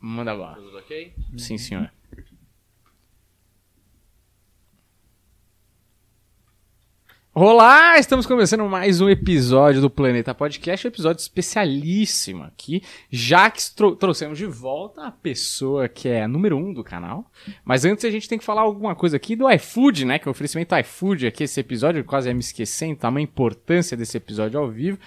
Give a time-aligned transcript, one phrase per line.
[0.00, 0.54] Manda lá.
[0.54, 1.14] Tudo ok?
[1.36, 1.90] Sim, senhor.
[7.34, 12.82] Olá, estamos começando mais um episódio do Planeta Podcast, um episódio especialíssimo aqui,
[13.12, 17.30] já que trou- trouxemos de volta a pessoa que é a número um do canal.
[17.64, 20.18] Mas antes a gente tem que falar alguma coisa aqui do iFood, né?
[20.18, 23.96] Que é o oferecimento iFood aqui, esse episódio, eu quase ia me esquecendo, tamanha importância
[23.96, 24.98] desse episódio ao vivo.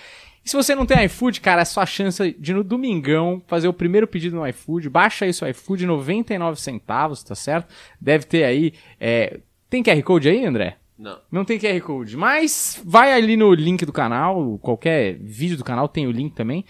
[0.43, 3.73] E se você não tem iFood, cara, é sua chance de no domingão fazer o
[3.73, 4.89] primeiro pedido no iFood.
[4.89, 7.71] Baixa aí seu iFood, 99 centavos, tá certo?
[7.99, 8.73] Deve ter aí.
[8.99, 10.77] é, Tem QR Code aí, André?
[10.97, 11.19] Não.
[11.31, 15.87] Não tem QR Code, mas vai ali no link do canal, qualquer vídeo do canal
[15.87, 16.63] tem o link também,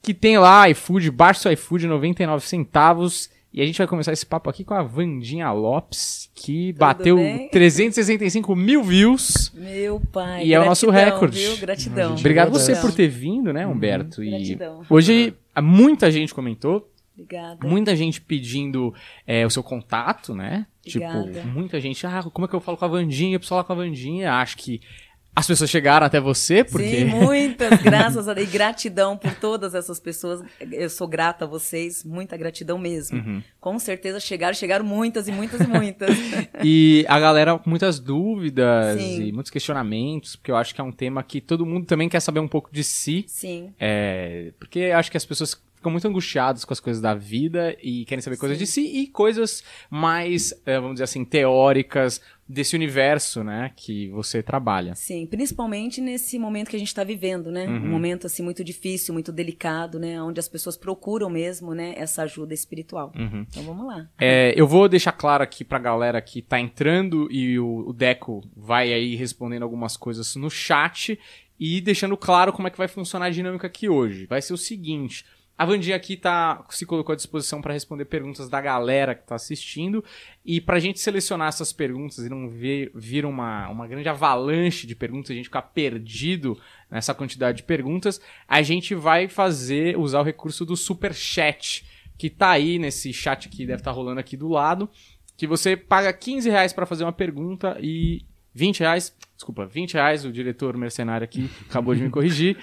[0.00, 3.28] que tem lá iFood, baixa seu iFood, 99 centavos.
[3.52, 7.50] E a gente vai começar esse papo aqui com a Vandinha Lopes, que bateu bem?
[7.50, 9.52] 365 mil views.
[9.54, 10.46] Meu pai.
[10.46, 11.38] E é o nosso recorde.
[11.38, 11.58] Viu?
[11.58, 12.14] Gratidão.
[12.14, 12.74] Obrigado Gratidão.
[12.74, 14.24] você por ter vindo, né, Humberto?
[14.24, 14.82] E Gratidão.
[14.88, 17.68] hoje muita gente comentou, Obrigada.
[17.68, 18.94] muita gente pedindo
[19.26, 20.66] é, o seu contato, né?
[20.86, 21.30] Obrigada.
[21.30, 23.34] Tipo, muita gente, ah, como é que eu falo com a Vandinha?
[23.34, 24.32] Eu preciso falar com a Vandinha.
[24.32, 24.80] Acho que
[25.34, 27.00] as pessoas chegaram até você, porque.
[27.00, 28.48] Sim, muitas, graças a Deus.
[28.48, 30.42] E gratidão por todas essas pessoas.
[30.60, 33.18] Eu sou grata a vocês, muita gratidão mesmo.
[33.18, 33.42] Uhum.
[33.58, 36.16] Com certeza chegaram, chegaram muitas e muitas e muitas.
[36.64, 39.26] E a galera com muitas dúvidas Sim.
[39.26, 42.20] e muitos questionamentos, porque eu acho que é um tema que todo mundo também quer
[42.20, 43.24] saber um pouco de si.
[43.26, 47.12] Sim, É, porque eu acho que as pessoas ficam muito angustiadas com as coisas da
[47.12, 52.20] vida e querem saber coisas de si e coisas mais, é, vamos dizer assim, teóricas
[52.52, 54.94] desse universo, né, que você trabalha.
[54.94, 55.26] sim.
[55.26, 57.66] Principalmente nesse momento que a gente está vivendo, né?
[57.66, 57.76] Uhum.
[57.76, 60.22] Um momento, assim, muito difícil, muito delicado, né?
[60.22, 61.94] Onde as pessoas procuram mesmo, né?
[61.96, 63.12] Essa ajuda espiritual.
[63.16, 63.46] Uhum.
[63.48, 64.08] Então vamos lá.
[64.20, 68.42] É, eu vou deixar claro aqui pra galera que tá entrando e o, o Deco
[68.56, 71.18] vai aí respondendo algumas coisas no chat
[71.58, 74.26] e deixando claro como é que vai funcionar a dinâmica aqui hoje.
[74.26, 75.24] Vai ser o seguinte.
[75.62, 79.36] A Vandinha aqui tá, se colocou à disposição para responder perguntas da galera que tá
[79.36, 80.02] assistindo.
[80.44, 84.96] E pra gente selecionar essas perguntas e não ver, vir uma, uma grande avalanche de
[84.96, 86.58] perguntas, a gente ficar perdido
[86.90, 91.86] nessa quantidade de perguntas, a gente vai fazer, usar o recurso do Super Chat
[92.18, 94.90] que tá aí nesse chat que deve estar rolando aqui do lado,
[95.36, 100.24] que você paga 15 reais para fazer uma pergunta e 20 reais, desculpa, 20 reais,
[100.24, 102.56] o diretor mercenário aqui acabou de me corrigir,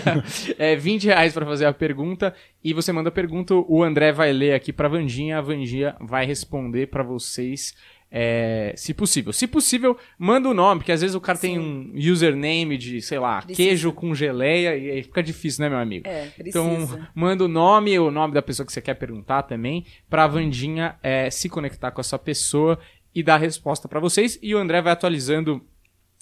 [0.58, 4.30] é 20 reais para fazer a pergunta e você manda a pergunta, o André vai
[4.30, 7.74] ler aqui pra Vandinha, a Vandinha vai responder para vocês
[8.10, 9.32] é, se possível.
[9.34, 13.18] Se possível, manda o nome, porque às vezes o cara tem um username de, sei
[13.18, 13.56] lá, Precisa.
[13.56, 16.08] queijo com geleia e aí fica difícil, né, meu amigo?
[16.08, 16.48] É, precisa.
[16.48, 20.96] Então, manda o nome, o nome da pessoa que você quer perguntar também, pra Vandinha
[21.02, 22.78] é, se conectar com essa pessoa
[23.14, 24.38] e dar a resposta pra vocês.
[24.42, 25.62] E o André vai atualizando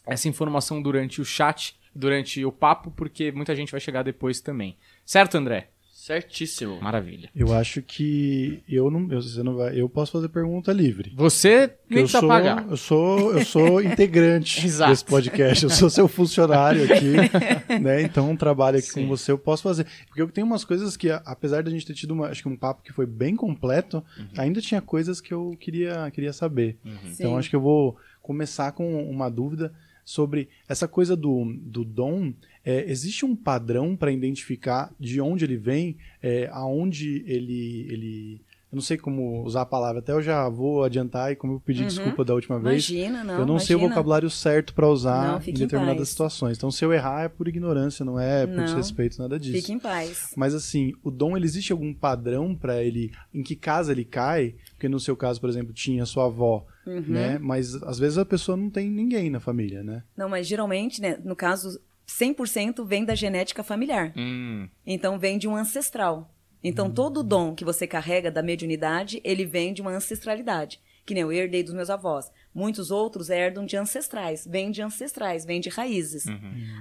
[0.06, 4.76] essa informação durante o chat, durante o papo, porque muita gente vai chegar depois também.
[5.04, 5.68] Certo, André?
[6.06, 6.80] Certíssimo.
[6.80, 7.28] Maravilha.
[7.34, 11.12] Eu acho que eu não, eu, você não vai, eu posso fazer pergunta livre.
[11.16, 12.64] Você nem eu precisa sou, pagar.
[12.70, 15.64] eu sou, eu sou integrante desse podcast.
[15.64, 17.14] Eu sou seu funcionário aqui,
[17.82, 18.02] né?
[18.02, 19.02] Então trabalho aqui Sim.
[19.02, 19.84] com você, eu posso fazer.
[20.06, 22.56] Porque eu tenho umas coisas que, apesar da gente ter tido uma, acho que um
[22.56, 24.26] papo que foi bem completo, Uhum.
[24.38, 26.76] ainda tinha coisas que eu queria, queria saber.
[27.04, 27.36] Então Sim.
[27.38, 29.72] acho que eu vou começar com uma dúvida
[30.06, 32.32] sobre essa coisa do, do dom.
[32.64, 38.40] É, existe um padrão para identificar de onde ele vem, é, aonde ele, ele.
[38.70, 41.60] Eu não sei como usar a palavra, até eu já vou adiantar e como eu
[41.60, 41.86] pedi Uhum.
[41.88, 42.88] desculpa da última vez.
[42.90, 43.38] Imagina, não.
[43.38, 43.94] eu não sei o imagina.
[43.94, 46.10] vocabulário certo para usar Não, em em determinadas situações.
[46.10, 46.56] situações.
[46.58, 48.64] Então, se eu errar é por ignorância, não é por Não.
[48.64, 49.56] desrespeito, nada disso.
[49.58, 50.32] Fique em paz.
[50.36, 54.54] Mas assim, o dom, ele existe algum padrão para ele, em que casa ele cai?
[54.72, 57.00] Porque no seu caso, por exemplo, tinha sua avó, Uhum.
[57.08, 57.38] né?
[57.38, 60.04] Mas às vezes a pessoa não tem ninguém na família, né?
[60.16, 64.12] Não, mas geralmente, né, no caso, 100% vem da genética familiar.
[64.16, 66.32] Hum, Então vem de um ancestral.
[66.62, 70.80] Então todo dom que você carrega da mediunidade, ele vem de uma ancestralidade.
[71.04, 72.30] Que nem eu herdei dos meus avós.
[72.52, 76.24] Muitos outros herdam de ancestrais, vêm de ancestrais, vêm de raízes.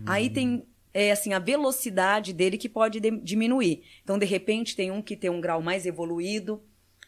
[0.05, 3.83] Aí tem é, assim a velocidade dele que pode de- diminuir.
[4.03, 6.61] Então de repente tem um que tem um grau mais evoluído,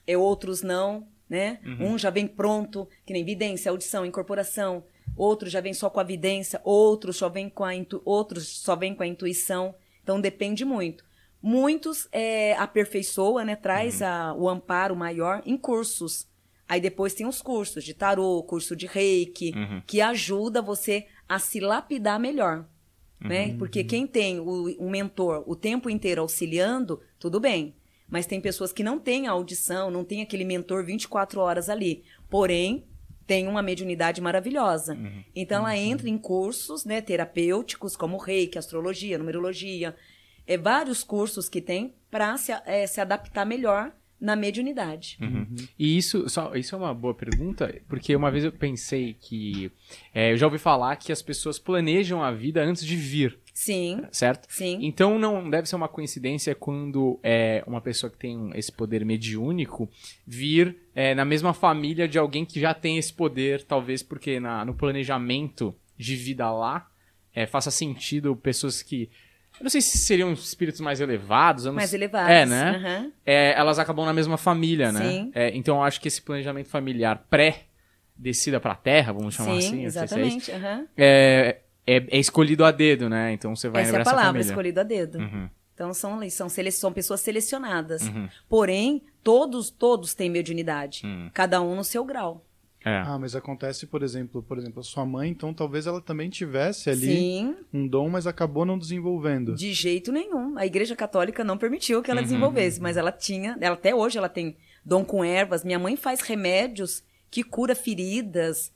[0.06, 1.60] e outros não, né?
[1.80, 4.84] Um já vem pronto, que nem vidência, audição, incorporação.
[5.16, 8.02] Outro já vem só com a vidência, outros só vem com a intu...
[8.06, 9.74] outros só vem com a intuição.
[10.04, 11.04] Então depende muito.
[11.42, 13.56] Muitos é, aperfeiçoa, né?
[13.56, 16.28] Traz a- o amparo maior em cursos.
[16.68, 19.82] Aí depois tem os cursos de tarô, curso de reiki, Uhum.
[19.88, 22.66] que ajuda você a se lapidar melhor.
[23.20, 23.56] Né?
[23.58, 27.74] Porque quem tem o, um mentor o tempo inteiro auxiliando, tudo bem.
[28.10, 32.04] Mas tem pessoas que não têm a audição, não tem aquele mentor 24 horas ali.
[32.30, 32.86] Porém,
[33.28, 34.98] tem uma mediunidade maravilhosa.
[35.36, 39.94] Então ela entra em cursos né, terapêuticos, como reiki, astrologia, numerologia.
[40.48, 45.18] É, vários cursos que tem para se, é, se adaptar melhor na mediunidade.
[45.22, 45.56] Uhum.
[45.78, 49.72] E isso, só, isso é uma boa pergunta, porque uma vez eu pensei que.
[50.14, 54.04] é, eu já ouvi falar que as pessoas planejam a vida antes de vir, Sim,
[54.12, 54.46] certo?
[54.54, 54.78] sim.
[54.84, 59.90] Então não deve ser uma coincidência quando é, uma pessoa que tem esse poder mediúnico
[60.28, 64.64] vir é, na mesma família de alguém que já tem esse poder, talvez porque na-
[64.64, 66.88] no planejamento de vida lá
[67.34, 69.10] é, faça sentido pessoas que.
[69.60, 71.66] Eu não sei se seriam espíritos mais elevados.
[71.66, 72.30] não Mais elevados.
[72.32, 72.70] É, né?
[72.78, 73.12] Aham.
[73.26, 75.02] é, elas acabam na mesma família, né?
[75.12, 75.32] Sim.
[75.34, 79.70] É, então eu acho que esse planejamento familiar pré-descida pra terra, vamos chamar Sim, assim,
[79.70, 80.52] sei se é exatamente.
[80.52, 80.88] aham.
[80.96, 81.58] é,
[81.88, 83.32] é, é escolhido a dedo, né?
[83.34, 84.46] Então você vai Essa é a palavra, família.
[84.50, 85.18] escolhido a dedo.
[85.20, 88.02] Uhum, Então são, são, sele- são pessoas selecionadas.
[88.08, 91.02] uhum, Porém, todos, todos têm mediunidade.
[91.06, 91.30] uhum.
[91.34, 92.44] Cada um no seu grau.
[92.86, 93.00] É.
[93.00, 96.90] Ah, mas acontece, por exemplo, por exemplo, a sua mãe, então talvez ela também tivesse
[96.90, 99.56] ali Sim, um dom, mas acabou não desenvolvendo.
[99.56, 100.58] de jeito nenhum.
[100.58, 102.26] A Igreja Católica não permitiu que ela Uhum.
[102.28, 104.56] desenvolvesse, mas ela tinha, ela até hoje ela tem
[104.86, 105.66] dom com ervas.
[105.66, 108.72] Minha mãe faz remédios que cura feridas,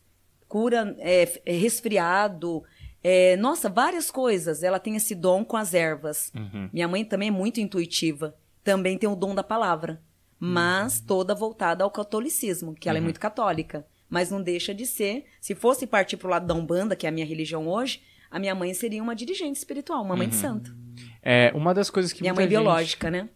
[0.46, 2.63] cura é, f- é, resfriado,
[3.03, 4.63] é, nossa, várias coisas.
[4.63, 6.31] Ela tem esse dom com as ervas.
[6.36, 6.69] Uhum.
[6.71, 8.36] Minha mãe também é muito intuitiva.
[8.63, 10.01] Também tem o dom da palavra.
[10.39, 13.86] Mas toda voltada ao catolicismo, que ela é muito católica.
[14.09, 15.25] Mas não deixa de ser.
[15.39, 18.53] Se fosse partir pro lado da Umbanda, que é a minha religião hoje, a minha
[18.56, 20.75] mãe seria uma dirigente espiritual, uma mãe de santo.
[21.21, 23.30] É, uma das coisas que Minha mãe gente- biológica, né?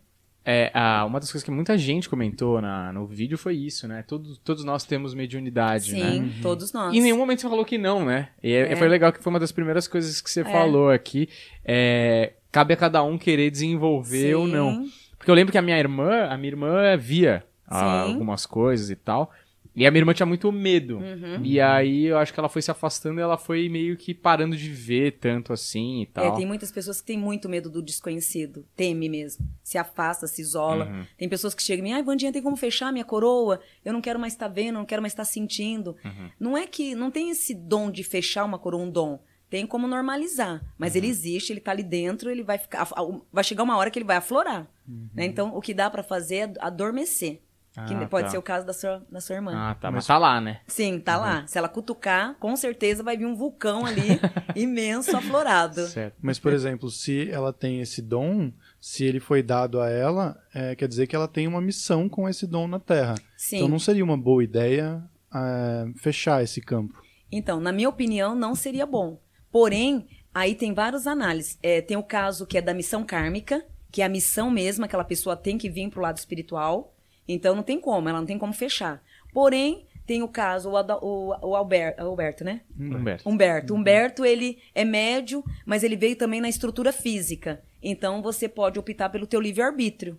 [0.48, 4.04] É, a- uma das coisas que muita gente comentou na, no vídeo foi isso, né?
[4.08, 6.12] Todos, todos nós temos mediunidade, né?
[6.12, 6.94] Sim, todos nós.
[6.94, 8.30] E em nenhum momento você falou que não, né?
[8.44, 8.76] E é- É.
[8.76, 11.28] foi legal que foi uma das primeiras coisas que você falou aqui.
[11.64, 14.84] É, cabe a cada um querer desenvolver ou não.
[14.84, 14.92] Sim.
[15.18, 18.12] Porque eu lembro que a minha irmã, a minha irmã via ah, Sim.
[18.14, 19.32] algumas coisas e tal.
[19.76, 20.98] E a minha irmã tinha muito medo.
[21.00, 21.44] Uhum.
[21.44, 24.56] E aí eu acho que ela foi se afastando e ela foi meio que parando
[24.56, 26.36] de ver tanto assim e É, tal.
[26.38, 28.66] tem muitas pessoas que têm muito medo do desconhecido.
[28.76, 29.46] Teme mesmo.
[29.64, 30.86] Se afasta, se isola.
[30.86, 31.06] Uhum.
[31.18, 33.60] Tem pessoas que chegam e me, ai, Vandinha, tem como fechar minha coroa?
[33.84, 35.96] Eu não quero mais estar vendo, não quero mais estar sentindo.
[36.06, 36.30] Uhum.
[36.40, 36.96] Não é que.
[36.96, 39.20] Não tem esse dom de fechar uma coroa, um dom.
[39.50, 40.64] Tem como normalizar.
[40.78, 40.98] Mas Uhum.
[41.00, 42.88] ele existe, ele tá ali dentro, ele vai ficar.
[43.32, 44.68] Vai chegar uma hora que ele vai aflorar.
[45.14, 45.26] né?
[45.26, 47.42] Então, o que dá pra fazer é adormecer.
[47.88, 47.94] Que.
[47.94, 48.32] Ah, pode tá.
[48.32, 49.52] ser o caso da sua, da sua irmã.
[49.56, 49.92] Ah, tá.
[49.92, 50.62] Mas tá lá, né?
[50.68, 51.22] Sim, tá Uhum.
[51.24, 51.48] lá.
[51.48, 54.20] Se ela cutucar, com certeza vai vir um vulcão ali,
[54.56, 55.86] imenso, aflorado.
[55.88, 56.16] Certo.
[56.22, 60.76] Mas, por exemplo, se ela tem esse dom, se ele foi dado a ela, é,
[60.76, 63.16] quer dizer que ela tem uma missão com esse dom na Terra.
[63.38, 63.58] Sim.
[63.58, 67.04] Então não seria uma boa ideia é, fechar esse campo.
[67.32, 69.20] Então, na minha opinião, não seria bom.
[69.52, 71.58] Porém, aí tem várias análises.
[71.62, 75.04] É, tem o caso que é da missão kármica, que é a missão mesmo, aquela
[75.04, 76.95] pessoa tem que vir pro lado espiritual.
[77.28, 79.04] Então, não tem como, ela não tem como fechar.
[79.34, 82.62] Porém, tem o caso, o, o, o Albert, Alberto, né?
[82.80, 83.30] Humberto.
[83.30, 83.74] Humberto.
[83.76, 87.62] Humberto, ele é médio, mas ele veio também na estrutura física.
[87.82, 90.18] Então, você pode optar pelo teu livre-arbítrio.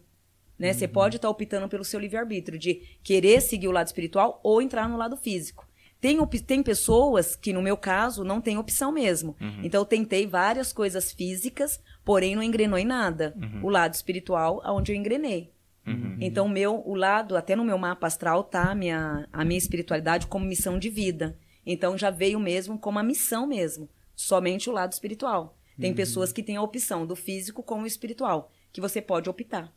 [0.58, 0.72] Né?
[0.72, 4.88] Você pode estar optando pelo seu livre-arbítrio, de querer seguir o lado espiritual ou entrar
[4.88, 5.66] no lado físico.
[6.00, 9.36] Tem, op- tem pessoas que, no meu caso, não tem opção mesmo.
[9.62, 13.34] Então, eu tentei várias coisas físicas, porém não engrenou em nada.
[13.62, 15.50] O lado espiritual, aonde eu engrenei.
[15.86, 16.16] Uhum.
[16.20, 19.58] Então, o meu, o lado, até no meu mapa astral, tá a minha, a minha
[19.58, 21.38] espiritualidade como missão de vida.
[21.64, 23.88] Então, já veio mesmo como a missão mesmo.
[24.14, 25.56] Somente o lado espiritual.
[25.78, 29.70] Tem pessoas que têm a opção do físico com o espiritual, que você pode optar.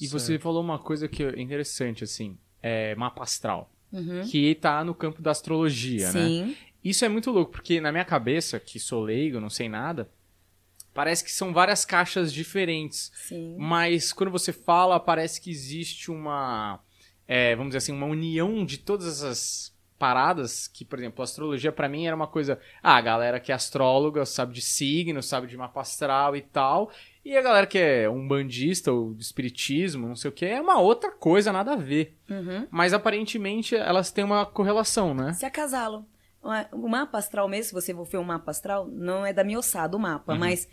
[0.00, 3.70] E você falou uma coisa que é interessante, assim, é mapa astral.
[3.92, 4.22] Uhum.
[4.22, 6.26] Que tá no campo da astrologia, né?
[6.26, 6.56] Sim.
[6.82, 10.10] Isso é muito louco, porque na minha cabeça, que sou leigo, não sei nada,
[10.94, 13.10] parece que são várias caixas diferentes.
[13.14, 13.56] Sim.
[13.58, 16.80] Mas quando você fala, parece que existe uma.
[17.26, 19.70] é, vamos dizer assim, uma união de todas essas
[20.00, 22.58] paradas que, por exemplo, a astrologia pra mim era uma coisa.
[22.82, 26.90] Ah, a galera que é astróloga sabe de signo, sabe de mapa astral e tal.
[27.22, 30.58] E a galera que é um bandista ou de espiritismo, não sei o que, é
[30.58, 32.16] uma outra coisa, nada a ver.
[32.30, 32.66] Uhum.
[32.70, 35.34] Mas aparentemente elas têm uma correlação, né?
[35.34, 36.06] Se acasalam.
[36.72, 39.58] O mapa astral mesmo, se você for ver um mapa astral, não é da minha
[39.58, 40.66] ossada o mapa, mas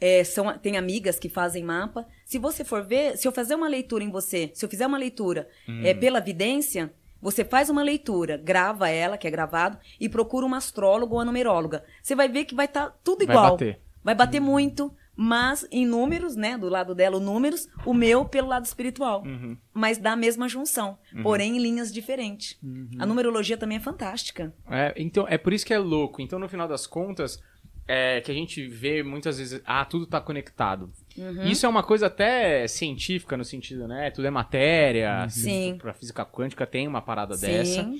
[0.00, 2.06] é, são, tem amigas que fazem mapa.
[2.26, 4.98] Se você for ver, se eu fazer uma leitura em você, se eu fizer uma
[4.98, 5.48] leitura
[5.82, 10.54] é, pela vidência, você faz uma leitura, grava ela, que é gravado, e procura um
[10.54, 11.82] astrólogo ou uma numeróloga.
[12.02, 13.52] Você vai ver que vai estar tudo Vai igual.
[13.52, 13.80] bater.
[14.02, 16.58] Vai bater muito, mas em números, né?
[16.58, 19.22] Do lado dela, o números, o meu pelo lado espiritual.
[19.24, 19.56] Uhum.
[19.72, 22.58] Mas dá a mesma junção, porém em linhas diferentes.
[22.98, 24.54] A numerologia também é fantástica.
[24.68, 26.20] É, então, é por isso que é louco.
[26.20, 27.40] Então, no final das contas,
[27.86, 30.90] é que a gente vê muitas vezes, ah, tudo tá conectado.
[31.16, 31.44] Uhum.
[31.44, 34.10] Isso é uma coisa até científica no sentido, né?
[34.10, 35.28] Tudo é matéria.
[35.28, 35.78] se Sim.
[35.78, 37.46] Pra física quântica tem uma parada Sim.
[37.46, 37.92] dessa.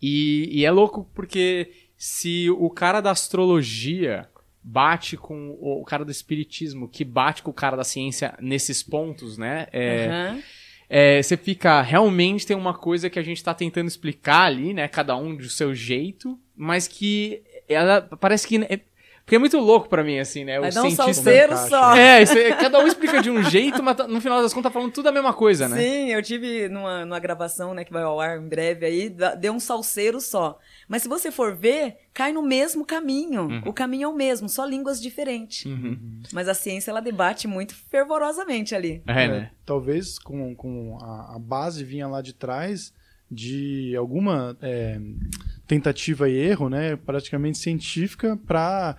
[0.00, 4.29] E, e é louco porque se o cara da astrologia
[4.62, 8.82] bate com o, o cara do espiritismo, que bate com o cara da ciência nesses
[8.82, 9.66] pontos, né?
[9.72, 10.42] É, Aham.
[10.88, 11.80] é, você fica.
[11.80, 14.86] Realmente tem uma coisa que a gente tá tentando explicar ali, né?
[14.88, 18.56] Cada um do seu jeito, mas que ela parece que.
[18.68, 18.80] É,
[19.30, 20.58] porque é muito louco pra mim, assim, né?
[20.58, 21.04] O um cientista.
[21.04, 21.94] salseiro só.
[21.94, 24.92] É, isso cada um explica de um jeito, mas no final das contas tá falando
[24.92, 25.80] tudo a mesma coisa, né?
[25.80, 29.52] Sim, eu tive numa, numa gravação, né, que vai ao ar em breve aí, deu
[29.52, 30.58] um salseiro só.
[30.90, 33.62] Mas se você for ver, cai no mesmo caminho.
[33.64, 35.64] O caminho é o mesmo, só línguas diferentes.
[35.64, 36.20] Uhum.
[36.32, 39.00] Mas a ciência, ela debate muito fervorosamente ali.
[39.06, 39.50] É, né?
[39.64, 42.92] Talvez com, com a, a base vinha lá de trás
[43.30, 45.00] de alguma é,
[45.64, 48.96] tentativa e erro, né, praticamente científica, para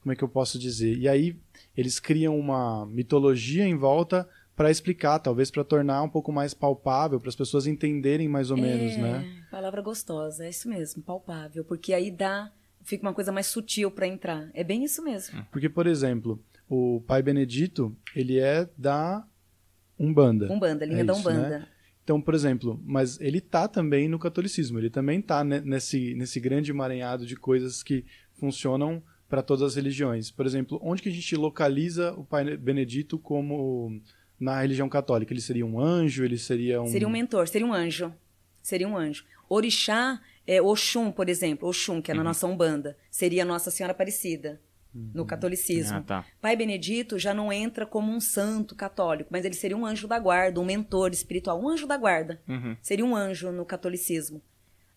[0.00, 0.96] como é que eu posso dizer?
[0.96, 1.36] E aí
[1.76, 4.26] eles criam uma mitologia em volta
[4.58, 8.56] para explicar, talvez para tornar um pouco mais palpável, para as pessoas entenderem mais ou
[8.56, 9.24] menos, é, né?
[9.52, 11.62] palavra gostosa, é isso mesmo, palpável.
[11.64, 12.50] Porque aí dá,
[12.82, 14.50] fica uma coisa mais sutil para entrar.
[14.52, 15.46] É bem isso mesmo.
[15.52, 19.24] Porque, por exemplo, o Pai Benedito, ele é da
[19.96, 20.52] Umbanda.
[20.52, 21.36] Umbanda, linha É da isso, né?
[21.38, 21.68] Umbanda.
[22.02, 26.40] Então, por exemplo, mas ele tá também no catolicismo, ele também tá ne- nesse, nesse
[26.40, 30.32] grande emaranhado de coisas que funcionam para todas as religiões.
[30.32, 34.00] Por exemplo, onde que a gente localiza o Pai Benedito como
[34.38, 35.32] na religião católica?
[35.32, 36.24] Ele seria um anjo?
[36.24, 36.86] Ele seria um...
[36.86, 38.12] Seria um mentor, seria um anjo.
[38.62, 39.24] Seria um anjo.
[39.48, 44.60] Orixá, é Oxum, por exemplo, Oxum, que é na nossa Umbanda, seria Nossa Senhora Aparecida,
[44.92, 45.98] no catolicismo.
[45.98, 46.26] Ah, tá.
[46.40, 50.18] Pai Benedito já não entra como um santo católico, mas ele seria um anjo da
[50.18, 52.40] guarda, um mentor espiritual, um anjo da guarda.
[52.48, 52.76] Uhum.
[52.82, 54.42] Seria um anjo no catolicismo.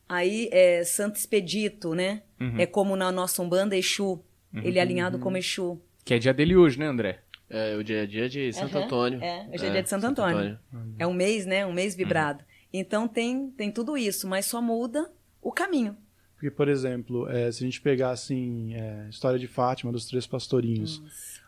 [0.08, 2.24] Aí, é, Santo Expedito, né?
[2.58, 4.22] É como na nossa Umbanda, Exu.
[4.54, 5.80] Ele é alinhado como Exu.
[6.04, 7.22] Que é dia dele hoje, né, André?
[7.53, 9.22] É o dia a dia de Santo Aham, Antônio.
[9.22, 10.58] é, hoje é dia de Santo Antônio.
[10.98, 11.65] É um mês, né?
[11.65, 12.43] Um mês vibrado.
[12.74, 15.98] Então tem, tem tudo isso, mas só muda o caminho.
[16.36, 20.05] Porque, por exemplo, é, se a gente pegar assim, é, a história de Fátima, dos
[20.05, 21.03] três pastorinhos,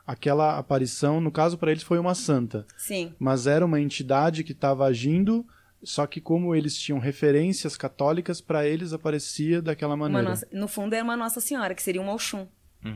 [0.05, 3.13] aquela aparição, no caso para eles foi uma santa, Sim.
[3.17, 5.45] mas era uma entidade que estava agindo,
[5.81, 10.29] só que como eles tinham referências católicas, para eles aparecia daquela Uma maneira.
[10.29, 12.45] nossa, no fundo era uma Nossa Senhora, que seria uma Oxum.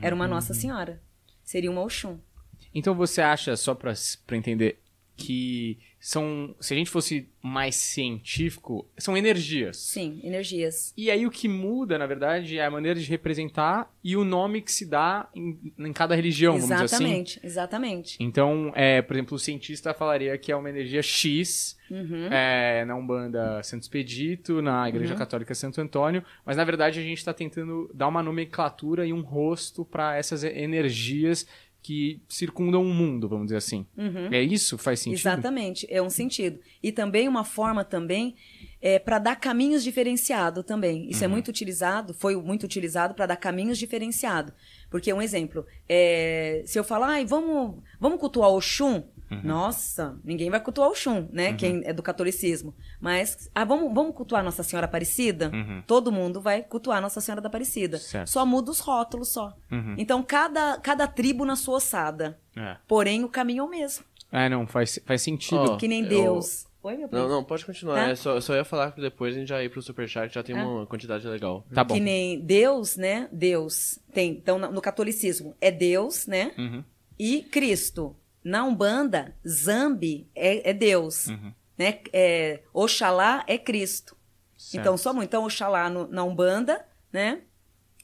[0.02, 1.00] Era uma Nossa Senhora.
[1.42, 2.18] Seria uma Oxum.
[2.74, 3.92] Então você acha, só pra
[4.32, 4.78] entender,
[5.18, 6.54] que são.
[6.60, 9.76] Se a gente fosse mais científico, são energias.
[9.76, 10.94] Sim, energias.
[10.96, 14.62] E aí o que muda, na verdade, é a maneira de representar e o nome
[14.62, 16.94] que se dá em, em cada religião, vamos dizer assim.
[17.04, 18.16] exatamente, exatamente.
[18.20, 22.26] Então, é, por exemplo, o cientista falaria que é uma energia X Uhum.
[22.26, 27.16] é, na Umbanda Santo Expedito, na Igreja Católica Santo Antônio, mas na verdade a gente
[27.16, 31.46] está tentando dar uma nomenclatura e um rosto para essas energias
[31.82, 33.86] que circundam o mundo, vamos dizer assim.
[34.30, 34.76] É isso?
[34.76, 35.20] Faz sentido?
[35.20, 36.60] Exatamente, é um sentido.
[36.82, 38.34] E também uma forma também
[38.80, 41.08] é, para dar caminhos diferenciados também.
[41.08, 44.52] Isso é muito utilizado, foi muito utilizado para dar caminhos diferenciados.
[44.90, 49.02] Porque um exemplo, é, se eu falar, Ai, vamos, vamos cultuar Oxum,
[49.44, 51.52] nossa, ninguém vai cultuar Oxum, né?
[51.54, 52.74] Quem é do catolicismo.
[53.00, 55.50] Mas, ah, vamos, vamos cultuar Nossa Senhora Aparecida?
[55.86, 57.98] Todo mundo vai cultuar Nossa Senhora da Aparecida.
[57.98, 58.28] Certo.
[58.28, 59.52] Só muda os rótulos só.
[59.96, 62.38] Então, cada, cada tribo na sua ossada.
[62.56, 62.76] É.
[62.86, 64.04] Porém, o caminho é o mesmo.
[64.30, 65.56] É, não, faz, faz sentido.
[65.72, 66.66] Ó, Que nem eu- Deus.
[66.80, 67.30] Oi, meu Não, príncipe.
[67.32, 67.96] não, pode continuar.
[67.96, 68.08] Tá?
[68.10, 70.42] É só, eu só ia falar que depois a gente já ir pro Superchat, já
[70.44, 70.64] tem Ah.
[70.66, 71.66] uma quantidade legal.
[71.74, 71.94] Tá bom.
[71.94, 73.28] Que nem Deus, né?
[73.32, 74.30] Deus tem.
[74.30, 76.52] Então, no catolicismo, é Deus, né?
[76.56, 76.84] Uhum.
[77.18, 78.14] E Cristo.
[78.48, 81.26] Na Umbanda, Zambi é, é Deus.
[81.26, 81.52] Uhum.
[81.76, 82.00] Né?
[82.12, 84.16] É, Oxalá é Cristo.
[84.56, 84.80] Certo.
[84.82, 85.28] Então, só muito.
[85.28, 87.42] Então, Oxalá no- na Umbanda, né?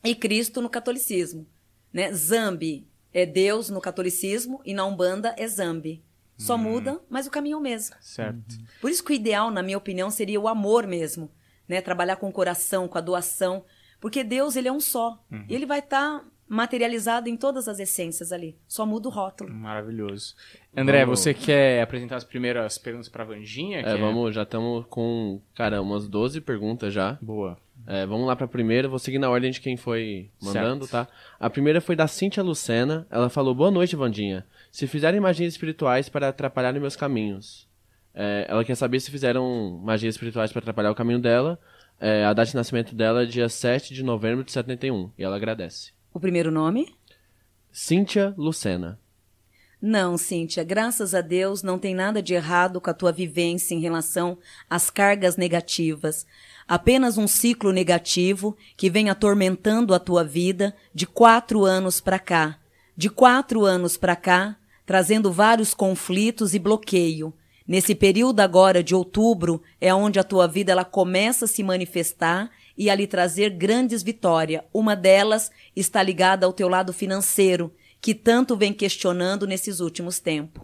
[0.05, 1.47] E Cristo no catolicismo.
[1.93, 2.13] Né?
[2.13, 6.05] Zambi é Deus no catolicismo e na Umbanda é Zambi.
[6.37, 7.95] Só muda, mas o caminho é o mesmo.
[8.01, 8.57] Certo.
[8.81, 11.31] Por isso que o ideal, na minha opinião, seria o amor mesmo,
[11.69, 11.81] né?
[11.81, 13.65] Trabalhar com o coração, com a doação,
[14.01, 15.25] porque Deus ele é um só.
[15.49, 18.57] E ele vai estar materializado em todas as essências ali.
[18.69, 19.53] Só muda o rótulo.
[19.53, 20.35] Maravilhoso.
[20.77, 23.81] André, Vamos- você quer apresentar as primeiras perguntas pra Vandinha?
[23.81, 27.19] É, vamos, já estamos com, cara, umas 12 perguntas já.
[27.21, 27.57] Boa.
[27.87, 31.07] É, vamos lá pra primeira, vou seguir na ordem de quem foi mandando, Certo.
[31.07, 31.13] tá?
[31.39, 34.47] A primeira foi da Cíntia Lucena, ela falou, boa noite, Vandinha.
[34.71, 37.69] Se fizerem magias espirituais para atrapalhar meus caminhos.
[38.15, 41.59] É, ela quer saber se fizeram magias espirituais para atrapalhar o caminho dela.
[42.01, 45.37] É, a data de nascimento dela é dia 7 de novembro de 71, e ela
[45.37, 45.93] agradece.
[46.15, 46.95] O primeiro nome?
[47.73, 49.01] Cíntia Lucena.
[49.83, 53.81] Não, Cíntia, graças a Deus não tem nada de errado com a tua vivência em
[53.81, 54.39] relação
[54.71, 56.25] às cargas negativas.
[56.69, 62.61] Apenas um ciclo negativo que vem atormentando a tua vida de quatro anos para cá.
[62.97, 64.57] De quatro anos para cá,
[64.87, 67.35] trazendo vários conflitos e bloqueio.
[67.67, 72.53] Nesse período agora de outubro é onde a tua vida ela começa a se manifestar
[72.77, 74.63] e a lhe trazer grandes vitórias.
[74.73, 80.63] Uma delas está ligada ao teu lado financeiro, que tanto vem questionando nesses últimos tempos.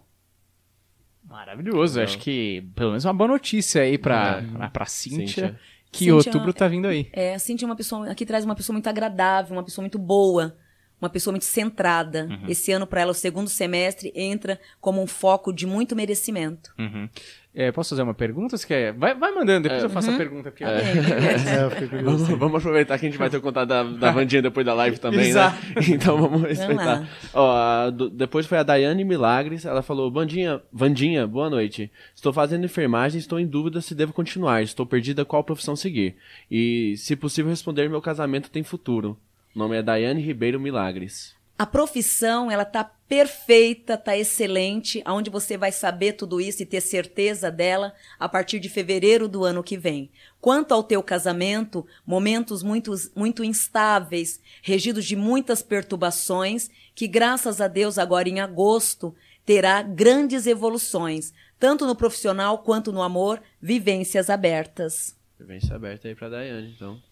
[1.25, 2.01] Maravilhoso.
[2.01, 4.57] Acho que pelo menos uma boa notícia aí pra, É.
[4.57, 5.61] pra, pra Cíntia, Cíntia.
[5.93, 7.09] que Cíntia- outubro tá vindo aí.
[7.13, 8.11] É, a Cintia é uma pessoa.
[8.11, 10.57] Aqui traz uma pessoa muito agradável, uma pessoa muito boa,
[11.01, 12.29] uma pessoa muito centrada.
[12.49, 16.75] Esse ano, para ela, o segundo semestre, entra como um foco de muito merecimento.
[16.79, 17.09] Uhum.
[17.53, 18.57] É, posso fazer uma pergunta?
[18.57, 18.93] Você quer?
[18.93, 20.51] Vai, vai mandando, depois eu faço a pergunta.
[20.53, 20.63] Porque...
[20.71, 22.25] É, eu fiquei curioso.
[22.27, 24.73] Vamos, vamos aproveitar que a gente vai ter o contato da, da Vandinha depois da
[24.73, 25.57] live também, Exato.
[25.67, 25.75] né?
[25.91, 27.01] Então vamos respeitar.
[27.01, 27.09] lá.
[27.35, 31.91] Ó, a do- depois foi a Daiane Milagres, ela falou, Vandinha, Vandinha, boa noite.
[32.15, 34.63] Estou fazendo enfermagem estou em dúvida se devo continuar.
[34.63, 36.15] Estou perdida qual profissão seguir.
[36.49, 39.19] E, se possível, responder meu casamento tem futuro.
[39.55, 41.35] O nome é Daiane Ribeiro Milagres.
[41.61, 46.81] A profissão, ela tá perfeita, tá excelente, aonde você vai saber tudo isso e ter
[46.81, 50.11] certeza dela a partir de fevereiro do ano que vem.
[50.41, 57.69] Quanto ao teu casamento, momentos muito, muito instáveis, regidos de muitas perturbações, que graças a
[57.69, 59.15] Deus agora em agosto
[59.45, 65.15] terá grandes evoluções, tanto no profissional quanto no amor, vivências abertas.
[65.39, 67.10] Vivência aberta aí pra Daiane, então.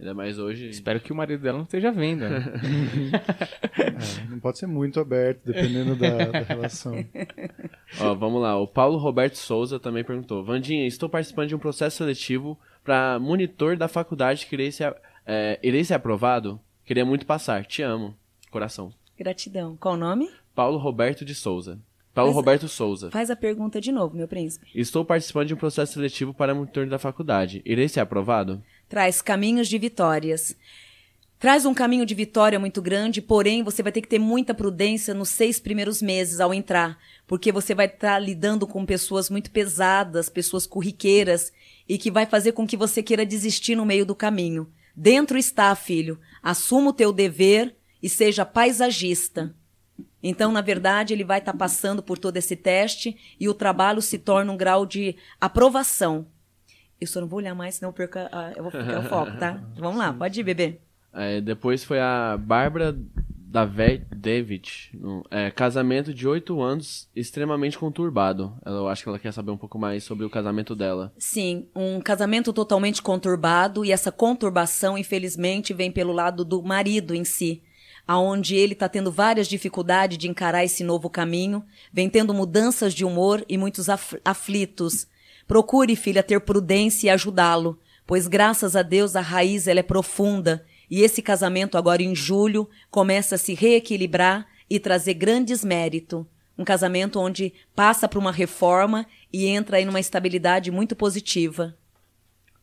[0.00, 0.70] Ainda mais hoje.
[0.70, 2.20] Espero que o marido dela não esteja vendo.
[2.28, 2.40] né?
[3.72, 6.94] É, não pode ser muito aberto, dependendo da, da relação.
[8.00, 8.58] Ó, vamos lá.
[8.58, 13.76] O Paulo Roberto Souza também perguntou: Vandinha, estou participando de um processo seletivo para monitor
[13.76, 16.58] da faculdade que irei ser, é, irei ser aprovado?
[16.84, 17.64] Queria muito passar.
[17.66, 18.14] Te amo.
[18.50, 18.92] Coração.
[19.18, 19.76] Gratidão.
[19.76, 20.28] Qual o nome?
[20.54, 21.78] Paulo Roberto de Souza.
[22.14, 23.10] Paulo Mas- Roberto Souza.
[23.10, 24.66] Faz a pergunta de novo, meu príncipe.
[24.74, 27.62] Estou participando de um processo seletivo para monitor da faculdade.
[27.64, 28.62] Irei ser aprovado?
[28.90, 30.56] Traz caminhos de vitórias.
[31.38, 35.14] Traz um caminho de vitória muito grande, porém você vai ter que ter muita prudência
[35.14, 40.28] nos seis primeiros meses ao entrar, porque você vai estar lidando com pessoas muito pesadas,
[40.28, 41.52] pessoas corriqueiras,
[41.88, 44.70] e que vai fazer com que você queira desistir no meio do caminho.
[44.94, 46.18] Dentro está, filho.
[46.42, 49.54] Assuma o teu dever e seja paisagista.
[50.20, 54.18] Então, na verdade, ele vai estar passando por todo esse teste e o trabalho se
[54.18, 56.26] torna um grau de aprovação.
[57.00, 59.36] Eu só não vou olhar mais, senão eu perco a, eu vou ficar o foco,
[59.38, 59.58] tá?
[59.76, 60.78] Vamos lá, pode ir, bebê.
[61.12, 62.96] É, depois foi a Bárbara
[63.52, 64.92] David, David
[65.30, 68.52] é, casamento de oito anos, extremamente conturbado.
[68.64, 71.12] Eu acho que ela quer saber um pouco mais sobre o casamento dela.
[71.18, 77.24] Sim, um casamento totalmente conturbado e essa conturbação, infelizmente, vem pelo lado do marido em
[77.24, 77.60] si,
[78.06, 83.04] aonde ele está tendo várias dificuldades de encarar esse novo caminho, vem tendo mudanças de
[83.04, 85.08] humor e muitos af- aflitos.
[85.50, 90.64] Procure, filha, ter prudência e ajudá-lo, pois graças a Deus a raiz ela é profunda
[90.88, 96.24] e esse casamento agora em julho começa a se reequilibrar e trazer grandes méritos.
[96.56, 101.74] Um casamento onde passa por uma reforma e entra aí numa estabilidade muito positiva.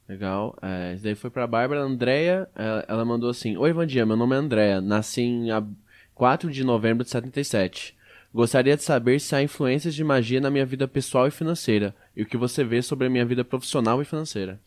[0.07, 0.57] Legal.
[0.61, 1.81] É, isso daí foi pra Bárbara.
[1.81, 4.79] Andréia, ela, ela mandou assim: Oi, Vandia, meu nome é Andréia.
[4.79, 5.75] Nasci em ab-
[6.15, 7.96] 4 de novembro de 77.
[8.37, 11.95] Gostaria de saber se há influências de magia na minha vida pessoal e financeira.
[12.15, 14.61] E o que você vê sobre a minha vida profissional e financeira.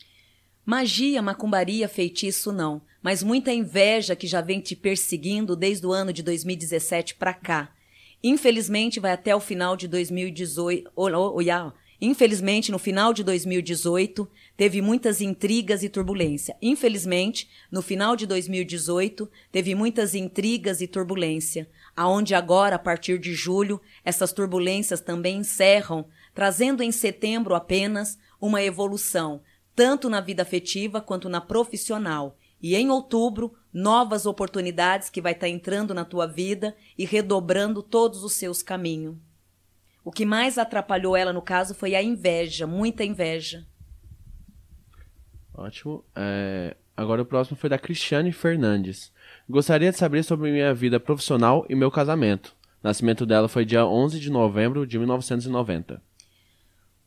[0.67, 6.13] Magia, macumbaria, feitiço não, mas muita inveja que já vem te perseguindo desde o ano
[6.13, 7.73] de 2017 pra cá.
[8.25, 10.91] Infelizmente vai até o final de 2018.
[10.97, 11.41] Oh.
[12.01, 16.57] Infelizmente, no final de 2018, teve muitas intrigas e turbulência.
[16.61, 23.35] Infelizmente, no final de 2018, teve muitas intrigas e turbulência, aonde agora, a partir de
[23.35, 29.43] julho, essas turbulências também encerram, trazendo em setembro apenas uma evolução,
[29.75, 32.37] tanto na vida afetiva quanto na profissional.
[32.63, 38.23] E em outubro, novas oportunidades que vai estar entrando na tua vida e redobrando todos
[38.23, 39.17] os seus caminhos.
[40.05, 43.67] O que mais atrapalhou ela no caso foi a inveja, muita inveja.
[45.53, 46.05] Ótimo.
[46.17, 49.13] É, agora o próximo foi da Cristiane Fernandes.
[49.51, 52.55] Gostaria de saber sobre minha vida profissional e meu casamento.
[52.85, 56.01] O nascimento dela foi dia 11 de novembro de 1990.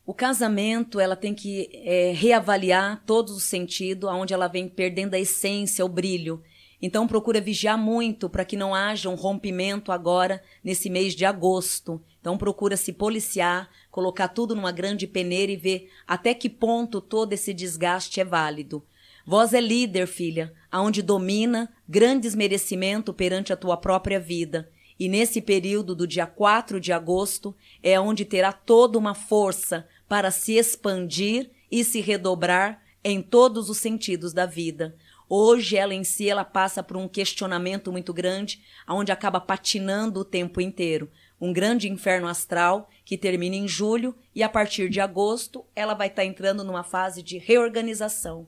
[0.05, 5.19] O casamento, ela tem que é, reavaliar todos os sentidos, aonde ela vem perdendo a
[5.19, 6.43] essência, o brilho.
[6.81, 12.01] Então procura vigiar muito para que não haja um rompimento agora nesse mês de agosto.
[12.19, 17.31] Então procura se policiar, colocar tudo numa grande peneira e ver até que ponto todo
[17.31, 18.83] esse desgaste é válido.
[19.25, 24.71] Vós é líder, filha, aonde domina grandes merecimento perante a tua própria vida.
[24.99, 30.31] E nesse período do dia 4 de agosto é onde terá toda uma força para
[30.31, 34.95] se expandir e se redobrar em todos os sentidos da vida.
[35.29, 40.25] Hoje ela em si ela passa por um questionamento muito grande, onde acaba patinando o
[40.25, 41.07] tempo inteiro.
[41.39, 46.07] Um grande inferno astral que termina em julho e a partir de agosto ela vai
[46.07, 48.47] estar entrando numa fase de reorganização.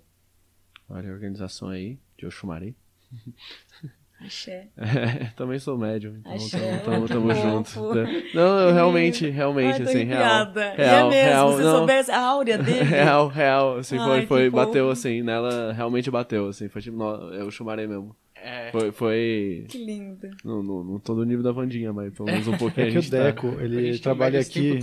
[0.89, 2.75] A organização aí de Oxumari.
[4.21, 4.69] Axé.
[4.77, 6.77] É, também sou médium, então Axé.
[6.77, 7.69] tamo, tamo, tamo Que junto.
[7.69, 7.95] fofo.
[8.33, 10.23] Não, eu realmente, realmente, Ai, assim, real.
[10.23, 10.73] arrepiada.
[10.75, 11.77] Real, é mesmo, real, se você não.
[11.77, 12.83] soubesse a áurea dele.
[12.83, 17.51] Real, real, assim, Ai, foi, foi, bateu assim, nela realmente bateu, assim, foi tipo, eu
[17.51, 18.15] chumarei mesmo.
[18.35, 18.71] É.
[18.71, 20.29] Foi, foi, Que lindo.
[20.45, 22.91] não, não, não tô no nível da Vandinha, mas pelo menos um pouquinho É a
[22.93, 23.23] que o gente tá.
[23.23, 24.79] Deco, A ele trabalha aqui.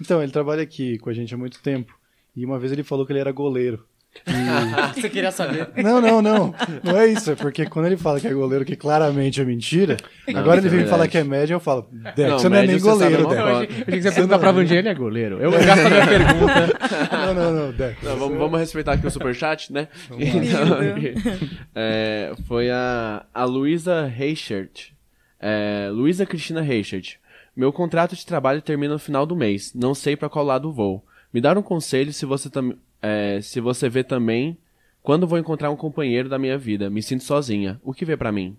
[0.00, 1.98] Então, ele trabalha aqui com a gente há muito tempo.
[2.36, 3.84] E uma vez ele falou que ele era goleiro.
[4.26, 5.68] E- Você queria saber?
[5.76, 6.54] Não, não, não.
[6.82, 7.30] Não é isso.
[7.32, 9.96] É porque quando ele fala que é goleiro, que claramente é mentira,
[10.28, 11.10] Não, agora ele é vem falar verdade.
[11.10, 13.34] que é médio, eu falo, Deco, Não, você não é nem goleiro, Deco.
[13.34, 15.38] Eu achei, que você ia perguntar pra Vandinha, ele é goleiro.
[15.40, 16.76] Eu gasto a minha pergunta.
[17.26, 18.04] Não, não, não, Deco.
[18.04, 19.88] Não, vamos, vamos respeitar aqui o superchat, né?
[20.10, 20.78] Então,
[21.74, 24.90] é, foi a, a Luísa Reichert.
[25.40, 27.16] É, Luísa Cristina Reichert.
[27.56, 29.72] Meu contrato de trabalho termina no final do mês.
[29.74, 31.04] Não sei pra qual lado vou.
[31.32, 32.74] Me dá um conselho se você, tam,
[33.06, 34.58] é, se você vê também
[35.00, 36.90] quando vou encontrar um companheiro da minha vida.
[36.90, 37.80] Me sinto sozinha.
[37.84, 38.56] O que vê pra mim?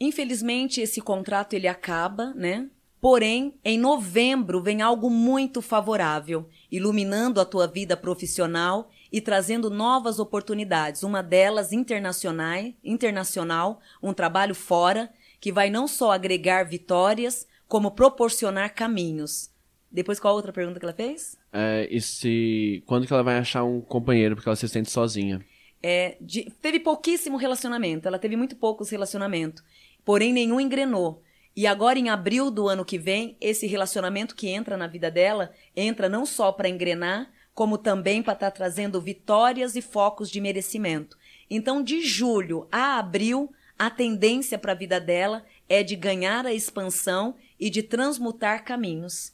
[0.00, 2.70] Infelizmente, esse contrato ele acaba, né?
[2.98, 10.18] Porém, em novembro vem algo muito favorável, iluminando a tua vida profissional e trazendo novas
[10.18, 11.02] oportunidades.
[11.02, 18.74] Uma delas internacional, internacional, um trabalho fora, que vai não só agregar vitórias, como proporcionar
[18.74, 19.50] caminhos.
[19.90, 21.38] Depois, qual a outra pergunta que ela fez?
[21.52, 22.82] É, e se.
[22.86, 25.44] Quando que ela vai achar um companheiro porque ela se sente sozinha?
[25.82, 29.62] É, de- teve pouquíssimo relacionamento, ela teve muito poucos relacionamentos,
[30.04, 31.22] porém nenhum engrenou.
[31.54, 35.52] E agora, em abril do ano que vem, esse relacionamento que entra na vida dela
[35.74, 41.16] entra não só para engrenar, como também para estar trazendo vitórias e focos de merecimento.
[41.48, 46.52] Então, de julho a abril, a tendência para a vida dela é de ganhar a
[46.52, 49.32] expansão e de transmutar caminhos.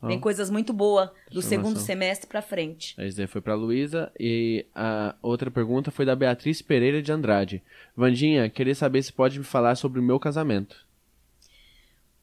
[0.00, 2.94] Vem coisas muito boas do segundo semestre para frente.
[2.98, 4.12] Esse daí foi pra Luísa.
[4.18, 7.62] E a outra pergunta foi da Beatriz Pereira de Andrade.
[7.96, 10.86] Vandinha, queria saber se pode me falar sobre o meu casamento.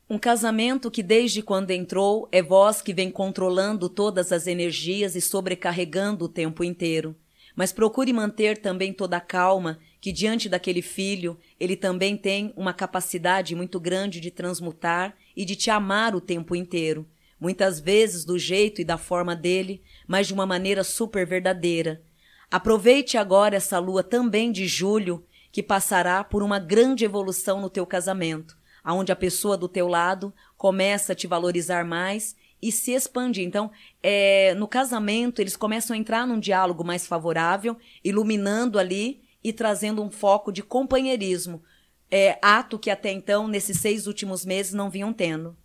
[0.10, 5.20] Um casamento que desde quando entrou é voz que vem controlando todas as energias e
[5.20, 7.16] sobrecarregando o tempo inteiro.
[7.56, 12.74] Mas procure manter também toda a calma, que diante daquele filho, ele também tem uma
[12.74, 17.06] capacidade muito grande de transmutar e de te amar o tempo inteiro.
[17.46, 22.02] Muitas vezes do jeito e da forma dele, mas de uma maneira super verdadeira.
[22.50, 27.86] Aproveite agora essa lua também de julho, que passará por uma grande evolução no teu
[27.86, 33.44] casamento, aonde a pessoa do teu lado começa a te valorizar mais e se expande.
[33.44, 33.70] Então,
[34.02, 40.02] é, no casamento, eles começam a entrar num diálogo mais favorável, iluminando ali e trazendo
[40.02, 41.62] um foco de companheirismo,
[42.10, 45.56] é, ato que até então, nesses seis últimos meses, não vinham tendo.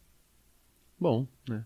[1.01, 1.64] Bom, né?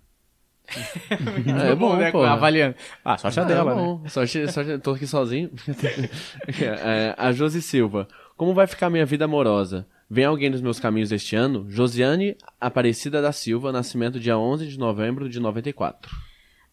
[1.71, 2.11] É bom, né?
[2.11, 2.31] porra.
[2.33, 2.75] Avaliando.
[3.05, 3.83] Ah, sorte a Ah, dela, é né?
[3.83, 4.09] bom.
[4.09, 5.51] Sorte, sorte, tô aqui sozinho.
[6.61, 8.09] É, a Josi Silva.
[8.37, 9.87] Como vai ficar minha vida amorosa?
[10.11, 11.67] Vem alguém dos meus caminhos este ano?
[11.69, 16.11] Josiane Aparecida da Silva, nascimento dia 11 de novembro de 94.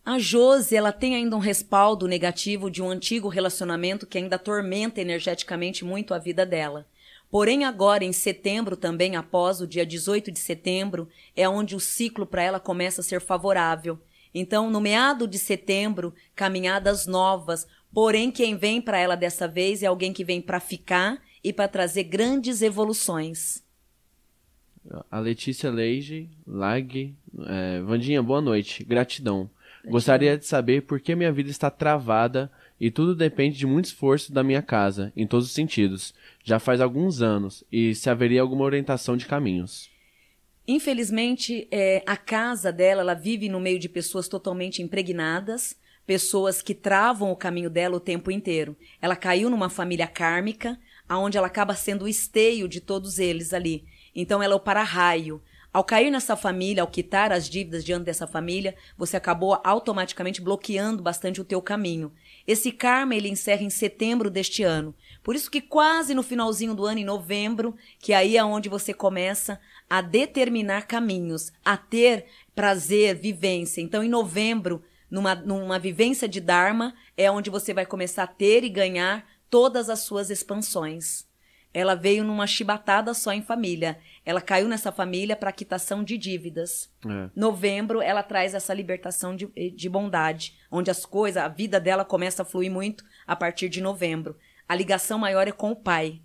[0.04, 4.99] A Josi, ela tem ainda um respaldo negativo de um antigo relacionamento que ainda atormenta
[4.99, 6.86] energeticamente muito a vida dela.
[7.32, 12.26] Porém, agora, em setembro, também após o dia 18 de setembro, é onde o ciclo
[12.26, 13.98] para ela começa a ser favorável.
[14.34, 17.65] Então, no meado de setembro, caminhadas novas.
[17.94, 21.70] Porém, quem vem para ela dessa vez é alguém que vem para ficar e para
[21.70, 23.63] trazer grandes evoluções.
[25.10, 27.15] A Letícia Leige, Lag.
[27.48, 28.84] É, Vandinha, boa noite.
[28.84, 29.50] Gratidão.
[29.86, 34.34] Gostaria de saber por que minha vida está travada e tudo depende de muito esforço
[34.34, 36.15] da minha casa, em todos os sentidos.
[36.44, 39.88] Já faz alguns anos, e se haveria alguma orientação de caminhos.
[40.67, 46.74] Infelizmente, é, a casa dela, ela vive no meio de pessoas totalmente impregnadas, pessoas que
[46.74, 48.76] travam o caminho dela o tempo inteiro.
[49.00, 53.86] Ela caiu numa família kármica, aonde ela acaba sendo o esteio de todos eles ali.
[54.15, 55.39] Então, ela é o para-raio.
[55.74, 61.02] Ao cair nessa família, ao quitar as dívidas diante dessa família, você acabou automaticamente bloqueando
[61.02, 62.12] bastante o teu caminho.
[62.47, 64.95] Esse karma ele encerra em setembro deste ano.
[65.23, 68.93] Por isso que quase no finalzinho do ano, em novembro, que aí é onde você
[68.93, 72.25] começa a determinar caminhos, a ter
[72.56, 73.82] prazer, vivência.
[73.82, 78.63] Então, em novembro, numa, numa vivência de Dharma, é onde você vai começar a ter
[78.63, 81.30] e ganhar todas as suas expansões.
[81.73, 83.97] Ela veio numa chibatada só em família.
[84.25, 86.91] Ela caiu nessa família para quitação de dívidas.
[87.05, 87.29] É.
[87.36, 92.41] Novembro, ela traz essa libertação de, de bondade, onde as coisas, a vida dela começa
[92.41, 94.36] a fluir muito a partir de novembro.
[94.67, 96.21] A ligação maior é com o pai.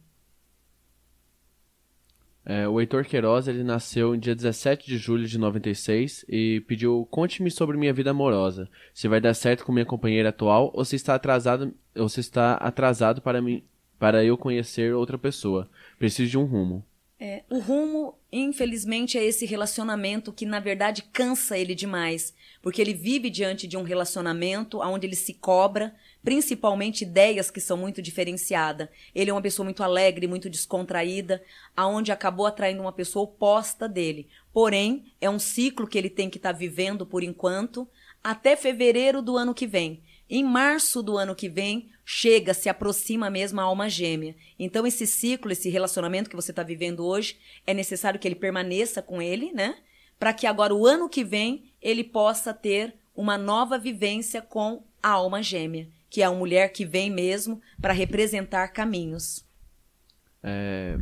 [2.48, 7.04] É, o Heitor Queiroz, ele nasceu em dia 17 de julho de 96 e pediu:
[7.10, 8.70] "Conte-me sobre minha vida amorosa.
[8.94, 12.54] Se vai dar certo com minha companheira atual ou se está atrasado ou se está
[12.54, 13.64] atrasado para mim
[13.98, 15.68] para eu conhecer outra pessoa.
[15.98, 16.84] Preciso de um rumo.
[17.18, 22.34] É, o rumo, infelizmente, é esse relacionamento que, na verdade, cansa ele demais.
[22.60, 27.76] Porque ele vive diante de um relacionamento onde ele se cobra, principalmente ideias que são
[27.76, 28.88] muito diferenciadas.
[29.14, 31.42] Ele é uma pessoa muito alegre, muito descontraída,
[31.74, 34.28] aonde acabou atraindo uma pessoa oposta dele.
[34.52, 37.88] Porém, é um ciclo que ele tem que estar tá vivendo por enquanto,
[38.22, 40.02] até fevereiro do ano que vem.
[40.28, 44.36] Em março do ano que vem, chega, se aproxima mesmo a alma gêmea.
[44.56, 49.02] Então, esse ciclo, esse relacionamento que você está vivendo hoje, é necessário que ele permaneça
[49.02, 49.76] com ele, né?
[50.16, 55.10] Para que agora, o ano que vem, ele possa ter uma nova vivência com a
[55.10, 59.44] alma gêmea, que é a mulher que vem mesmo para representar caminhos.
[60.44, 60.96] É,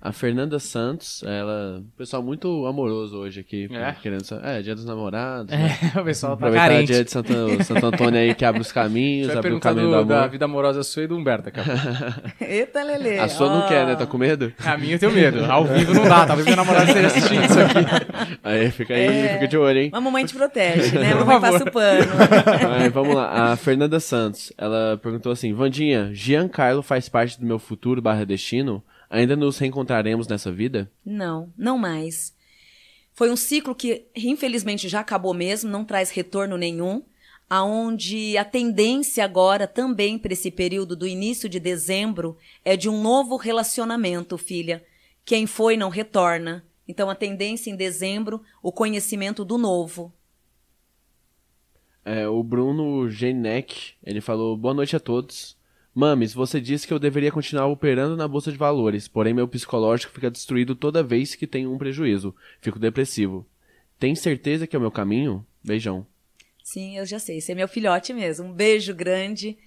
[0.00, 1.82] a Fernanda Santos, ela.
[1.96, 3.68] Pessoal muito amoroso hoje aqui.
[3.72, 3.92] É?
[4.00, 5.52] Querendo, é, dia dos namorados.
[5.52, 5.78] É, né?
[6.00, 6.92] o pessoal tá Aproveitar carente.
[6.92, 7.32] dia de Santo,
[7.64, 10.30] Santo Antônio aí que abre os caminhos, abre o caminho do- do da amor.
[10.30, 11.68] vida amorosa sua e do Humberto, cara.
[12.40, 13.18] Eita, Lelê.
[13.18, 13.68] A sua não ó.
[13.68, 13.96] quer, né?
[13.96, 14.52] Tá com medo?
[14.64, 15.44] A minha eu tenho medo.
[15.44, 16.24] Ao vivo não dá.
[16.26, 18.38] Talvez minha namorada esteja assistindo isso aqui.
[18.44, 19.28] Aí fica aí, É.
[19.34, 19.88] fica de olho, hein?
[19.92, 21.12] Mas a mamãe te protege, né?
[21.12, 21.58] A Por mamãe favor.
[21.58, 22.72] passa o pano.
[22.80, 23.52] Aí, vamos lá.
[23.52, 28.82] A Fernanda Santos, ela perguntou assim: Vandinha, Giancarlo faz parte do meu futuro barra destino?
[29.10, 30.90] Ainda nos reencontraremos nessa vida?
[31.04, 32.36] Não, não mais.
[33.12, 37.02] Foi um ciclo que, infelizmente, já acabou mesmo, não traz retorno nenhum,
[37.50, 43.02] aonde a tendência agora também para esse período do início de dezembro é de um
[43.02, 44.84] novo relacionamento, filha.
[45.24, 46.64] Quem foi não retorna.
[46.86, 50.12] Então a tendência em dezembro, o conhecimento do novo.
[52.04, 55.57] É, o Bruno Genek, ele falou: Boa noite a todos.
[55.98, 60.12] Mames, você disse que eu deveria continuar operando na bolsa de valores, porém meu psicológico
[60.12, 62.32] fica destruído toda vez que tenho um prejuízo.
[62.60, 63.44] Fico depressivo.
[63.98, 65.44] Tem certeza que é o meu caminho?
[65.60, 66.06] Beijão.
[66.62, 67.38] Sim, eu já sei.
[67.38, 68.46] Esse é meu filhote mesmo.
[68.46, 69.58] Um beijo grande.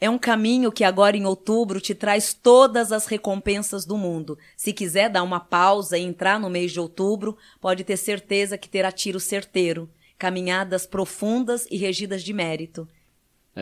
[0.00, 4.38] É um caminho que agora em outubro te traz todas as recompensas do mundo.
[4.56, 8.68] Se quiser dar uma pausa e entrar no mês de outubro, pode ter certeza que
[8.68, 9.90] terá tiro certeiro.
[10.16, 12.86] Caminhadas profundas e regidas de mérito.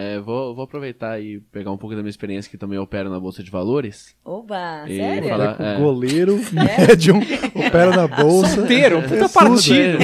[0.00, 3.18] É, vou, vou aproveitar e pegar um pouco da minha experiência que também opero na
[3.18, 4.14] bolsa de valores.
[4.24, 5.28] Oba, E sério?
[5.28, 5.76] falar- Com é.
[5.78, 7.18] goleiro, médium,
[7.54, 8.54] opera na bolsa.
[8.54, 9.98] Solteiro, puta É partido.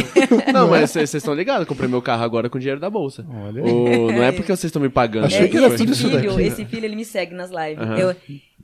[0.48, 0.52] É.
[0.52, 3.24] Não, mas vocês estão ligados, comprei meu carro agora com dinheiro da bolsa.
[3.28, 3.62] Olha.
[3.62, 5.26] O- não é porque vocês estão me pagando.
[5.26, 6.42] Achei É, que e era esse tudo isso filho, daqui, né?
[6.44, 7.78] esse filho, ele me segue nas lives.
[7.78, 7.96] Aham.
[7.98, 8.16] Eu,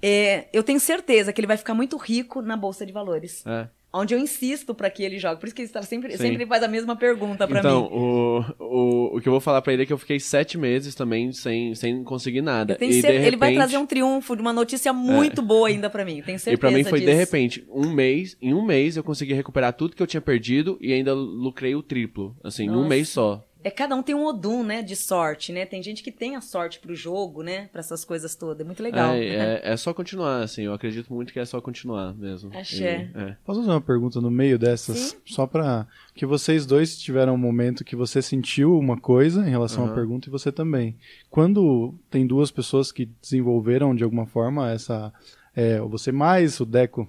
[0.02, 3.44] é, eu tenho certeza que ele vai ficar muito rico na Bolsa de Valores.
[3.46, 3.68] É.
[3.92, 5.40] Onde eu insisto pra que ele jogue.
[5.40, 6.18] Por isso que ele está sempre, Sim.
[6.18, 7.88] sempre faz a mesma pergunta pra Então, mim.
[7.92, 10.94] o, o, o que eu vou falar pra ele é que eu fiquei sete meses
[10.94, 12.78] também sem, sem conseguir nada.
[12.80, 15.90] E cer- de Ele vai repente- trazer um triunfo de uma notícia muito boa ainda
[15.90, 16.22] pra mim.
[16.24, 17.18] Tenho certeza E pra mim foi de disso.
[17.18, 20.92] repente, um mês, em um mês eu consegui recuperar tudo que eu tinha perdido e
[20.92, 22.88] ainda lucrei o triplo, assim, em um Nossa.
[22.88, 23.44] mês só.
[23.62, 25.66] É cada um tem um odum, né, de sorte, né?
[25.66, 28.60] Tem gente que tem a sorte pro jogo, né, Pra essas coisas todas.
[28.60, 29.14] É muito legal.
[29.14, 32.50] É, é, é só continuar, assim, eu acredito muito que é só continuar mesmo.
[32.56, 33.10] Axé.
[33.14, 33.36] E, é.
[33.44, 34.98] Posso fazer uma pergunta no meio dessas?
[34.98, 35.16] Sim.
[35.26, 35.86] Só pra.
[36.14, 39.94] Que vocês dois tiveram um momento que você sentiu uma coisa em relação à Aham.
[39.94, 40.96] pergunta e você também.
[41.28, 45.12] Quando tem duas pessoas que desenvolveram de alguma forma essa.
[45.54, 47.06] É, você mais, o Deco.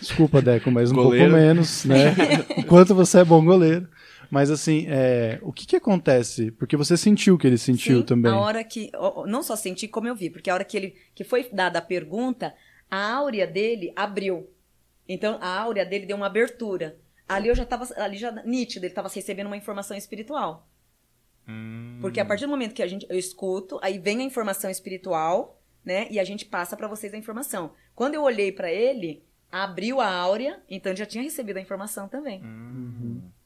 [0.00, 1.30] Desculpa, Deco, mas um Goleiro.
[1.30, 2.14] pouco menos, né?
[2.58, 3.86] O quanto você é bom goleiro.
[4.32, 6.50] Mas assim, é, o que que acontece?
[6.52, 8.32] Porque você sentiu que ele sentiu Sim, também.
[8.32, 8.90] A hora que.
[9.26, 11.82] Não só senti como eu vi, porque a hora que ele que foi dada a
[11.82, 12.54] pergunta,
[12.90, 14.48] a áurea dele abriu.
[15.06, 16.96] Então, a áurea dele deu uma abertura.
[17.28, 17.86] Ali eu já tava.
[18.02, 20.66] Ali já nítido, ele tava recebendo uma informação espiritual.
[22.00, 25.60] Porque a partir do momento que a gente, eu escuto, aí vem a informação espiritual,
[25.84, 26.06] né?
[26.10, 27.74] E a gente passa pra vocês a informação.
[27.94, 32.40] Quando eu olhei pra ele, abriu a áurea, então já tinha recebido a informação também.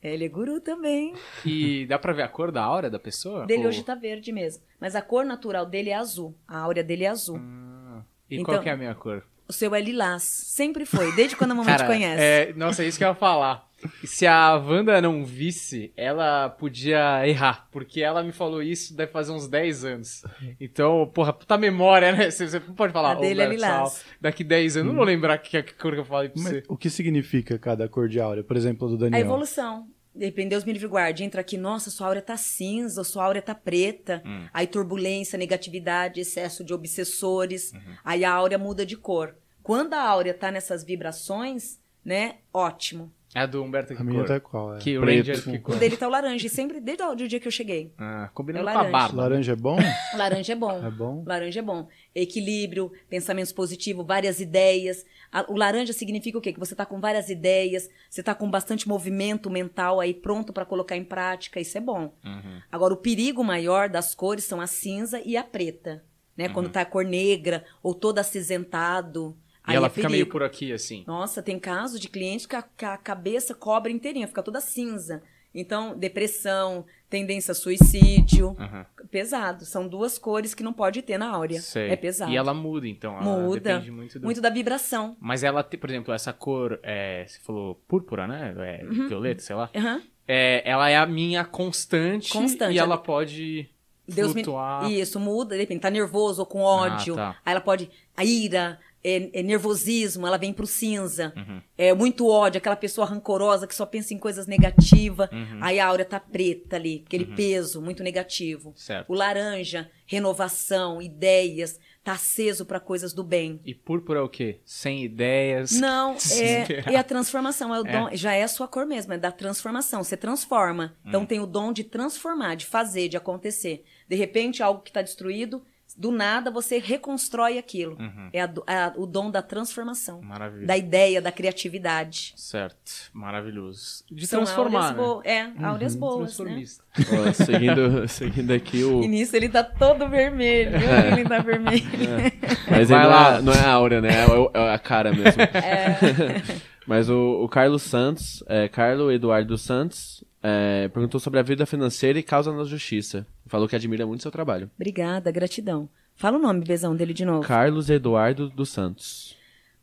[0.09, 1.15] Ele é guru também.
[1.45, 3.47] E dá pra ver a cor da aura da pessoa?
[3.47, 4.63] Dele Ou- hoje tá verde mesmo.
[4.81, 6.35] Mas a cor natural dele é azul.
[6.47, 7.39] A áurea dele é azul.
[7.41, 9.23] Ah, E Então- qual que é a minha cor?
[9.49, 10.23] O seu é lilás.
[10.25, 12.21] Sempre foi, desde quando a mamãe te Cara, conhece.
[12.23, 13.65] é, nossa, é isso que eu ia falar.
[14.05, 19.31] Se a Wanda não visse, ela podia errar, porque ela me falou isso deve fazer
[19.31, 20.23] uns 10 anos.
[20.61, 22.29] Então, porra, puta memória, né?
[22.31, 24.05] Você, você não pode falar, A dele é Roberto, lilás.
[24.21, 26.53] Daqui 10 anos, eu não vou lembrar que, que cor que eu falei pra Mas
[26.53, 26.63] você.
[26.69, 28.43] o que significa cada cor de áurea?
[28.43, 29.21] Por exemplo, do A Daniel.
[29.21, 29.87] evolução.
[30.17, 31.25] Depende, Deus me livre guarde.
[31.25, 34.23] Entra aqui, nossa, sua áurea tá cinza, sua áurea tá preta.
[34.25, 34.47] Hum.
[34.53, 37.73] Aí turbulência, negatividade, excesso de obsessores.
[37.73, 37.97] Uhum.
[38.05, 39.37] Aí a áurea muda de cor.
[39.63, 42.37] Quando a áurea tá nessas vibrações, né?
[42.53, 43.13] Ótimo.
[43.37, 44.27] É a do Humberto que A minha cor?
[44.29, 44.77] tá qual?
[44.77, 44.79] É?
[44.79, 45.29] Que o Preto.
[45.43, 46.47] Ranger O dele tá o laranja.
[46.47, 47.93] E sempre, desde o dia que eu cheguei.
[47.99, 48.99] Ah, combinando É o com a laranja.
[48.99, 49.23] barba.
[49.23, 49.77] Laranja é bom?
[50.17, 50.87] Laranja é bom.
[50.87, 51.23] É bom?
[51.27, 51.87] Laranja é bom.
[52.15, 55.05] Equilíbrio, pensamentos positivos, várias ideias.
[55.31, 56.51] A- o laranja significa o quê?
[56.53, 60.65] Que você tá com várias ideias, você tá com bastante movimento mental aí pronto para
[60.65, 61.61] colocar em prática.
[61.61, 62.15] Isso é bom.
[62.25, 62.61] Uhum.
[62.73, 66.03] Agora, o perigo maior das cores são a cinza e a preta.
[66.37, 66.49] né?
[66.51, 69.37] Quando tá a cor negra ou todo acinzentado.
[69.67, 71.05] E aí ela é fica meio por aqui, assim.
[71.07, 75.23] Nossa, tem casos de clientes que a, que a cabeça cobre inteirinha, fica toda cinza.
[75.55, 78.55] Então, depressão, tendência a suicídio.
[78.61, 78.85] Aham.
[79.11, 79.65] Pesado.
[79.65, 81.61] São duas cores que não pode ter na áurea.
[81.63, 81.89] Sei.
[81.89, 82.31] É pesado.
[82.31, 83.15] E ela muda, então.
[83.15, 83.61] Ela Muda.
[83.61, 84.25] Depende muito do...
[84.25, 85.17] Muito da vibração.
[85.19, 88.55] Mas ela, tem, por exemplo, essa cor, é, você falou púrpura, né?
[88.59, 89.09] É, Uhum.
[89.09, 89.71] Violeta, sei lá.
[89.75, 90.03] Aham.
[90.29, 92.33] É, ela é a minha constante.
[92.33, 92.75] Constante.
[92.75, 93.71] E ela pode
[94.07, 94.43] Deus me...
[94.43, 94.91] flutuar.
[94.91, 95.81] Isso, muda, depende.
[95.81, 97.15] Tá nervoso ou com ódio.
[97.15, 97.37] Ah, tá.
[97.47, 97.91] Aí ela pode.
[98.17, 101.33] A ira, é, é nervosismo, ela vem pro cinza.
[101.37, 101.63] Uhum.
[101.79, 105.31] É muito ódio, aquela pessoa rancorosa que só pensa em coisas negativas.
[105.31, 105.61] Uhum.
[105.61, 108.73] Aí a áurea tá preta ali, aquele peso muito negativo.
[108.75, 109.09] Certo.
[109.09, 113.61] O laranja, renovação, ideias, tá aceso para coisas do bem.
[113.65, 114.61] E púrpura é o quê?
[114.65, 115.73] Sem ideias.
[115.73, 119.19] Não, é, é a transformação, é o dom, já é a sua cor mesmo, é
[119.19, 120.97] da transformação, você transforma.
[121.07, 121.27] Então Hum.
[121.27, 123.85] tem o dom de transformar, de fazer, de acontecer.
[124.09, 125.63] De repente, algo que está destruído,
[125.97, 127.97] do nada você reconstrói aquilo.
[127.99, 128.29] Uhum.
[128.33, 130.67] É a a- o dom da transformação, Maravilha.
[130.67, 132.33] da ideia, da criatividade.
[132.37, 132.93] Certo.
[133.13, 134.05] Maravilhoso.
[134.11, 135.03] De São transformar, áureas né?
[135.03, 135.23] bo-
[135.63, 136.25] É, áureas boas, né?
[136.27, 136.85] Transformista.
[137.29, 139.03] Ó, seguindo, seguindo aqui o.
[139.03, 140.89] E nisso ele tá todo vermelho, viu?
[141.19, 141.85] ele tá vermelho.
[142.71, 143.37] Mas Vai ele não lá.
[143.39, 144.09] é, não é a áurea, né?
[144.23, 145.41] É, o- é a cara mesmo.
[145.43, 145.97] É.
[146.87, 152.21] Mas o, o Carlos Santos, é, Carlos Eduardo Santos, é, perguntou sobre a vida financeira
[152.21, 153.27] e causa na justiça.
[153.47, 154.71] Falou que admira muito seu trabalho.
[154.77, 155.89] Obrigada, gratidão.
[156.15, 157.47] Fala o nome, Bezão, dele de novo.
[157.47, 159.37] Carlos Eduardo dos Santos.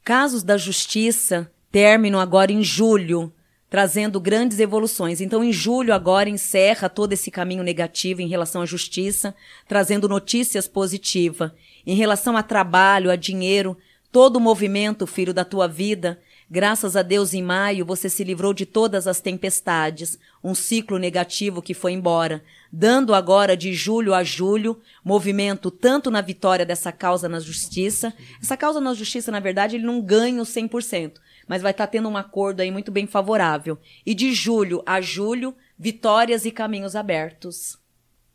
[0.05, 3.29] Casos da Justiça terminam agora em julho,
[3.69, 5.19] trazendo grandes evoluções.
[5.19, 9.35] Então, em julho, agora encerra todo esse caminho negativo em relação à justiça,
[9.67, 11.51] trazendo notícias positivas.
[11.85, 13.77] Em relação a trabalho, a dinheiro,
[14.13, 18.53] todo o movimento, filho, da tua vida, graças a Deus, em maio, você se livrou
[18.53, 24.23] de todas as tempestades, um ciclo negativo que foi embora, dando agora de julho a
[24.23, 28.13] julho movimento tanto na vitória dessa causa na justiça.
[28.41, 31.13] Essa causa na justiça, na verdade, ele não ganha o 100%,
[31.47, 33.77] mas vai estar tendo um acordo aí muito bem favorável.
[34.05, 37.77] E de julho a julho, vitórias e caminhos abertos.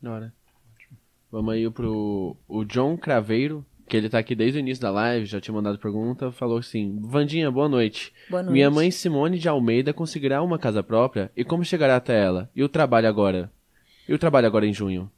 [0.00, 0.34] Da hora.
[1.30, 5.24] Vamos aí pro o John Craveiro, que ele tá aqui desde o início da live,
[5.24, 8.12] já tinha mandado pergunta, falou assim: Vandinha, boa noite.
[8.28, 8.52] Boa noite.
[8.52, 12.50] Minha mãe Simone de Almeida conseguirá uma casa própria e como chegará até ela?
[12.54, 13.50] E o trabalho agora?
[14.06, 15.10] E o trabalho agora em junho?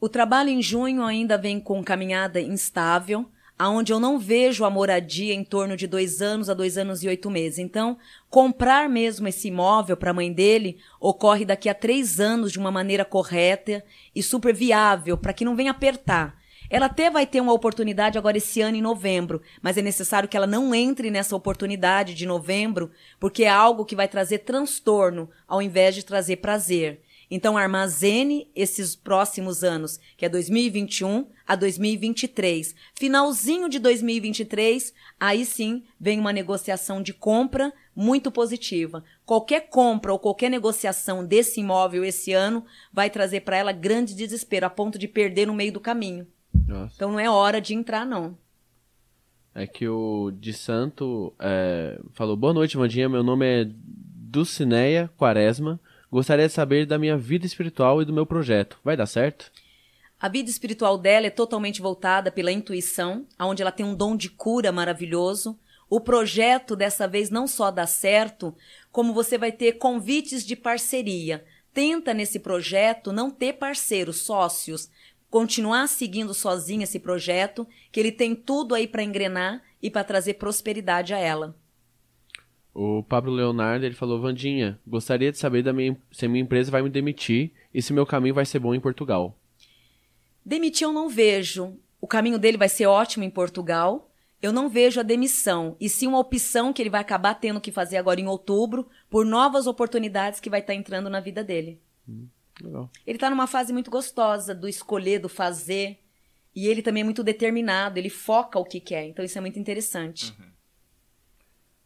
[0.00, 3.26] O trabalho em junho ainda vem com caminhada instável,
[3.58, 7.08] aonde eu não vejo a moradia em torno de dois anos a dois anos e
[7.08, 7.58] oito meses.
[7.58, 7.98] Então,
[8.30, 12.70] comprar mesmo esse imóvel para a mãe dele ocorre daqui a três anos de uma
[12.70, 16.38] maneira correta e super viável, para que não venha apertar.
[16.70, 20.36] Ela até vai ter uma oportunidade agora esse ano em novembro, mas é necessário que
[20.36, 25.62] ela não entre nessa oportunidade de novembro, porque é algo que vai trazer transtorno ao
[25.62, 27.00] invés de trazer prazer.
[27.30, 32.74] Então armazene esses próximos anos, que é 2021 a 2023.
[32.94, 39.04] Finalzinho de 2023, aí sim vem uma negociação de compra muito positiva.
[39.26, 44.66] Qualquer compra ou qualquer negociação desse imóvel esse ano vai trazer para ela grande desespero,
[44.66, 46.26] a ponto de perder no meio do caminho.
[46.68, 46.92] Nossa.
[46.94, 48.36] Então não é hora de entrar, não.
[49.54, 53.08] É que o de Santo é, falou: Boa noite, Vandinha.
[53.08, 55.80] Meu nome é Dulcineia Quaresma.
[56.12, 58.78] Gostaria de saber da minha vida espiritual e do meu projeto.
[58.84, 59.50] Vai dar certo?
[60.20, 64.28] A vida espiritual dela é totalmente voltada pela intuição, onde ela tem um dom de
[64.28, 65.58] cura maravilhoso.
[65.88, 68.54] O projeto dessa vez não só dá certo,
[68.92, 71.44] como você vai ter convites de parceria.
[71.72, 74.90] Tenta nesse projeto não ter parceiros, sócios,
[75.30, 80.34] continuar seguindo sozinha esse projeto, que ele tem tudo aí para engrenar e para trazer
[80.34, 81.56] prosperidade a ela.
[82.74, 86.70] O Pablo Leonardo ele falou: Vandinha, gostaria de saber da minha, se a minha empresa
[86.70, 89.36] vai me demitir e se meu caminho vai ser bom em Portugal.
[90.44, 91.76] Demitir eu não vejo.
[92.00, 94.08] O caminho dele vai ser ótimo em Portugal.
[94.40, 97.72] Eu não vejo a demissão, e sim uma opção que ele vai acabar tendo que
[97.72, 101.80] fazer agora em outubro por novas oportunidades que vai estar entrando na vida dele.
[102.60, 102.90] Legal.
[103.06, 105.98] Ele está numa fase muito gostosa do escolher, do fazer,
[106.54, 109.58] e ele também é muito determinado, ele foca o que quer, então isso é muito
[109.58, 110.34] interessante.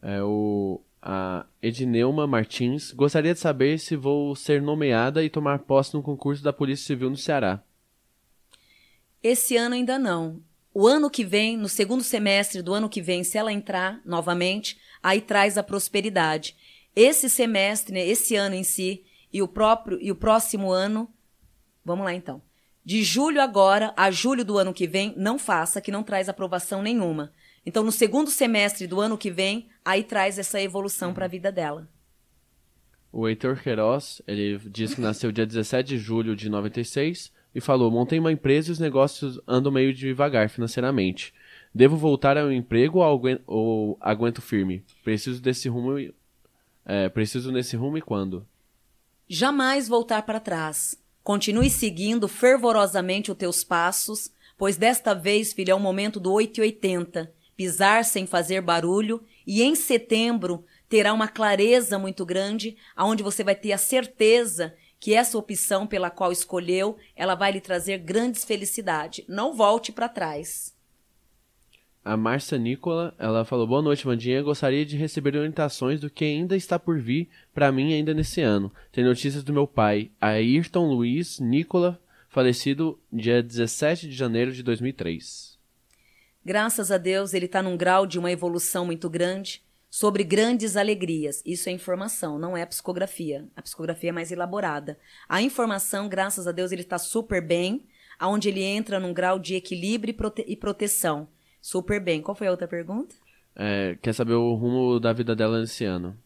[0.01, 2.93] É o a Edneuma Martins.
[2.93, 7.09] Gostaria de saber se vou ser nomeada e tomar posse no concurso da Polícia Civil
[7.09, 7.61] no Ceará.
[9.21, 10.41] Esse ano ainda não.
[10.73, 14.79] O ano que vem, no segundo semestre do ano que vem, se ela entrar novamente,
[15.03, 16.55] aí traz a prosperidade.
[16.95, 19.03] Esse semestre, né, esse ano em si,
[19.33, 21.09] e o próprio e o próximo ano,
[21.83, 22.41] vamos lá então.
[22.85, 26.83] De julho agora a julho do ano que vem, não faça, que não traz aprovação
[26.83, 27.33] nenhuma.
[27.65, 31.51] Então, no segundo semestre do ano que vem, aí traz essa evolução para a vida
[31.51, 31.89] dela.
[33.11, 37.91] O Heitor Queiroz, ele diz que nasceu dia 17 de julho de 96, e falou:
[37.91, 41.33] Montei uma empresa e os negócios andam meio devagar financeiramente.
[41.73, 44.83] Devo voltar ao emprego ou aguento, ou aguento firme?
[45.03, 46.13] Preciso desse rumo.
[46.85, 48.45] É, preciso nesse rumo e quando?
[49.35, 50.95] Jamais voltar para trás.
[51.23, 57.33] Continue seguindo fervorosamente os teus passos, pois desta vez, filho, é o momento do 880.
[57.57, 63.55] Pisar sem fazer barulho e em setembro terá uma clareza muito grande, aonde você vai
[63.55, 69.25] ter a certeza que essa opção pela qual escolheu, ela vai lhe trazer grandes felicidade.
[69.27, 70.72] Não volte para trás.
[72.05, 74.43] A Márcia Nicola, ela falou: Boa noite, Vandinha.
[74.43, 78.73] Gostaria de receber orientações do que ainda está por vir para mim ainda nesse ano.
[78.91, 81.97] Tem notícias do meu pai, Ayrton Luiz Nicola,
[82.27, 85.57] falecido dia 17 de janeiro de 2003.
[86.43, 91.41] Graças a Deus, ele está num grau de uma evolução muito grande sobre grandes alegrias.
[91.45, 93.47] Isso é informação, não é psicografia.
[93.55, 94.99] A psicografia é mais elaborada.
[95.29, 97.85] A informação, graças a Deus, ele está super bem,
[98.19, 101.29] aonde ele entra num grau de equilíbrio e, prote e proteção.
[101.63, 102.21] Super bem.
[102.21, 103.15] Qual foi a outra pergunta?
[103.55, 106.17] É, quer saber o rumo da vida dela nesse ano?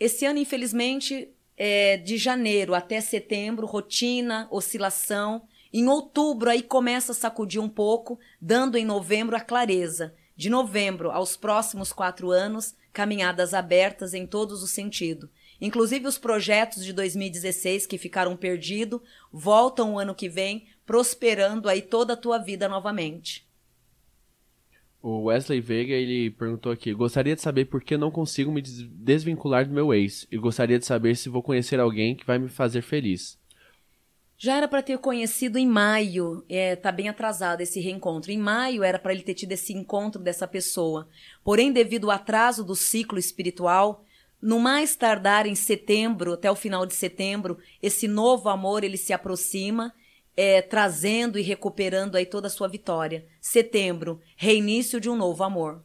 [0.00, 1.28] Esse ano, infelizmente,
[1.58, 5.42] é de janeiro até setembro, rotina, oscilação.
[5.70, 11.10] Em outubro, aí começa a sacudir um pouco, dando em novembro a clareza de novembro
[11.10, 15.28] aos próximos quatro anos, caminhadas abertas em todos os sentidos.
[15.60, 19.00] Inclusive os projetos de 2016 que ficaram perdidos
[19.30, 23.45] voltam o ano que vem, prosperando aí toda a tua vida novamente.
[25.02, 29.66] O Wesley Veiga ele perguntou aqui: gostaria de saber por que não consigo me desvincular
[29.66, 32.82] do meu ex e gostaria de saber se vou conhecer alguém que vai me fazer
[32.82, 33.38] feliz.
[34.38, 38.30] Já era para ter conhecido em maio, é, tá bem atrasado esse reencontro.
[38.30, 41.08] Em maio era para ele ter tido esse encontro dessa pessoa.
[41.42, 44.04] Porém, devido ao atraso do ciclo espiritual,
[44.40, 49.14] no mais tardar em setembro, até o final de setembro, esse novo amor ele se
[49.14, 49.94] aproxima,
[50.36, 53.26] é, trazendo e recuperando aí toda a sua vitória.
[53.40, 55.82] Setembro, reinício de um novo amor.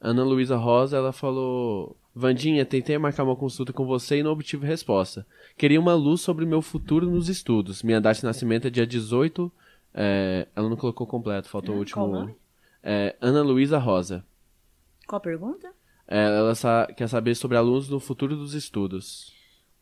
[0.00, 4.66] Ana Luísa Rosa, ela falou: Vandinha, tentei marcar uma consulta com você e não obtive
[4.66, 5.26] resposta.
[5.56, 7.82] Queria uma luz sobre meu futuro nos estudos.
[7.82, 9.50] Minha data de nascimento é dia 18.
[9.94, 12.06] É, ela não colocou completo, faltou o último.
[12.06, 12.36] nome?
[12.82, 14.24] É, Ana Luísa Rosa.
[15.06, 15.72] Qual a pergunta?
[16.06, 19.33] É, ela sa quer saber sobre alunos no futuro dos estudos.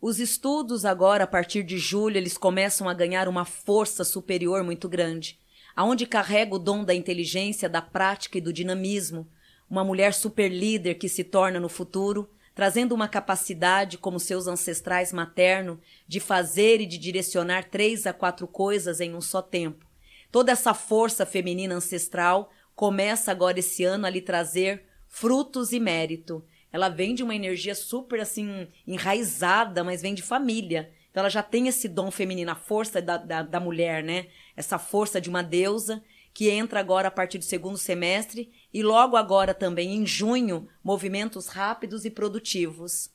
[0.03, 4.89] Os estudos agora, a partir de julho, eles começam a ganhar uma força superior muito
[4.89, 5.39] grande,
[5.77, 9.29] aonde carrega o dom da inteligência, da prática e do dinamismo,
[9.71, 15.13] uma mulher super líder que se torna no futuro, trazendo uma capacidade, como seus ancestrais
[15.13, 19.87] materno, de fazer e de direcionar três a quatro coisas em um só tempo.
[20.33, 26.45] Toda essa força feminina ancestral começa agora esse ano a lhe trazer frutos e mérito.
[26.73, 30.91] Ela vem de uma energia super assim enraizada, mas vem de família.
[31.11, 34.29] Então ela já tem esse dom feminino, a força da, da, da mulher, né?
[34.57, 36.03] Essa força de uma deusa
[36.33, 41.47] que entra agora a partir do segundo semestre e logo agora também em junho, movimentos
[41.49, 43.11] rápidos e produtivos.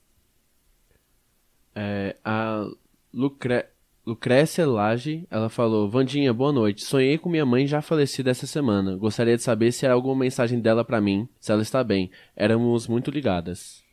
[1.75, 2.69] É, a
[3.11, 3.65] Lucre...
[4.07, 6.85] Lucrécia Lage, ela falou: Vandinha, boa noite.
[6.85, 8.95] Sonhei com minha mãe já falecida essa semana.
[8.95, 12.09] Gostaria de saber se há alguma mensagem dela para mim, se ela está bem.
[12.33, 13.83] Éramos muito ligadas.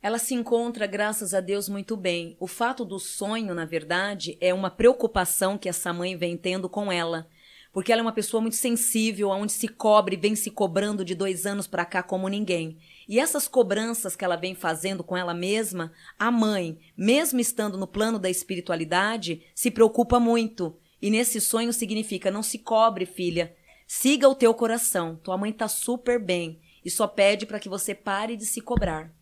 [0.00, 2.36] Ela se encontra, graças a Deus, muito bem.
[2.38, 6.92] O fato do sonho, na verdade, é uma preocupação que essa mãe vem tendo com
[6.92, 7.26] ela
[7.72, 11.46] porque ela é uma pessoa muito sensível, aonde se cobre, vem se cobrando de dois
[11.46, 12.76] anos para cá como ninguém.
[13.08, 17.86] E essas cobranças que ela vem fazendo com ela mesma, a mãe, mesmo estando no
[17.86, 20.76] plano da espiritualidade, se preocupa muito.
[21.00, 23.54] E nesse sonho significa: não se cobre, filha.
[23.86, 25.18] Siga o teu coração.
[25.22, 29.12] Tua mãe tá super bem e só pede para que você pare de se cobrar.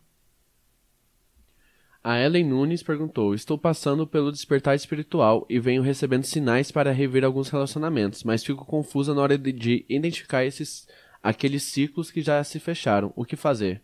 [2.03, 7.25] A Ellen Nunes perguntou: Estou passando pelo despertar espiritual e venho recebendo sinais para rever
[7.25, 10.87] alguns relacionamentos, mas fico confusa na hora de, de identificar esses
[11.21, 13.13] aqueles ciclos que já se fecharam.
[13.15, 13.81] O que fazer?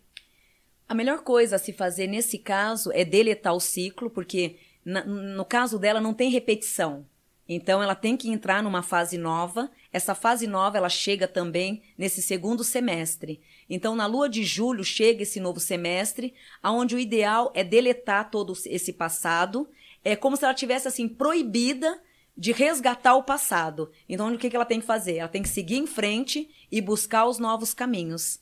[0.88, 5.44] A melhor coisa a se fazer nesse caso é deletar o ciclo, porque na, no
[5.44, 7.06] caso dela não tem repetição.
[7.48, 9.70] Então ela tem que entrar numa fase nova.
[9.92, 13.40] Essa fase nova ela chega também nesse segundo semestre.
[13.70, 18.52] Então na lua de julho chega esse novo semestre, aonde o ideal é deletar todo
[18.66, 19.68] esse passado.
[20.04, 22.00] É como se ela tivesse assim proibida
[22.36, 23.90] de resgatar o passado.
[24.08, 25.16] Então o que ela tem que fazer?
[25.16, 28.40] Ela tem que seguir em frente e buscar os novos caminhos.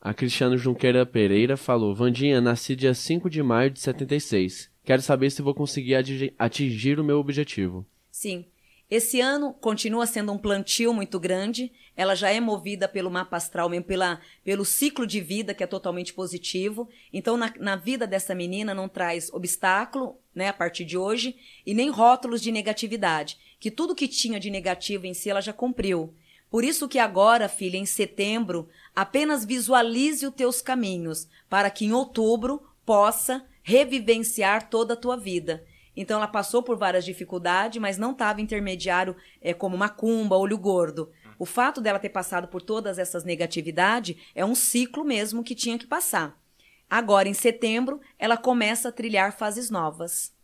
[0.00, 4.70] A Cristiano Junqueira Pereira falou: Vandinha, nasci dia 5 de maio de 76.
[4.82, 5.94] Quero saber se vou conseguir
[6.38, 7.86] atingir o meu objetivo.
[8.10, 8.46] Sim.
[8.90, 11.70] Esse ano continua sendo um plantio muito grande.
[11.96, 15.66] Ela já é movida pelo mapa astral, mesmo pela, pelo ciclo de vida, que é
[15.66, 16.88] totalmente positivo.
[17.12, 21.72] Então, na, na vida dessa menina, não traz obstáculo, né, a partir de hoje, e
[21.72, 23.38] nem rótulos de negatividade.
[23.60, 26.12] Que tudo que tinha de negativo em si, ela já cumpriu.
[26.50, 31.92] Por isso que agora, filha, em setembro, apenas visualize os teus caminhos, para que em
[31.92, 35.64] outubro possa revivenciar toda a tua vida.
[36.00, 41.12] Então ela passou por várias dificuldades, mas não estava intermediário é, como macumba, olho gordo.
[41.38, 45.78] O fato dela ter passado por todas essas negatividades é um ciclo mesmo que tinha
[45.78, 46.40] que passar.
[46.88, 50.34] Agora, em setembro, ela começa a trilhar fases novas.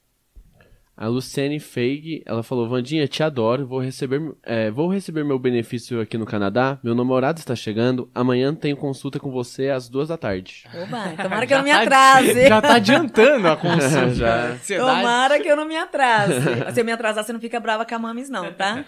[0.97, 6.01] A Luciane Feig, ela falou, Vandinha, te adoro, vou receber, é, vou receber meu benefício
[6.01, 10.17] aqui no Canadá, meu namorado está chegando, amanhã tenho consulta com você às duas da
[10.17, 10.65] tarde.
[10.75, 12.49] Oba, tomara que eu não me atrase.
[12.49, 14.15] Já tá adiantando a consulta.
[14.15, 14.59] Já.
[14.79, 16.73] Tomara que eu não me atrase.
[16.73, 18.83] Se eu me atrasar, você não fica brava com a Mames, não, tá?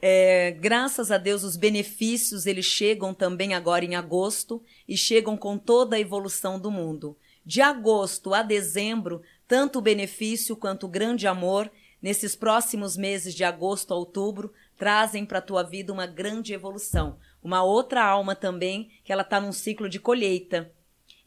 [0.00, 5.58] É, graças a Deus, os benefícios, eles chegam também agora em agosto e chegam com
[5.58, 7.16] toda a evolução do mundo.
[7.44, 11.70] De agosto a dezembro, tanto o benefício quanto o grande amor,
[12.02, 17.18] nesses próximos meses de agosto a outubro, trazem para a tua vida uma grande evolução.
[17.42, 20.72] Uma outra alma também, que ela está num ciclo de colheita.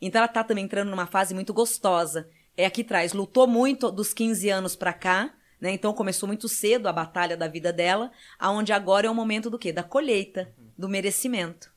[0.01, 2.29] Então ela está também entrando numa fase muito gostosa.
[2.55, 5.71] É aqui traz, lutou muito dos 15 anos para cá, né?
[5.71, 9.59] Então começou muito cedo a batalha da vida dela, aonde agora é o momento do
[9.59, 9.71] quê?
[9.71, 11.71] Da colheita, do merecimento.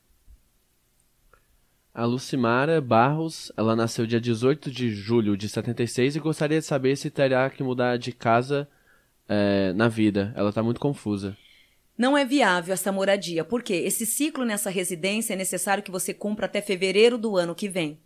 [1.93, 6.95] A Lucimara Barros, ela nasceu dia 18 de julho de 76 e gostaria de saber
[6.95, 8.67] se terá que mudar de casa
[9.29, 10.33] é, na vida.
[10.35, 11.37] Ela está muito confusa.
[11.95, 16.47] Não é viável essa moradia, porque esse ciclo nessa residência é necessário que você cumpra
[16.47, 17.99] até fevereiro do ano que vem.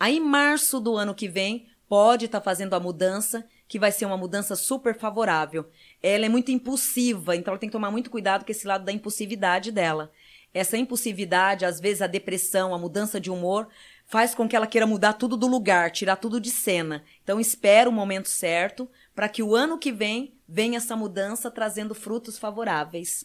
[0.00, 4.04] Aí, março do ano que vem, pode estar tá fazendo a mudança, que vai ser
[4.04, 5.64] uma mudança super favorável.
[6.02, 8.90] Ela é muito impulsiva, então ela tem que tomar muito cuidado com esse lado da
[8.90, 10.10] impulsividade dela.
[10.52, 13.68] Essa impulsividade, às vezes a depressão, a mudança de humor,
[14.06, 17.04] faz com que ela queira mudar tudo do lugar, tirar tudo de cena.
[17.22, 21.94] Então espera o momento certo para que o ano que vem venha essa mudança trazendo
[21.94, 23.24] frutos favoráveis.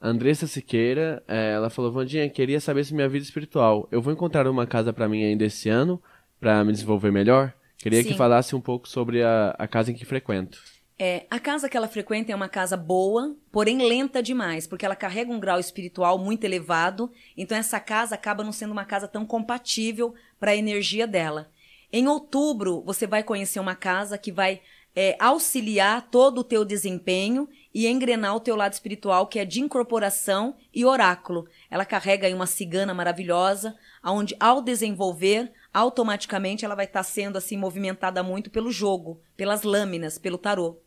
[0.00, 4.46] Andressa Siqueira, é, ela falou, Vandinha, queria saber se minha vida espiritual, eu vou encontrar
[4.46, 6.02] uma casa para mim ainda esse ano,
[6.38, 7.52] para me desenvolver melhor?
[7.76, 8.08] Queria Sim.
[8.08, 10.62] que falasse um pouco sobre a, a casa em que frequento.
[11.02, 14.94] É, a casa que ela frequenta é uma casa boa, porém lenta demais, porque ela
[14.94, 19.24] carrega um grau espiritual muito elevado, então essa casa acaba não sendo uma casa tão
[19.24, 21.50] compatível para a energia dela.
[21.90, 24.60] Em outubro, você vai conhecer uma casa que vai
[24.94, 29.58] é, auxiliar todo o teu desempenho e engrenar o teu lado espiritual, que é de
[29.58, 31.48] incorporação e oráculo.
[31.70, 33.74] Ela carrega aí uma cigana maravilhosa,
[34.04, 40.18] onde ao desenvolver, automaticamente ela vai estar sendo assim movimentada muito pelo jogo, pelas lâminas,
[40.18, 40.78] pelo tarô.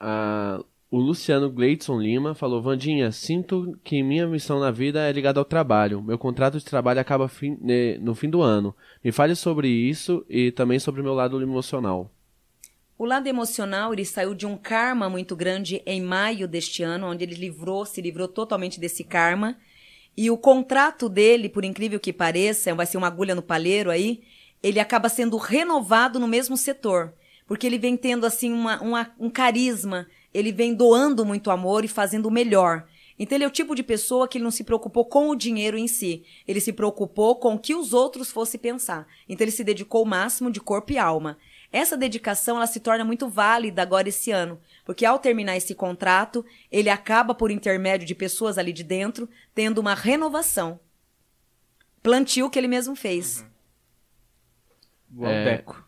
[0.00, 5.38] A- o Luciano Gleidson Lima falou: Vandinha, sinto que minha missão na vida é ligada
[5.38, 6.02] ao trabalho.
[6.02, 8.74] Meu contrato de trabalho acaba fim- ne- no fim do ano.
[9.04, 12.10] Me fale sobre isso e também sobre o meu lado emocional.
[12.98, 17.22] O lado emocional, ele saiu de um karma muito grande em maio deste ano, onde
[17.22, 19.56] ele livrou, se livrou totalmente desse karma.
[20.16, 24.22] E o contrato dele, por incrível que pareça, vai ser uma agulha no palheiro aí,
[24.60, 27.12] ele acaba sendo renovado no mesmo setor.
[27.48, 31.88] Porque ele vem tendo, assim, uma, uma- um carisma, ele vem doando muito amor e
[31.88, 32.86] fazendo o melhor.
[33.18, 35.76] Então ele é o tipo de pessoa que ele não se preocupou com o dinheiro
[35.76, 36.22] em si.
[36.46, 39.08] Ele se preocupou com o que os outros fossem pensar.
[39.28, 41.36] Então ele se dedicou o máximo de corpo e alma.
[41.72, 46.44] Essa dedicação ela se torna muito válida agora esse ano, porque ao terminar esse contrato,
[46.70, 50.78] ele acaba por intermédio de pessoas ali de dentro tendo uma renovação.
[52.02, 53.44] Plantio que ele mesmo fez.
[55.10, 55.40] Igual É.
[55.42, 55.87] o Deco.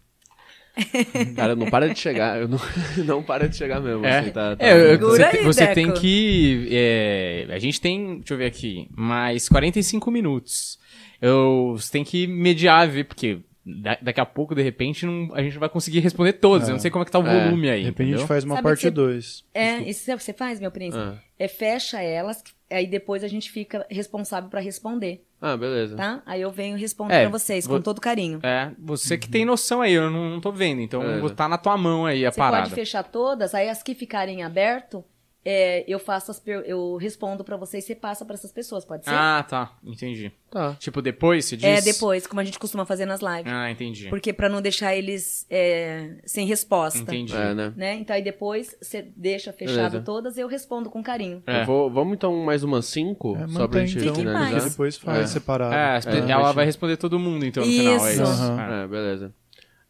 [1.37, 2.41] Cara, não para de chegar.
[2.41, 2.59] Eu não,
[3.05, 4.05] não para de chegar mesmo.
[4.05, 6.69] É, assim, tá, tá- É, você, aí, tem- você tem que.
[6.71, 8.19] é, a gente tem.
[8.19, 8.89] Deixa eu ver aqui.
[8.97, 10.79] Mais 45 minutos.
[11.21, 15.43] Eu, você tem que mediar, ver, porque da- daqui a pouco, de repente, não- a
[15.43, 16.67] gente não vai conseguir responder todos.
[16.69, 17.45] Eu não sei como é que tá o É.
[17.45, 17.81] volume aí.
[17.81, 18.19] De repente a entendeu?
[18.21, 19.45] gente faz uma Sabe parte você- 2.
[19.53, 21.03] É, isso sabe o que você faz, meu príncipe?
[21.03, 21.19] Ah.
[21.39, 25.97] É fecha elas, aí depois a gente fica responsável pra responder, Ah, beleza.
[25.97, 26.23] tá?
[26.27, 28.41] Aí eu venho responder É, pra vocês vou- com todo carinho.
[28.43, 30.81] É, você que tem noção aí, eu não, não tô vendo.
[30.83, 31.35] Então, Beleza.
[31.35, 32.63] tá na tua mão aí a Você parada.
[32.65, 35.03] pode fechar todas, aí as que ficarem aberto,
[35.45, 38.85] é, eu faço as per- eu respondo pra vocês e você passa pra essas pessoas,
[38.85, 39.11] pode ser?
[39.15, 39.73] Ah, tá.
[39.83, 40.31] Entendi.
[40.51, 40.75] Tá.
[40.79, 41.65] Tipo, depois você diz?
[41.65, 43.47] é, depois, como a gente costuma fazer nas lives.
[43.53, 44.09] Ah, entendi.
[44.09, 46.99] Porque pra não deixar eles é, sem resposta.
[46.99, 47.35] Entendi.
[47.35, 47.73] É, né?
[47.77, 47.95] Né?
[47.95, 50.01] Então aí depois você deixa fechado Beleza.
[50.03, 51.43] todas e eu respondo com carinho.
[51.47, 51.63] É.
[51.63, 54.51] Eu vou, vamos então mais umas cinco, É, só pra gente então, finalizar.
[54.53, 54.71] mais.
[54.73, 55.27] Depois faz É.
[55.27, 55.75] separado.
[55.75, 57.93] É, as pe- É, ela vai responder todo mundo, então, no final.
[58.07, 58.23] É Isso.
[58.23, 58.43] isso.
[58.61, 58.83] É.
[58.85, 59.35] É, beleza.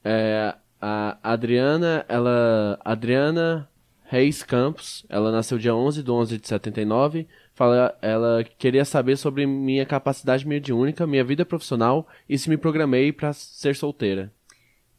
[0.04, 2.78] É, a Adriana, ela.
[2.84, 3.68] Adriana
[4.10, 7.28] Reis Campos, ela nasceu dia 11 de 11 de 79.
[7.54, 13.12] Fala, ela queria saber sobre minha capacidade mediúnica, minha vida profissional e se me programei
[13.12, 14.32] para ser solteira.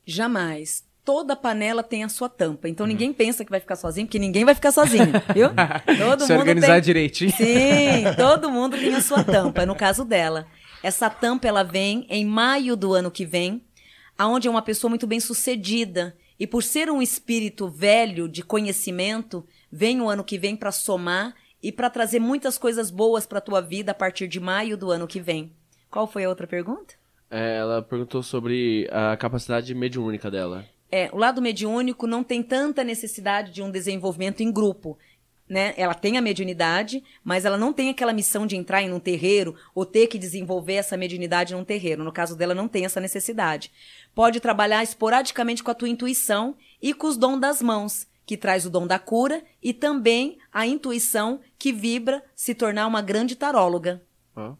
[0.05, 0.86] Jamais.
[1.03, 2.70] Toda panela tem a sua tampa.
[2.70, 5.49] Então ninguém pensa que vai ficar sozinho, porque ninguém vai ficar sozinho, viu?
[6.07, 6.82] Todo Se organizar tem...
[6.82, 7.32] direitinho.
[7.32, 9.66] Sim, todo mundo tem a sua tampa.
[9.66, 10.47] No caso dela,
[10.82, 13.62] essa tampa ela vem em maio do ano que vem,
[14.18, 19.46] aonde é uma pessoa muito bem sucedida e por ser um espírito velho de conhecimento,
[19.72, 23.62] vem o ano que vem para somar e para trazer muitas coisas boas para tua
[23.62, 25.54] vida a partir de maio do ano que vem.
[25.88, 26.96] Qual foi a outra pergunta?
[27.30, 30.66] É, ela perguntou sobre a capacidade mediúnica dela.
[30.92, 34.98] É, o lado mediúnico não tem tanta necessidade de um desenvolvimento em grupo.
[35.52, 35.74] Né?
[35.76, 39.54] Ela tem a mediunidade, mas ela não tem aquela missão de entrar em um terreiro
[39.76, 42.06] ou ter que desenvolver essa mediunidade num terreiro.
[42.06, 43.70] No caso dela, não tem essa necessidade.
[44.16, 48.66] Pode trabalhar esporadicamente com a tua intuição e com os dons das mãos, que traz
[48.66, 54.02] o dom da cura e também a intuição que vibra se tornar uma grande taróloga.
[54.34, 54.56] Ó.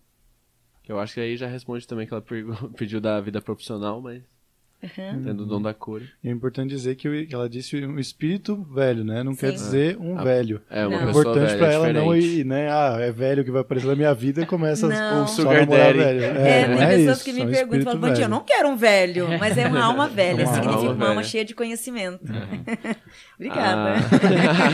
[0.86, 2.22] Eu acho que aí já responde também que ela
[2.76, 4.22] pediu da vida profissional, mas
[4.84, 5.22] Uhum.
[5.24, 6.04] tendo o dom da cura.
[6.24, 9.22] E é importante dizer que o- ela disse um espírito velho, né?
[9.24, 9.54] Não quer Sim.
[9.54, 10.62] dizer um Ah, velho.
[10.70, 11.04] É uma Não.
[11.04, 12.68] É pessoa importante velha, pra ela não ir, né?
[12.72, 15.20] Ah, é velho que vai aparecer na minha vida e começa Não.
[15.20, 15.98] a Um só sugar daddy.
[16.00, 16.24] velho.
[16.24, 18.70] É, não tem é pessoas isso, que é me um perguntam, falam, eu não quero
[18.70, 21.28] um velho, mas é uma alma velha, Uma significa alma uma alma velha.
[21.28, 22.22] cheia de conhecimento.
[23.44, 23.96] Ah.
[23.96, 23.96] Obrigada.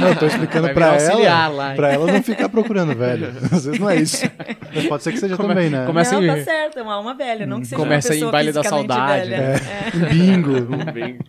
[0.09, 3.27] Eu tô explicando Vai pra virar auxiliar ela, pra ela não ficar procurando velho.
[3.51, 4.25] Às vezes não é isso.
[4.75, 5.85] Mas pode ser que seja Come- também, né?
[5.85, 8.31] começa não, em- tá certo, é uma alma velha, não que seja Começa uma em
[8.31, 9.41] baile da saudade, velha.
[9.41, 9.55] né?
[9.55, 9.96] É.
[9.97, 10.51] Bingo.
[10.93, 11.19] Bem.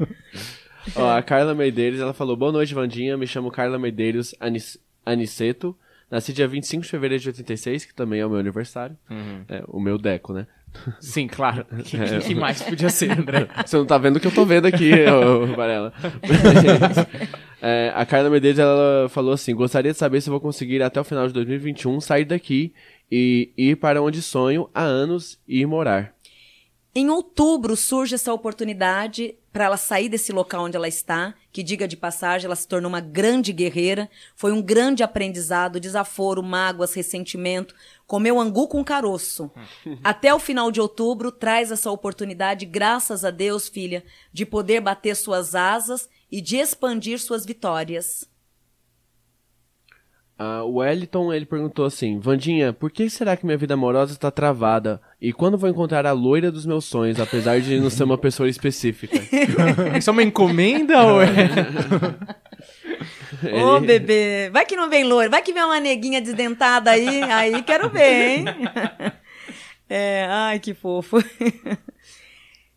[0.96, 3.16] Ó, a Carla Medeiros, ela falou: Boa noite, Vandinha.
[3.16, 5.76] Me chamo Carla Medeiros Anis- Aniceto.
[6.10, 8.96] Nasci dia 25 de fevereiro de 86, que também é o meu aniversário.
[9.48, 10.46] É, o meu Deco, né?
[11.00, 11.66] Sim, claro.
[11.72, 13.46] O que, que mais podia ser, André?
[13.66, 15.92] Você não tá vendo o que eu tô vendo aqui, ô, Varela.
[17.60, 21.00] É, a Carla Medeiros, ela falou assim: Gostaria de saber se eu vou conseguir até
[21.00, 22.72] o final de 2021 sair daqui
[23.10, 26.14] e ir para onde sonho há anos e ir morar.
[26.99, 31.86] Em outubro surge essa oportunidade para ela sair desse local onde ela está, que diga
[31.86, 37.72] de passagem, ela se tornou uma grande guerreira, foi um grande aprendizado, desaforo, mágoas, ressentimento,
[38.05, 39.49] comeu angu com caroço.
[40.03, 45.14] Até o final de outubro traz essa oportunidade, graças a Deus, filha, de poder bater
[45.14, 48.28] suas asas e de expandir suas vitórias.
[50.36, 54.32] Ah, o Wellington, ele perguntou assim: Vandinha, por que será que minha vida amorosa está
[54.32, 55.01] travada?
[55.20, 58.48] E quando vou encontrar a loira dos meus sonhos, apesar de não ser uma pessoa
[58.48, 59.18] específica?
[59.98, 61.28] Isso é uma encomenda ou é?
[63.62, 67.62] Ô, bebê, vai que não vem loira, vai que vem uma neguinha desdentada aí, aí
[67.62, 68.44] quero ver, hein?
[69.90, 71.16] É, ai, que fofo.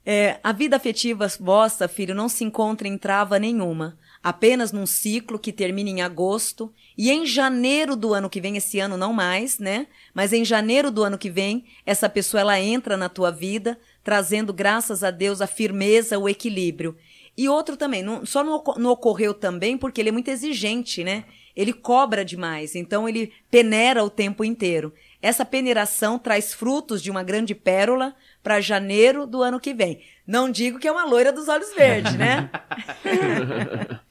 [0.05, 5.39] É, a vida afetiva vossa, filho, não se encontra em trava nenhuma, apenas num ciclo
[5.39, 9.57] que termina em agosto e em janeiro do ano que vem, esse ano não mais,
[9.59, 9.87] né?
[10.13, 14.53] Mas em janeiro do ano que vem, essa pessoa ela entra na tua vida, trazendo,
[14.53, 16.95] graças a Deus, a firmeza, o equilíbrio.
[17.37, 21.23] E outro também, não- só não, não ocorreu também porque ele é muito exigente, né?
[21.55, 24.93] Ele cobra demais, então ele peneira o tempo inteiro.
[25.21, 30.01] Essa peneiração traz frutos de uma grande pérola para janeiro do ano que vem.
[30.25, 32.49] Não digo que é uma loira dos olhos verdes, né?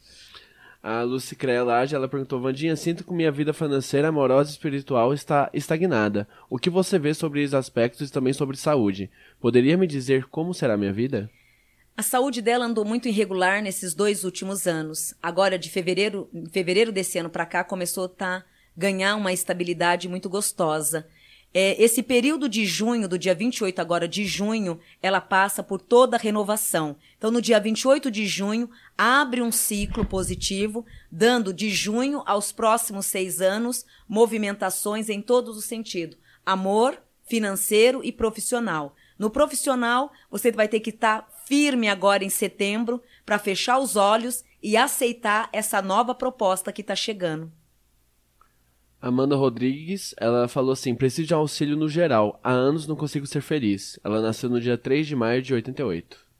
[0.83, 5.51] A Lucy Crelage, ela perguntou: Vandinha, sinto que minha vida financeira, amorosa e espiritual está
[5.53, 6.27] estagnada.
[6.49, 9.11] O que você vê sobre esses aspectos e também sobre saúde?
[9.39, 11.31] Poderia me dizer como será minha vida?
[11.95, 15.15] A saúde dela andou muito irregular nesses dois últimos anos.
[15.23, 20.31] Agora, de fevereiro, fevereiro desse ano para cá, começou a tá, ganhar uma estabilidade muito
[20.31, 21.07] gostosa.
[21.53, 26.17] É, esse período de junho, do dia 28 agora de junho, ela passa por toda
[26.17, 26.97] a renovação.
[27.19, 33.07] Então, no dia 28 de junho, abre um ciclo positivo, dando de junho aos próximos
[33.07, 38.95] seis anos movimentações em todos os sentidos: amor, financeiro e profissional.
[39.19, 44.45] No profissional, você vai ter que estar firme agora em setembro para fechar os olhos
[44.63, 47.53] e aceitar essa nova proposta que está chegando.
[49.01, 52.39] Amanda Rodrigues, ela falou assim: preciso de auxílio no geral.
[52.43, 53.99] Há anos não consigo ser feliz.
[54.05, 56.31] Ela nasceu no dia 3 de maio de 88.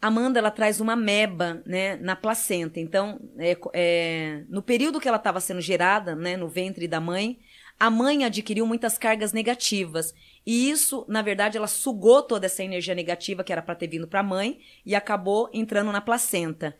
[0.00, 2.78] Amanda ela traz uma meba né, na placenta.
[2.78, 7.40] Então, é, é, no período que ela estava sendo gerada, né, no ventre da mãe,
[7.80, 10.14] a mãe adquiriu muitas cargas negativas.
[10.46, 14.06] E isso, na verdade, ela sugou toda essa energia negativa que era para ter vindo
[14.06, 16.76] para a mãe e acabou entrando na placenta.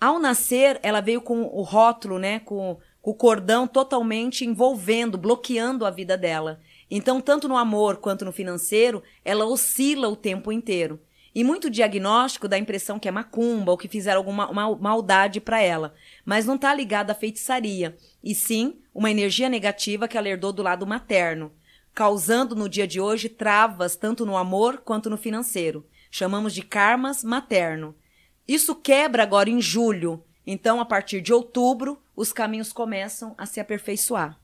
[0.00, 5.90] Ao nascer, ela veio com o rótulo, né, com, o cordão totalmente envolvendo, bloqueando a
[5.90, 6.60] vida dela.
[6.90, 11.00] Então, tanto no amor quanto no financeiro, ela oscila o tempo inteiro.
[11.34, 15.40] E muito diagnóstico dá a impressão que é macumba ou que fizeram alguma mal- maldade
[15.40, 15.94] para ela.
[16.24, 20.62] Mas não está ligado à feitiçaria, e sim uma energia negativa que ela herdou do
[20.62, 21.52] lado materno,
[21.94, 25.86] causando no dia de hoje travas tanto no amor quanto no financeiro.
[26.10, 27.94] Chamamos de karmas materno.
[28.46, 30.24] Isso quebra agora em julho.
[30.50, 34.38] Então, a partir de outubro, os caminhos começam a se aperfeiçoar.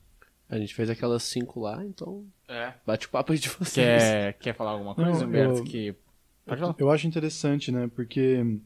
[0.51, 2.75] A gente fez aquelas cinco lá, então É.
[2.87, 3.75] bate o papo aí de vocês.
[4.03, 5.59] Quer, quer falar alguma coisa, Não, Humberto?
[5.59, 5.95] eu- Que...
[6.45, 6.75] Pode falar.
[6.79, 7.91] Eu acho interessante, né?
[7.97, 8.59] Porque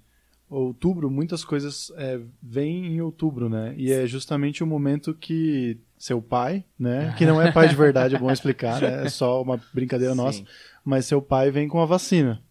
[0.50, 3.72] outubro, muitas coisas é, vêm em outubro, né?
[3.76, 7.14] E é justamente o momento que seu pai, né?
[7.18, 9.04] Que não é pai de verdade, é bom explicar, né?
[9.06, 10.38] É só uma brincadeira nossa.
[10.38, 10.46] Sim.
[10.84, 12.42] Mas seu pai vem com a vacina.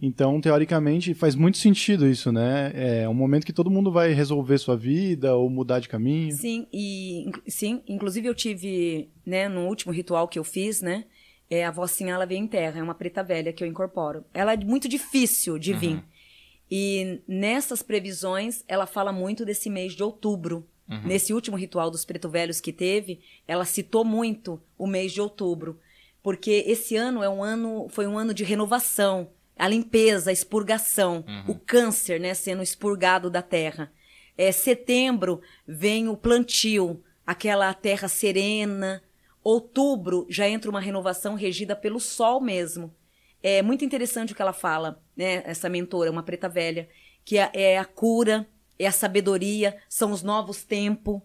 [0.00, 2.72] Então, teoricamente, faz muito sentido isso, né?
[2.74, 6.32] É um momento que todo mundo vai resolver sua vida ou mudar de caminho.
[6.32, 11.04] Sim, e sim, inclusive eu tive, né, no último ritual que eu fiz, né,
[11.48, 14.24] é a vocinha ela vem em terra, é uma preta velha que eu incorporo.
[14.32, 16.02] Ela é muito difícil de vir.
[16.70, 20.66] E nessas previsões, ela fala muito desse mês de outubro.
[21.04, 25.78] Nesse último ritual dos preto velhos que teve, ela citou muito o mês de outubro,
[26.20, 29.28] porque esse ano é um ano, foi um ano de renovação,
[29.60, 33.92] a limpeza, a expurgação, o câncer, né, sendo expurgado da terra.
[34.36, 39.02] É, setembro vem o plantio, aquela terra serena.
[39.44, 42.94] Outubro já entra uma renovação regida pelo sol mesmo.
[43.42, 45.42] É muito interessante o que ela fala, né?
[45.44, 46.88] Essa mentora, uma preta velha,
[47.22, 48.46] que é, é a cura,
[48.78, 51.20] é a sabedoria, são os novos tempos.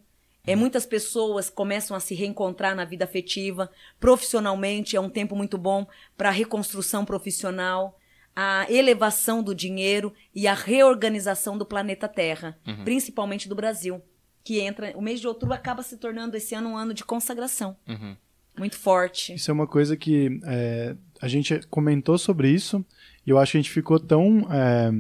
[0.45, 3.71] É, muitas pessoas começam a se reencontrar na vida afetiva.
[3.97, 7.97] Profissionalmente é um tempo muito bom para reconstrução profissional,
[8.36, 14.01] a elevação do dinheiro e a reorganização do planeta Terra, principalmente do Brasil,
[14.43, 14.93] que entra.
[14.95, 17.77] O mês de outubro acaba se tornando esse ano um ano de consagração.
[18.57, 19.33] Muito forte.
[19.33, 22.86] Isso é uma coisa que é, a gente comentou sobre isso
[23.25, 24.91] e eu acho que a gente ficou tão é,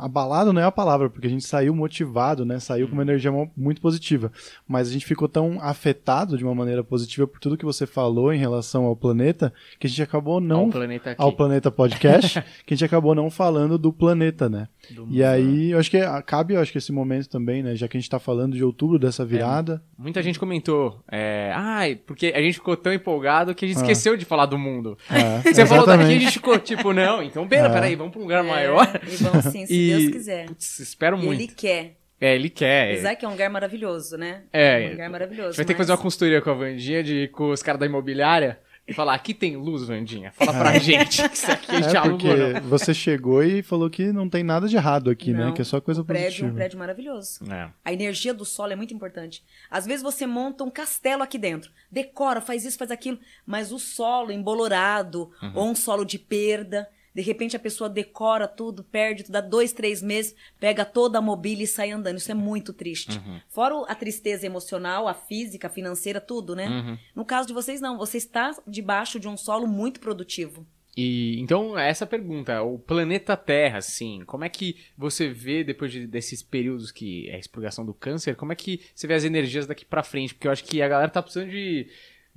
[0.00, 2.58] abalado não é a palavra, porque a gente saiu motivado, né?
[2.58, 4.32] Saiu com uma energia mo- muito positiva.
[4.66, 8.32] Mas a gente ficou tão afetado de uma maneira positiva por tudo que você falou
[8.32, 11.22] em relação ao planeta, que a gente acabou não Ao planeta aqui.
[11.22, 14.68] ao Planeta Podcast, que a gente acabou não falando do planeta, né?
[14.90, 17.76] Do E aí, eu acho que ah, cabe, eu acho que esse momento também, né?
[17.76, 19.82] Já que a gente tá falando de outubro dessa virada.
[19.98, 21.00] Muita gente comentou.
[21.10, 24.58] É, ai, porque a gente ficou tão empolgado que a gente esqueceu de falar do
[24.58, 24.96] mundo.
[25.10, 26.20] É, Você falou daqui, a exatamente.
[26.24, 27.72] gente ficou tipo, não, então pera, É.
[27.72, 28.84] peraí, vamos pra um lugar maior.
[28.94, 30.46] É, e vão sim, se E- Deus quiser.
[30.46, 31.40] Putz, espero E muito.
[31.40, 31.96] ele quer.
[32.20, 32.92] É, ele quer.
[32.92, 34.42] Apesar que é um lugar maravilhoso, né?
[34.52, 34.88] É.
[34.88, 35.48] um lugar maravilhoso.
[35.48, 37.80] A gente vai ter que fazer uma consultoria com a Vandinha, de, com os caras
[37.80, 40.30] da imobiliária, e falar, aqui tem luz, Vandinha.
[40.32, 42.60] Fala pra gente que isso aqui a gente É alugou, porque não.
[42.62, 45.46] você chegou e falou que não tem nada de errado aqui, né?
[45.46, 46.50] Não, Que é só coisa um prédio, positiva.
[46.50, 47.40] um prédio maravilhoso.
[47.50, 47.68] É.
[47.84, 49.42] A energia do solo é muito importante.
[49.70, 53.78] Às vezes você monta um castelo aqui dentro, decora, faz isso, faz aquilo, mas o
[53.78, 55.52] solo embolorado Uhum.
[55.54, 59.72] ou um solo de perda, de repente a pessoa decora tudo, perde, tudo, dá dois,
[59.72, 62.18] três meses, pega toda a mobília e sai andando.
[62.18, 63.18] Isso é muito triste.
[63.18, 63.40] Uhum.
[63.48, 66.68] Fora a tristeza emocional, a física, a financeira, tudo, né?
[66.68, 66.98] Uhum.
[67.14, 67.98] No caso de vocês, não.
[67.98, 70.66] Você está debaixo de um solo muito produtivo.
[70.96, 76.06] E então, essa pergunta, o planeta Terra, assim, como é que você vê depois de-
[76.06, 79.66] desses períodos que é a expurgação do câncer, como é que você vê as energias
[79.68, 80.34] daqui pra frente?
[80.34, 81.86] Porque eu acho que a galera tá precisando de,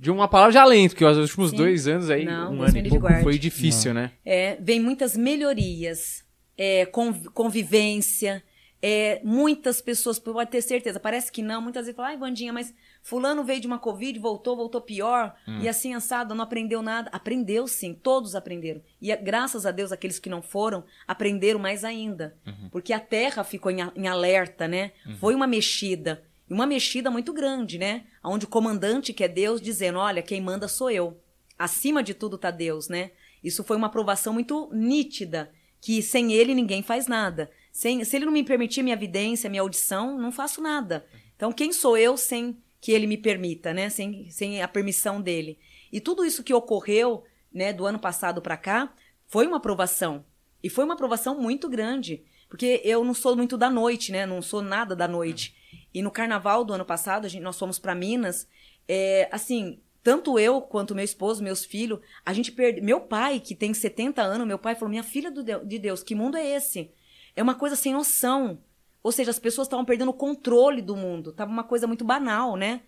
[0.04, 1.56] de uma palavra de alento, porque os últimos Sim.
[1.56, 4.10] dois anos aí, Não, um ano e pouco, foi difícil, né?
[4.22, 6.22] É, vem muitas melhorias,
[6.58, 8.44] é, conv- convivência,
[8.82, 12.74] é, muitas pessoas, pode ter certeza, parece que não, muitas vezes falam, ai, Vandinha, mas
[13.02, 17.08] fulano veio de uma Covid, voltou, voltou pior, e assim, assado, não aprendeu nada.
[17.10, 18.82] Aprendeu sim, todos aprenderam.
[19.00, 22.34] E graças a Deus, aqueles que não foram, aprenderam mais ainda.
[22.70, 24.92] Porque a terra ficou em, em alerta, né?
[25.18, 26.22] Foi uma mexida.
[26.54, 28.04] Uma mexida muito grande, né?
[28.22, 31.20] Onde o comandante, que é Deus, dizendo, olha, quem manda sou eu.
[31.58, 33.10] Acima de tudo tá Deus, né?
[33.42, 35.50] Isso foi uma aprovação muito nítida,
[35.80, 37.50] que sem ele ninguém faz nada.
[37.72, 41.04] Sem, se ele não me permitir minha evidência, minha audição, não faço nada.
[41.34, 43.88] Então, quem sou eu sem que ele me permita, né?
[43.90, 45.58] Sem, sem a permissão dele.
[45.90, 48.94] E tudo isso que ocorreu, né, do ano passado para cá,
[49.26, 50.24] foi uma aprovação.
[50.62, 52.22] E foi uma aprovação muito grande.
[52.48, 54.24] Porque eu não sou muito da noite, né?
[54.24, 55.63] Não sou nada da noite.
[55.94, 58.48] E no carnaval do ano passado, a gente, nós fomos para Minas.
[58.88, 62.82] É, assim, tanto eu quanto meu esposo, meus filhos, a gente perdeu.
[62.82, 66.14] Meu pai, que tem 70 anos, meu pai falou: Minha filha do de Deus, que
[66.14, 66.90] mundo é esse?
[67.36, 68.58] É uma coisa sem noção.
[69.02, 71.32] Ou seja, as pessoas estavam perdendo o controle do mundo.
[71.32, 72.82] Tava uma coisa muito banal, né?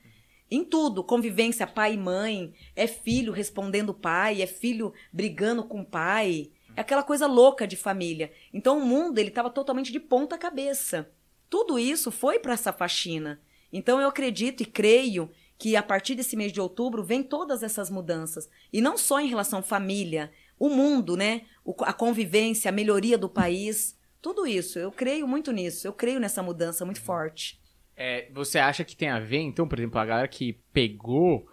[0.51, 6.51] Em tudo, convivência pai e mãe, é filho respondendo pai, é filho brigando com pai,
[6.77, 8.31] é aquela coisa louca de família.
[8.53, 11.11] Então o mundo ele estava totalmente de ponta cabeça.
[11.49, 13.41] Tudo isso foi para essa faxina.
[13.73, 17.89] Então eu acredito e creio que a partir desse mês de outubro vem todas essas
[17.91, 21.43] mudanças e não só em relação à família, o mundo, né?
[21.65, 23.99] o- a convivência, a melhoria do país.
[24.23, 24.79] Tudo isso.
[24.79, 25.87] Eu creio muito nisso.
[25.87, 27.59] Eu creio nessa mudança muito forte.
[27.97, 31.47] É, você acha que tem a ver, então, por exemplo, a galera que pegou,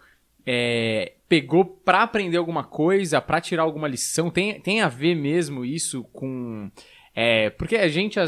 [0.46, 5.64] é, pegou pra aprender alguma coisa, pra tirar alguma lição, tem, tem a ver mesmo
[5.64, 6.70] isso com.
[7.14, 8.18] é, porque a gente.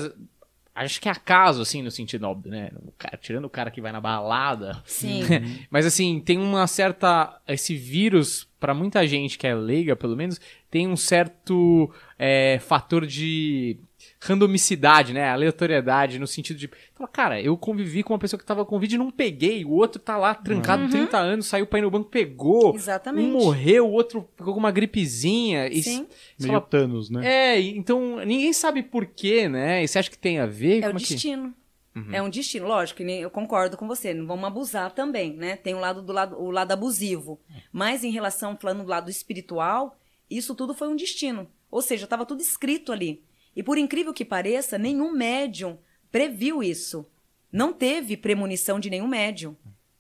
[0.77, 2.71] Acho que é acaso, assim, no sentido óbvio, né?
[2.87, 4.83] O cara- tirando o cara que vai na balada.
[4.85, 5.23] Sim.
[5.71, 7.41] Mas assim, tem uma certa.
[7.49, 13.07] Esse vírus, pra muita gente que é leiga, pelo menos, tem um certo é, fator
[13.07, 13.79] de
[14.21, 15.29] randomicidade, né?
[15.31, 16.71] Aleatoriedade, no sentido de.
[16.95, 19.65] Fala, cara, eu convivi com uma pessoa que tava com Covid e não peguei.
[19.65, 22.75] O outro tá lá trancado 30 anos, saiu pra ir no banco, pegou.
[22.75, 23.29] Exatamente.
[23.29, 25.69] Um morreu, o outro pegou com uma gripezinha.
[25.69, 26.07] E Sim.
[26.39, 27.27] Meio fala, Thanos, né?
[27.57, 29.83] é, então ninguém sabe por quê, né?
[29.85, 30.77] E você acha que tem a ver?
[30.83, 31.55] É o Como que- destino.
[31.95, 32.09] Uhum.
[32.13, 35.57] É um destino, lógico, que eu concordo com você, não vamos abusar também, né?
[35.57, 37.41] Tem o lado do lado, o lado abusivo.
[37.73, 39.97] Mas em relação, falando do lado espiritual,
[40.31, 41.49] isso tudo foi um destino.
[41.71, 43.23] Ou seja, estava tudo escrito ali.
[43.57, 45.79] E por incrível que pareça, nenhum médium
[46.13, 47.07] previu isso.
[47.51, 49.57] Não teve premonição de nenhum médium.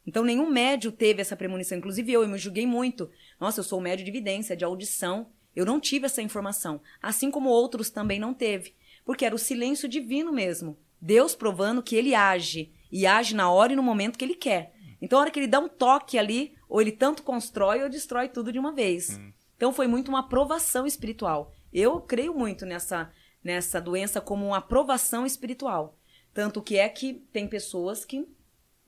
[0.07, 1.78] Então, nenhum médium teve essa premonição.
[1.78, 3.11] Inclusive, eu, eu me julguei muito.
[3.40, 5.28] Nossa, eu sou médio de evidência, de audição.
[5.54, 6.80] Eu não tive essa informação.
[7.02, 8.74] Assim como outros também não teve.
[9.04, 10.78] Porque era o silêncio divino mesmo.
[11.00, 12.70] Deus provando que ele age.
[12.92, 14.74] E age na hora e no momento que ele quer.
[15.00, 18.28] Então, a hora que ele dá um toque ali, ou ele tanto constrói ou destrói
[18.28, 19.18] tudo de uma vez.
[19.57, 21.52] Então, foi muito uma aprovação espiritual.
[21.72, 23.11] Eu creio muito nessa,
[23.47, 25.97] nessa doença como uma aprovação espiritual.
[26.34, 28.26] Tanto que é que tem pessoas que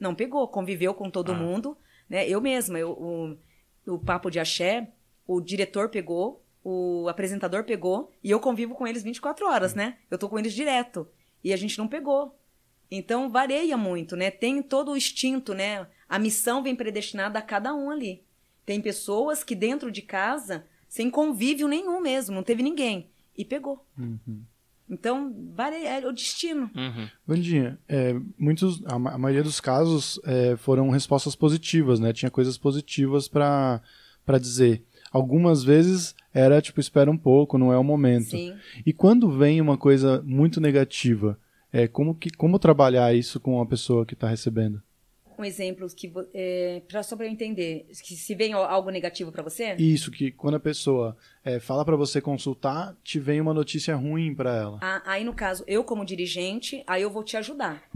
[0.01, 1.35] não pegou, conviveu com todo Ah.
[1.37, 1.79] mundo,
[2.11, 2.29] né?
[2.29, 3.37] Eu mesma, eu, o,
[3.95, 4.89] o Papo de Axé,
[5.27, 9.97] o diretor pegou, o apresentador pegou, e eu convivo com eles 24 horas, né?
[10.11, 11.09] Eu tô com eles direto.
[11.45, 12.37] E a gente não pegou.
[12.91, 14.29] Então, varia muito, né?
[14.29, 15.87] Tem todo o instinto, né?
[16.09, 18.25] A missão vem predestinada a cada um ali.
[18.67, 23.09] Tem pessoas que dentro de casa, sem convívio nenhum mesmo, não teve ninguém.
[23.37, 23.87] E pegou.
[24.91, 26.70] Então, é o destino.
[26.74, 27.09] Uhum.
[27.26, 32.12] Vandinha, é, muitos, a, a maioria dos casos é, foram respostas positivas, né?
[32.12, 33.82] Tinha coisas positivas pra
[34.41, 34.82] dizer.
[35.11, 38.30] Algumas vezes era tipo, espera um pouco, não é o momento.
[38.30, 38.55] Sim.
[38.84, 41.39] E quando vem uma coisa muito negativa,
[41.72, 44.82] é, como, que, como trabalhar isso com a pessoa que está recebendo?
[45.39, 49.30] Um exemplo que é, pra, só para eu entender, que se vem al- algo negativo
[49.30, 49.74] para você?
[49.76, 54.34] Isso, que quando a pessoa é, fala para você consultar, te vem uma notícia ruim
[54.34, 54.78] para ela.
[54.82, 57.89] Ah, aí no caso, eu como dirigente, aí eu vou te ajudar.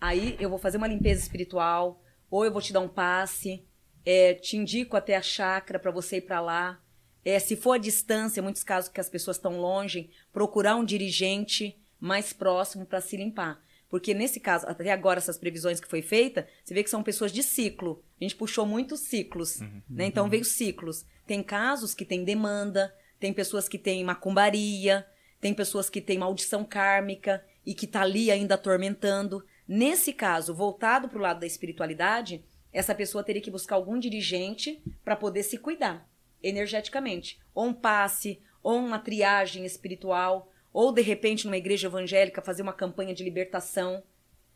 [0.00, 3.64] Aí eu vou fazer uma limpeza espiritual, ou eu vou te dar um passe,
[4.04, 6.80] é, te indico até a chácara para você ir para lá.
[7.24, 11.76] É, se for à distância, muitos casos que as pessoas estão longe, procurar um dirigente
[11.98, 13.60] mais próximo para se limpar.
[13.88, 17.30] Porque nesse caso, até agora, essas previsões que foi feita, você vê que são pessoas
[17.30, 18.02] de ciclo.
[18.20, 20.06] A gente puxou muitos ciclos, né?
[20.06, 21.04] Então veio ciclos.
[21.26, 25.06] Tem casos que tem demanda, tem pessoas que têm macumbaria,
[25.40, 29.44] tem pessoas que têm maldição kármica e que tá ali ainda atormentando.
[29.68, 34.82] Nesse caso, voltado para o lado da espiritualidade, essa pessoa teria que buscar algum dirigente
[35.04, 36.08] para poder se cuidar
[36.42, 37.40] energeticamente.
[37.54, 42.72] Ou um passe, ou uma triagem espiritual, ou de repente numa igreja evangélica fazer uma
[42.74, 44.02] campanha de libertação.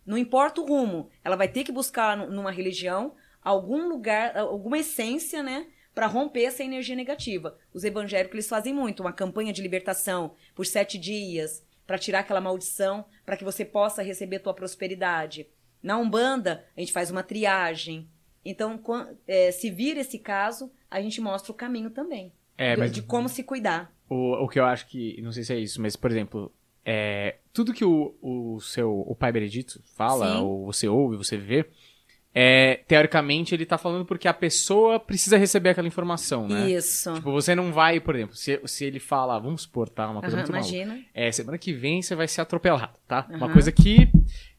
[0.05, 4.77] Não importa o rumo, ela vai ter que buscar nu- numa religião algum lugar, alguma
[4.79, 7.57] essência, né, para romper essa energia negativa.
[7.73, 12.41] Os evangélicos eles fazem muito uma campanha de libertação por sete dias para tirar aquela
[12.41, 15.49] maldição, para que você possa receber tua prosperidade.
[15.83, 18.07] Na umbanda a gente faz uma triagem.
[18.45, 18.79] Então,
[19.27, 23.27] eh, se vir esse caso, a gente mostra o caminho também É, mas de como
[23.27, 23.91] se cuidar.
[24.11, 26.53] O, o que eu acho que, não sei se é isso, mas, por exemplo,
[26.85, 30.43] é, tudo que o, o seu o pai Benedito fala, Sim.
[30.43, 31.65] ou você ouve, você vê,
[32.35, 36.71] é, teoricamente ele tá falando porque a pessoa precisa receber aquela informação, né?
[36.71, 37.15] Isso.
[37.15, 40.11] Tipo, você não vai, por exemplo, se, se ele fala, vamos supor, tá?
[40.11, 40.77] Uma coisa Aham, muito maluca.
[40.77, 41.05] imagina.
[41.15, 43.27] É, semana que vem você vai ser atropelado, tá?
[43.31, 43.53] Uma Aham.
[43.53, 44.09] coisa que,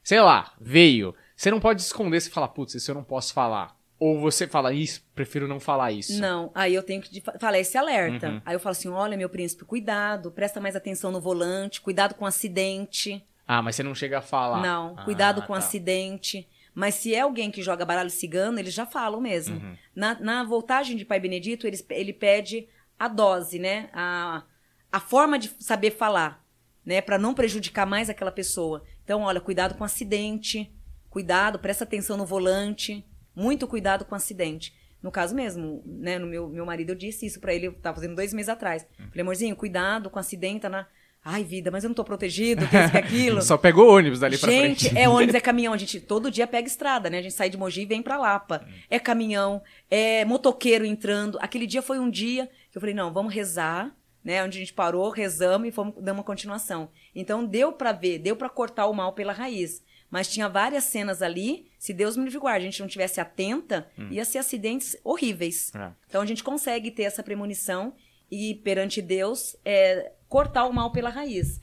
[0.02, 1.14] sei lá, veio.
[1.36, 3.76] Você não pode esconder se falar, putz, isso eu não posso falar.
[4.04, 6.20] Ou você fala, isso, prefiro não falar isso.
[6.20, 8.28] Não, aí eu tenho que fa- falar esse alerta.
[8.30, 8.42] Uhum.
[8.44, 12.26] Aí eu falo assim: olha, meu príncipe, cuidado, presta mais atenção no volante, cuidado com
[12.26, 13.24] acidente.
[13.46, 14.60] Ah, mas você não chega a falar.
[14.62, 15.58] Não, Ah, cuidado com tá.
[15.58, 16.48] acidente.
[16.74, 19.56] Mas se é alguém que joga baralho cigano, eles já falam mesmo.
[19.56, 19.76] Uhum.
[19.94, 22.66] Na, na voltagem de Pai Benedito, eles- ele pede
[22.98, 23.88] a dose, né?
[23.92, 24.42] A,
[24.90, 26.42] a forma de saber falar,
[26.84, 27.00] né?
[27.00, 28.82] Pra não prejudicar mais aquela pessoa.
[29.04, 30.72] Então, olha, cuidado com acidente,
[31.10, 33.04] cuidado, presta atenção no volante,
[33.34, 34.74] muito cuidado com acidente.
[35.02, 36.18] No caso mesmo, né?
[36.18, 38.86] No meu, meu marido, eu disse isso pra ele, eu tava fazendo dois meses atrás.
[38.96, 40.86] Falei, amorzinho, cuidado com acidente, tá na...
[41.24, 43.42] Ai, vida, mas eu não tô protegido, que isso, que aquilo.
[43.42, 44.98] Só pegou ônibus dali pra Gente, frente.
[44.98, 45.72] é ônibus, é caminhão.
[45.72, 47.18] A gente todo dia pega estrada, né?
[47.18, 48.66] A gente sai de Mogi e vem pra Lapa.
[48.90, 51.38] É caminhão, é motoqueiro entrando.
[51.40, 54.42] Aquele dia foi um dia que eu falei, não, vamos rezar, né?
[54.42, 56.90] Onde a gente parou, rezamos e fomos dando uma continuação.
[57.14, 59.80] Então deu para ver, deu para cortar o mal pela raiz.
[60.12, 63.88] Mas tinha várias cenas ali, se Deus me livre guarde, a gente não tivesse atenta,
[64.10, 65.74] ia ser acidentes horríveis.
[65.74, 65.90] É.
[66.06, 67.94] Então a gente consegue ter essa premonição
[68.30, 71.58] e perante Deus é, cortar o mal pela raiz.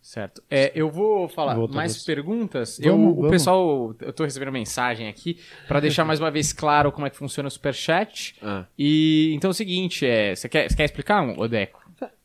[0.00, 0.42] Certo.
[0.50, 2.80] É, eu vou falar Volta, mais perguntas.
[2.82, 3.30] Vamos, eu, o vamos.
[3.30, 5.38] pessoal, eu tô recebendo mensagem aqui
[5.68, 8.34] pra deixar mais uma vez claro como é que funciona o superchat.
[8.42, 8.64] Ah.
[8.78, 11.80] E então é o seguinte, é, você quer, você quer explicar, Odeco?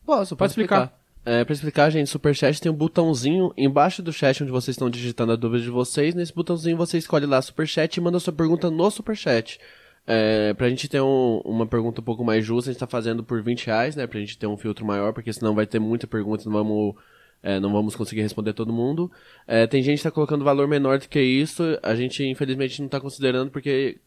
[0.05, 0.97] Posso, Pode explicar.
[1.27, 5.31] É, pra explicar, gente, Superchat tem um botãozinho embaixo do chat onde vocês estão digitando
[5.31, 6.13] a dúvida de vocês.
[6.13, 9.59] Nesse botãozinho você escolhe lá Superchat e manda sua pergunta no Superchat.
[10.05, 13.23] É, pra gente ter um- uma pergunta um pouco mais justa, a gente tá fazendo
[13.23, 14.05] por 20 reais, né?
[14.05, 16.95] Pra gente ter um filtro maior, porque senão vai ter muita pergunta e não vamos,
[17.41, 19.11] é, não vamos conseguir responder todo mundo.
[19.47, 22.87] É, tem gente que tá colocando valor menor do que isso, a gente infelizmente não
[22.87, 23.97] tá considerando porque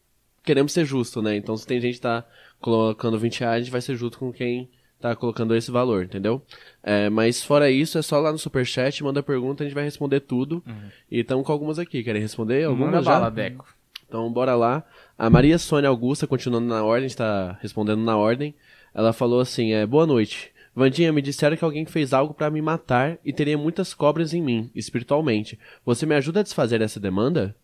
[0.41, 1.35] queremos ser justo, né?
[1.35, 2.25] Então se tem gente que tá
[2.61, 4.69] colocando 20 reais, a gente vai ser justo com quem
[4.99, 6.41] tá colocando esse valor, entendeu?
[6.83, 10.19] É, mas fora isso, é só lá no Superchat, manda pergunta, a gente vai responder
[10.19, 10.63] tudo.
[11.09, 12.03] E estamos com algumas aqui.
[12.03, 12.65] Querem responder?
[12.65, 13.11] Algumas Manda já?
[13.11, 13.65] bala, Deco.
[14.07, 14.83] Então, bora lá.
[15.17, 18.55] A Maria Sônia Augusta, continuando na ordem, está respondendo na ordem.
[18.93, 20.51] Ela falou assim: é, Boa noite.
[20.75, 24.41] Vandinha, me disseram que alguém fez algo pra me matar e teria muitas cobras em
[24.41, 25.59] mim, espiritualmente.
[25.85, 27.55] Você me ajuda a desfazer essa demanda?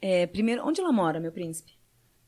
[0.00, 1.75] É, primeiro, onde ela mora, meu príncipe?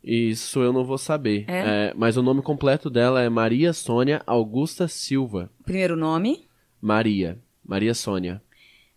[0.03, 1.45] Isso eu não vou saber.
[1.49, 1.89] É?
[1.89, 5.51] É, mas o nome completo dela é Maria Sônia Augusta Silva.
[5.65, 6.47] Primeiro nome.
[6.81, 7.39] Maria.
[7.65, 8.43] Maria Sônia.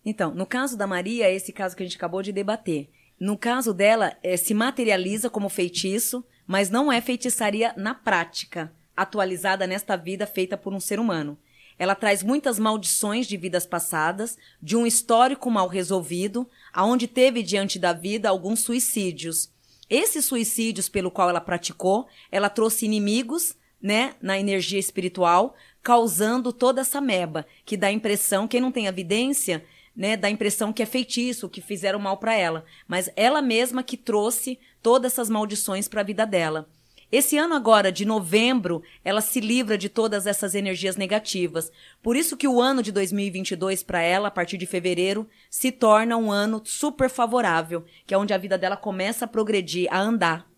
[0.05, 2.89] Então, no caso da Maria, é esse caso que a gente acabou de debater.
[3.19, 9.67] No caso dela, é, se materializa como feitiço, mas não é feitiçaria na prática, atualizada
[9.67, 11.37] nesta vida feita por um ser humano.
[11.77, 17.79] Ela traz muitas maldições de vidas passadas, de um histórico mal resolvido, aonde teve diante
[17.79, 19.51] da vida alguns suicídios.
[19.91, 26.79] Esses suicídios pelo qual ela praticou, ela trouxe inimigos, né, na energia espiritual, causando toda
[26.79, 30.81] essa meba, que dá a impressão, quem não tem evidência, né, dá a impressão que
[30.81, 35.89] é feitiço, que fizeram mal para ela, mas ela mesma que trouxe todas essas maldições
[35.89, 36.69] para a vida dela.
[37.11, 41.69] Esse ano agora, de novembro, ela se livra de todas essas energias negativas.
[42.01, 46.15] Por isso que o ano de 2022 para ela, a partir de fevereiro, se torna
[46.15, 50.49] um ano super favorável, que é onde a vida dela começa a progredir, a andar.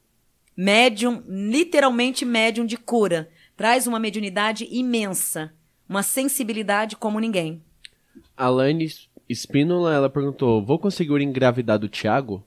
[0.55, 3.29] Médium, literalmente médium de cura.
[3.57, 5.51] Traz uma mediunidade imensa,
[5.89, 7.63] uma sensibilidade como ninguém.
[8.37, 8.87] A Laine
[9.27, 12.45] Espínola, ela perguntou: Vou conseguir engravidar do Thiago?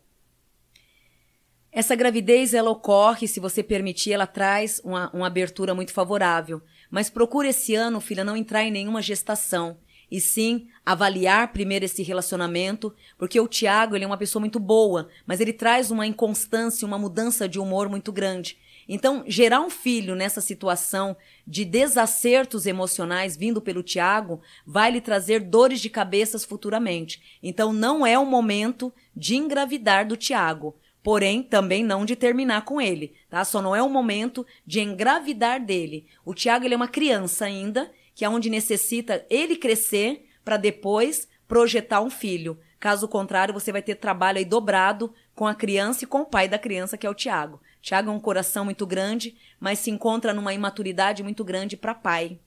[1.77, 6.62] Essa gravidez, ela ocorre, se você permitir, ela traz uma, uma abertura muito favorável.
[6.91, 9.77] Mas procure esse ano, filha, não entrar em nenhuma gestação.
[10.11, 15.11] E sim, avaliar primeiro esse relacionamento, porque o Tiago, ele é uma pessoa muito boa,
[15.27, 18.57] mas ele traz uma inconstância, uma mudança de humor muito grande.
[18.89, 21.14] Então, gerar um filho nessa situação
[21.47, 27.39] de desacertos emocionais vindo pelo Tiago vai lhe trazer dores de cabeças futuramente.
[27.43, 30.74] Então, não é o momento de engravidar do Tiago
[31.07, 33.45] porém também não de terminar com ele, tá?
[33.45, 36.09] Só não é o momento de engravidar dele.
[36.25, 41.29] O Tiago ele é uma criança ainda, que é onde necessita ele crescer para depois
[41.47, 42.59] projetar um filho.
[42.81, 46.49] Caso contrário, você vai ter trabalho aí dobrado com a criança e com o pai
[46.49, 47.61] da criança, que é o Tiago.
[47.81, 52.41] Tiago é um coração muito grande, mas se encontra numa imaturidade muito grande para pai.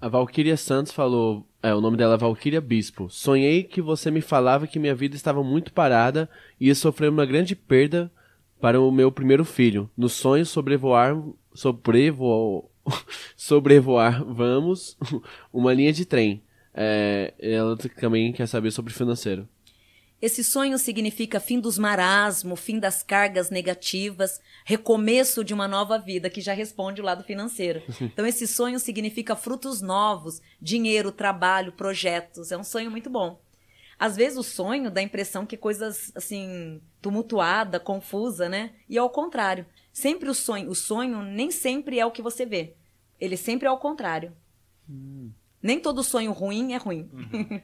[0.00, 3.10] A Valquíria Santos falou: é, o nome dela é Valquíria Bispo.
[3.10, 6.28] Sonhei que você me falava que minha vida estava muito parada
[6.58, 8.10] e ia sofrer uma grande perda
[8.58, 9.90] para o meu primeiro filho.
[9.96, 11.20] No sonho, sobrevoar.
[11.52, 12.62] Sobrevoar.
[13.36, 14.96] sobrevoar, vamos,
[15.52, 16.42] uma linha de trem.
[16.72, 19.46] É, ela também quer saber sobre financeiro.
[20.20, 26.28] Esse sonho significa fim dos marasmos, fim das cargas negativas, recomeço de uma nova vida,
[26.28, 27.82] que já responde o lado financeiro.
[28.00, 32.52] Então, esse sonho significa frutos novos, dinheiro, trabalho, projetos.
[32.52, 33.40] É um sonho muito bom.
[33.98, 38.72] Às vezes o sonho dá a impressão que coisas assim, tumultuada, confusa, né?
[38.88, 39.66] E ao contrário.
[39.92, 42.74] Sempre o sonho, o sonho nem sempre é o que você vê.
[43.20, 44.32] Ele sempre é ao contrário.
[45.62, 47.08] Nem todo sonho ruim é ruim.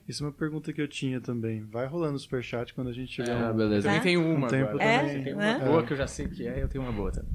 [0.06, 1.62] Isso é uma pergunta que eu tinha também.
[1.64, 3.56] Vai rolando o superchat quando a gente tiver Ah, um...
[3.56, 3.82] beleza.
[3.88, 4.04] Também Tá?
[4.04, 4.84] tem uma Um tempo agora.
[4.84, 5.24] É, também.
[5.24, 5.64] Tem uma né?
[5.64, 7.30] boa que eu já sei que é, eu tenho uma boa também.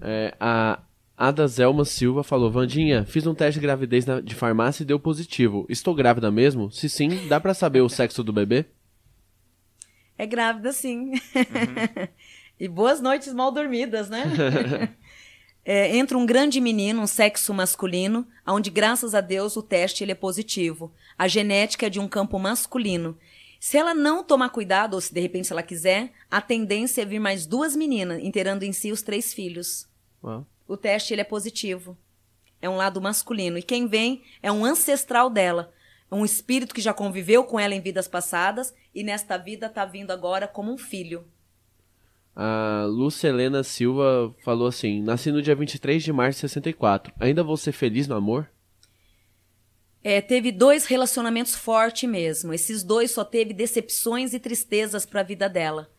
[0.00, 0.80] É, a
[1.16, 4.98] Ada Zelma Silva falou: Vandinha, fiz um teste de gravidez na- de farmácia e deu
[4.98, 5.64] positivo.
[5.68, 6.72] Estou grávida mesmo?
[6.72, 8.64] Se sim, dá pra saber o sexo do bebê?
[10.18, 11.12] É grávida, sim.
[12.58, 14.24] e boas noites mal dormidas, né?
[15.64, 20.12] É, entra um grande menino, um sexo masculino, onde, graças a Deus, o teste ele
[20.12, 20.92] é positivo.
[21.16, 23.16] A genética é de um campo masculino.
[23.58, 27.18] Se ela não tomar cuidado, ou se de repente ela quiser, a tendência é vir
[27.18, 29.88] mais duas meninas, inteirando em si os três filhos.
[30.22, 30.46] Uau.
[30.68, 31.96] O teste ele é positivo.
[32.60, 33.58] é um lado masculino.
[33.58, 35.72] E quem vem é um ancestral dela,
[36.10, 40.12] um espírito que já conviveu com ela em vidas passadas e nesta vida está vindo
[40.12, 41.26] agora como um filho.
[42.36, 47.12] A Lúcia Helena Silva falou assim: Nasci no dia 23 de março de 64.
[47.20, 48.50] Ainda vou ser feliz no amor?
[50.02, 52.52] É, teve dois relacionamentos fortes mesmo.
[52.52, 55.90] Esses dois só teve decepções e tristezas para a vida dela.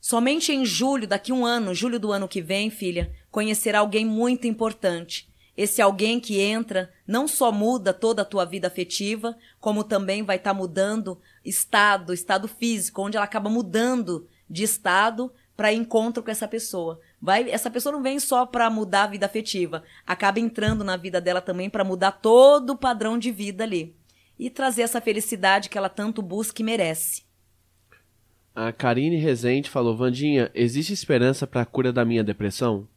[0.00, 4.46] Somente em julho, daqui um ano, julho do ano que vem, filha, conhecerá alguém muito
[4.46, 5.30] importante.
[5.56, 10.36] Esse alguém que entra não só muda toda a tua vida afetiva, como também vai
[10.36, 16.30] estar tá mudando estado, estado físico, onde ela acaba mudando de estado para encontro com
[16.30, 17.00] essa pessoa.
[17.20, 21.20] Vai, essa pessoa não vem só para mudar a vida afetiva, acaba entrando na vida
[21.20, 23.94] dela também para mudar todo o padrão de vida ali
[24.38, 27.24] e trazer essa felicidade que ela tanto busca e merece.
[28.54, 32.88] A Karine Rezende falou: Vandinha, existe esperança para a cura da minha depressão?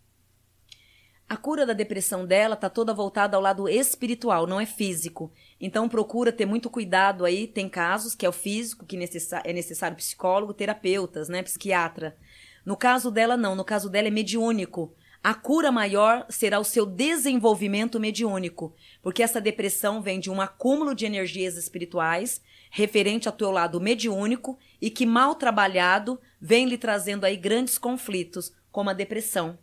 [1.28, 5.32] A cura da depressão dela está toda voltada ao lado espiritual, não é físico.
[5.60, 7.48] Então procura ter muito cuidado aí.
[7.48, 12.16] Tem casos que é o físico, que é necessário psicólogo, terapeutas, né, psiquiatra.
[12.66, 13.56] No caso dela, não.
[13.56, 14.96] No caso dela, é mediúnico.
[15.24, 20.94] A cura maior será o seu desenvolvimento mediúnico, porque essa depressão vem de um acúmulo
[20.94, 27.24] de energias espirituais referente ao teu lado mediúnico e que, mal trabalhado, vem lhe trazendo
[27.24, 29.58] aí grandes conflitos, como a depressão.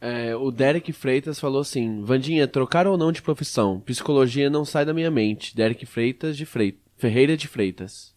[0.00, 3.80] É, o Derek Freitas falou assim: Vandinha, trocar ou não de profissão?
[3.80, 5.56] Psicologia não sai da minha mente.
[5.56, 6.84] Derek Freitas de Freitas.
[6.96, 8.13] Ferreira de Freitas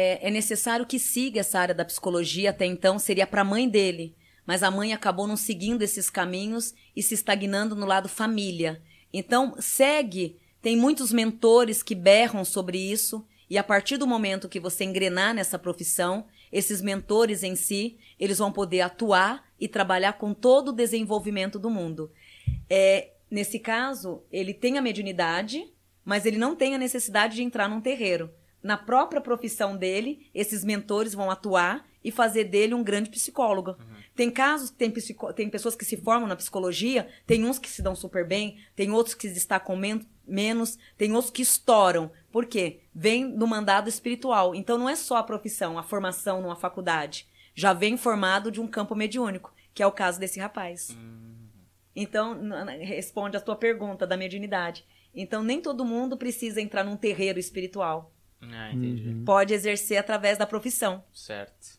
[0.00, 2.50] é, é necessário que siga essa área da psicologia.
[2.50, 4.14] Até então seria para a mãe dele,
[4.46, 8.80] mas a mãe acabou não seguindo esses caminhos e se estagnando no lado família.
[9.12, 10.38] Então, segue.
[10.62, 15.34] Tem muitos mentores que berram sobre isso, e a partir do momento que você engrenar
[15.34, 20.72] nessa profissão, esses mentores em si, eles vão poder atuar e trabalhar com todo o
[20.72, 22.10] desenvolvimento do mundo.
[22.70, 25.72] É, nesse caso, ele tem a mediunidade,
[26.04, 28.30] mas ele não tem a necessidade de entrar num terreiro
[28.62, 33.70] na própria profissão dele, esses mentores vão atuar e fazer dele um grande psicólogo.
[33.72, 33.96] Uhum.
[34.14, 37.82] Tem casos, tem, psico, tem pessoas que se formam na psicologia, tem uns que se
[37.82, 42.10] dão super bem, tem outros que se destacam men menos, tem outros que estouram.
[42.30, 42.80] Por quê?
[42.94, 44.54] Vem do mandado espiritual.
[44.54, 47.26] Então não é só a profissão, a formação numa faculdade.
[47.54, 50.90] Já vem formado de um campo mediúnico, que é o caso desse rapaz.
[50.90, 51.38] Uhum.
[51.96, 52.38] Então,
[52.80, 54.84] responde a tua pergunta da mediunidade.
[55.12, 58.12] Então, nem todo mundo precisa entrar num terreiro espiritual.
[58.42, 59.08] Ah, entendi.
[59.08, 59.24] Uhum.
[59.24, 61.02] Pode exercer através da profissão.
[61.12, 61.78] Certo.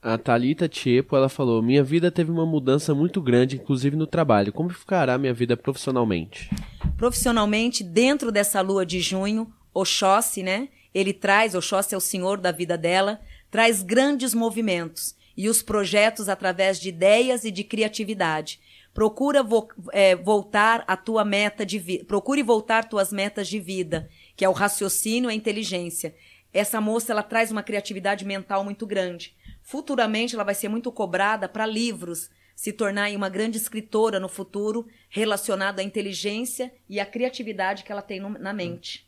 [0.00, 4.52] A Talita Tiepo, ela falou: "Minha vida teve uma mudança muito grande, inclusive no trabalho.
[4.52, 6.50] Como ficará minha vida profissionalmente?"
[6.96, 10.68] Profissionalmente, dentro dessa lua de junho, Oxóssi, né?
[10.94, 13.20] Ele traz, Oxóssi é o senhor da vida dela,
[13.50, 18.60] traz grandes movimentos e os projetos através de ideias e de criatividade.
[18.94, 22.04] Procura vo é, voltar a tua meta de vida.
[22.06, 26.14] Procure voltar tuas metas de vida que é o raciocínio e a inteligência.
[26.52, 29.34] Essa moça ela traz uma criatividade mental muito grande.
[29.62, 34.86] Futuramente ela vai ser muito cobrada para livros, se tornar uma grande escritora no futuro,
[35.08, 39.06] relacionada à inteligência e à criatividade que ela tem no, na mente.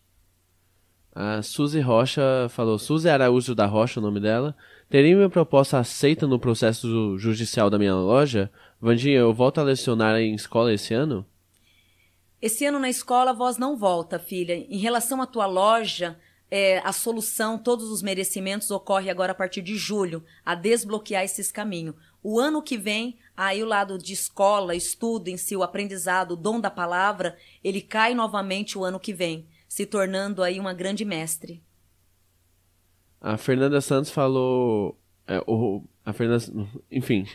[1.14, 4.54] A Suzy Rocha falou, Suzy Araújo da Rocha, o nome dela.
[4.88, 8.50] Teria minha proposta aceita no processo judicial da minha loja?
[8.80, 11.26] Vandinha, eu volto a lecionar em escola esse ano?
[12.40, 14.54] Esse ano na escola a voz não volta, filha.
[14.54, 16.18] Em relação à tua loja,
[16.50, 21.50] é, a solução, todos os merecimentos ocorre agora a partir de julho, a desbloquear esses
[21.50, 21.96] caminhos.
[22.22, 26.36] O ano que vem, aí o lado de escola, estudo em si, o aprendizado, o
[26.36, 31.04] dom da palavra, ele cai novamente o ano que vem, se tornando aí uma grande
[31.04, 31.62] mestre.
[33.20, 34.96] A Fernanda Santos falou.
[35.26, 36.44] É, o, a Fernanda,
[36.90, 37.26] enfim,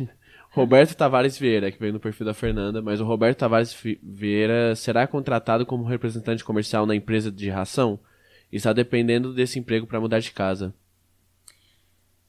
[0.54, 5.08] Roberto Tavares Vieira, que veio no perfil da Fernanda, mas o Roberto Tavares Vieira será
[5.08, 8.00] contratado como representante comercial na empresa de ração?
[8.52, 10.72] Está dependendo desse emprego para mudar de casa.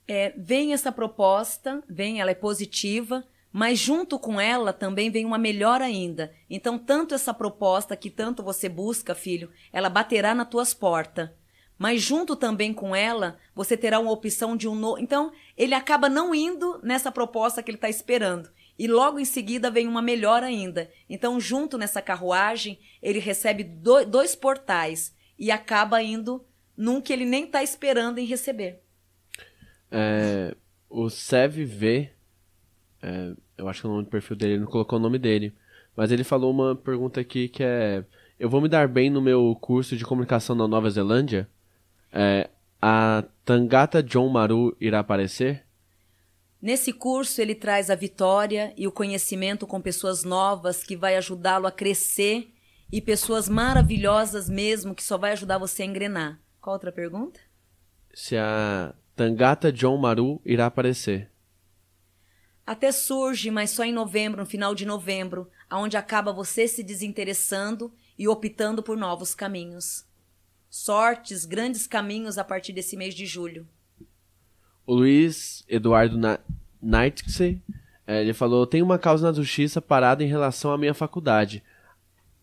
[0.09, 3.23] É, vem essa proposta, vem, ela é positiva,
[3.53, 6.33] mas junto com ela também vem uma melhor ainda.
[6.49, 11.29] Então, tanto essa proposta que tanto você busca, filho, ela baterá nas tuas portas
[11.79, 14.99] mas junto também com ela, você terá uma opção de um novo.
[15.01, 18.51] Então, ele acaba não indo nessa proposta que ele está esperando.
[18.79, 20.91] E logo em seguida vem uma melhor ainda.
[21.09, 26.45] Então, junto nessa carruagem, ele recebe do, dois portais e acaba indo
[26.77, 28.81] num que ele nem está esperando em receber.
[29.91, 30.57] É,
[30.89, 32.11] o SevV,
[33.03, 35.19] é, eu acho que é o nome do perfil dele, ele não colocou o nome
[35.19, 35.55] dele,
[35.97, 38.05] mas ele falou uma pergunta aqui que é:
[38.39, 41.49] Eu vou me dar bem no meu curso de comunicação na Nova Zelândia?
[42.17, 42.49] É,
[42.81, 45.67] a Tangata John Maru irá aparecer?
[46.63, 51.67] Nesse curso, ele traz a vitória e o conhecimento com pessoas novas que vai ajudá-lo
[51.67, 52.53] a crescer
[52.93, 56.41] e pessoas maravilhosas mesmo que só vai ajudar você a engrenar.
[56.61, 57.41] Qual outra pergunta?
[58.15, 61.31] Se a Tangata John Maru irá aparecer.
[62.65, 67.93] Até surge, mas só em novembro, no final de novembro, aonde acaba você se desinteressando
[68.17, 70.07] e optando por novos caminhos.
[70.77, 73.65] Sortes, grandes caminhos a partir desse mês de julho.
[74.85, 76.41] O Luiz Eduardo Na
[77.07, 81.63] eh, ele falou: Tem uma causa na justiça parada em relação à minha faculdade.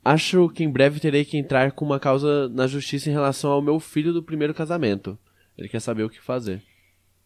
[0.03, 3.61] Acho que em breve terei que entrar com uma causa na justiça em relação ao
[3.61, 5.19] meu filho do primeiro casamento.
[5.57, 6.63] Ele quer saber o que fazer.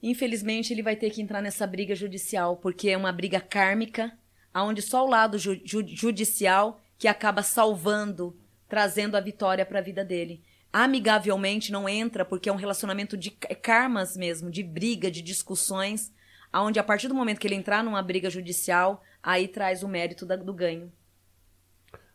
[0.02, 4.12] Infelizmente, ele vai ter que entrar nessa briga judicial, porque é uma briga kármica,
[4.56, 8.36] onde só o lado ju judicial que acaba salvando,
[8.68, 10.42] trazendo a vitória para a vida dele.
[10.78, 16.14] Amigavelmente não entra, porque é um relacionamento de karmas mesmo, de briga, de discussões,
[16.54, 20.26] onde a partir do momento que ele entrar numa briga judicial, aí traz o mérito
[20.26, 20.92] da, do ganho.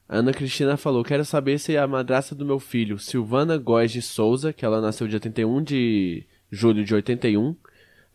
[0.06, 4.52] Ana Cristina falou: Quero saber se a madrasta do meu filho, Silvana Góes de Souza,
[4.52, 7.56] que ela nasceu dia 31 de julho de 81,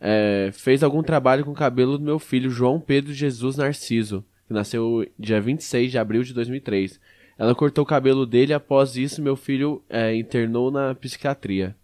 [0.00, 4.54] é, fez algum trabalho com o cabelo do meu filho, João Pedro Jesus Narciso, que
[4.54, 7.00] nasceu dia 26 de abril de 2003.
[7.38, 11.76] Ela cortou o cabelo dele após isso meu filho é, internou na psiquiatria.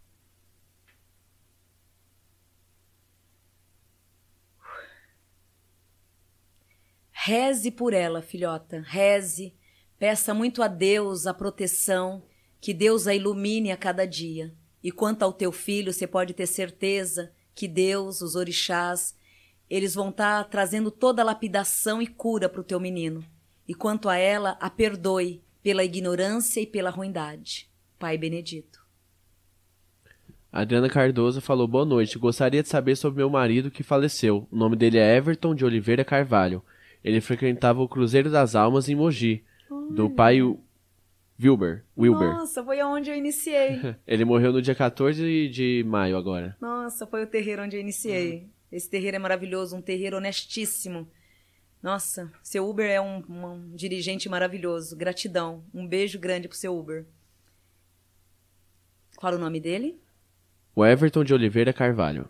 [7.11, 8.83] Reze por ela, filhota.
[8.85, 9.55] Reze
[10.03, 12.25] Peça muito a Deus a proteção,
[12.61, 14.53] que Deus a ilumine a cada dia.
[14.83, 19.15] E quanto ao teu filho, você pode ter certeza que Deus, os orixás,
[19.71, 23.25] eles vão estar tá trazendo toda a lapidação e cura para o teu menino.
[23.67, 27.71] E quanto a ela, a perdoe pela ignorância e pela ruindade.
[27.99, 28.83] Pai Benedito.
[30.53, 32.19] Adriana Cardoso falou boa noite.
[32.19, 34.47] Gostaria de saber sobre meu marido que faleceu.
[34.51, 36.63] O nome dele é Everton de Oliveira Carvalho.
[37.03, 39.43] Ele frequentava o Cruzeiro das Almas em Mogi
[39.91, 40.41] do pai
[41.43, 41.85] Wilber.
[41.97, 42.29] Wilber.
[42.35, 43.81] Nossa, foi aonde eu iniciei.
[44.07, 46.57] Ele morreu no dia 14 de maio agora.
[46.61, 48.49] Nossa, foi o terreiro onde eu iniciei.
[48.71, 51.09] Esse terreiro é maravilhoso, um terreiro honestíssimo.
[51.83, 54.97] Nossa, seu Uber é um, um dirigente maravilhoso.
[54.97, 55.65] Gratidão.
[55.75, 57.05] Um beijo grande pro seu Uber.
[59.17, 60.01] Qual o nome dele?
[60.77, 62.29] O Everton de Oliveira Carvalho.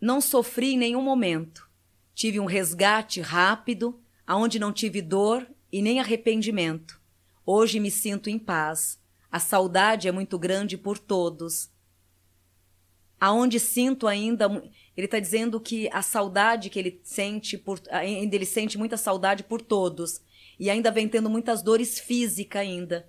[0.00, 1.68] Não sofri em nenhum momento.
[2.14, 7.00] Tive um resgate rápido aonde não tive dor e nem arrependimento.
[7.44, 9.00] Hoje me sinto em paz.
[9.30, 11.70] A saudade é muito grande por todos.
[13.20, 14.48] Aonde sinto ainda,
[14.96, 19.42] ele está dizendo que a saudade que ele sente por, ainda ele sente muita saudade
[19.42, 20.20] por todos
[20.58, 23.08] e ainda vem tendo muitas dores físicas ainda.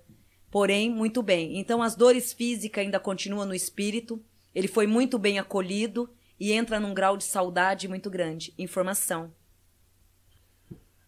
[0.50, 1.58] Porém, muito bem.
[1.58, 4.22] Então as dores físicas ainda continuam no espírito.
[4.54, 6.08] Ele foi muito bem acolhido
[6.38, 8.54] e entra num grau de saudade muito grande.
[8.56, 9.32] Informação.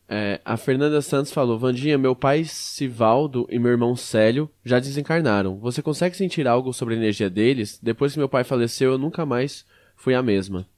[0.08, 5.58] É, a Fernanda Santos falou: Vandinha, meu pai Sivaldo e meu irmão Célio já desencarnaram.
[5.58, 7.78] Você consegue sentir algo sobre a energia deles?
[7.82, 9.64] Depois que meu pai faleceu, eu nunca mais
[9.96, 10.68] fui a mesma.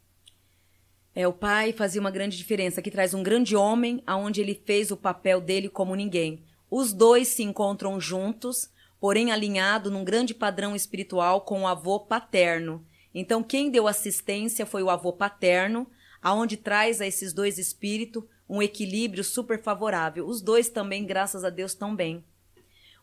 [1.15, 2.81] É, o pai fazia uma grande diferença.
[2.81, 6.45] Aqui traz um grande homem, aonde ele fez o papel dele como ninguém.
[6.70, 8.70] Os dois se encontram juntos,
[9.01, 12.86] porém alinhado num grande padrão espiritual com o avô paterno.
[13.15, 15.89] Então, quem deu assistência foi o avô paterno,
[16.23, 20.27] aonde traz a esses dois espíritos um equilíbrio super favorável.
[20.27, 22.24] Os dois também, graças a Deus, estão bem.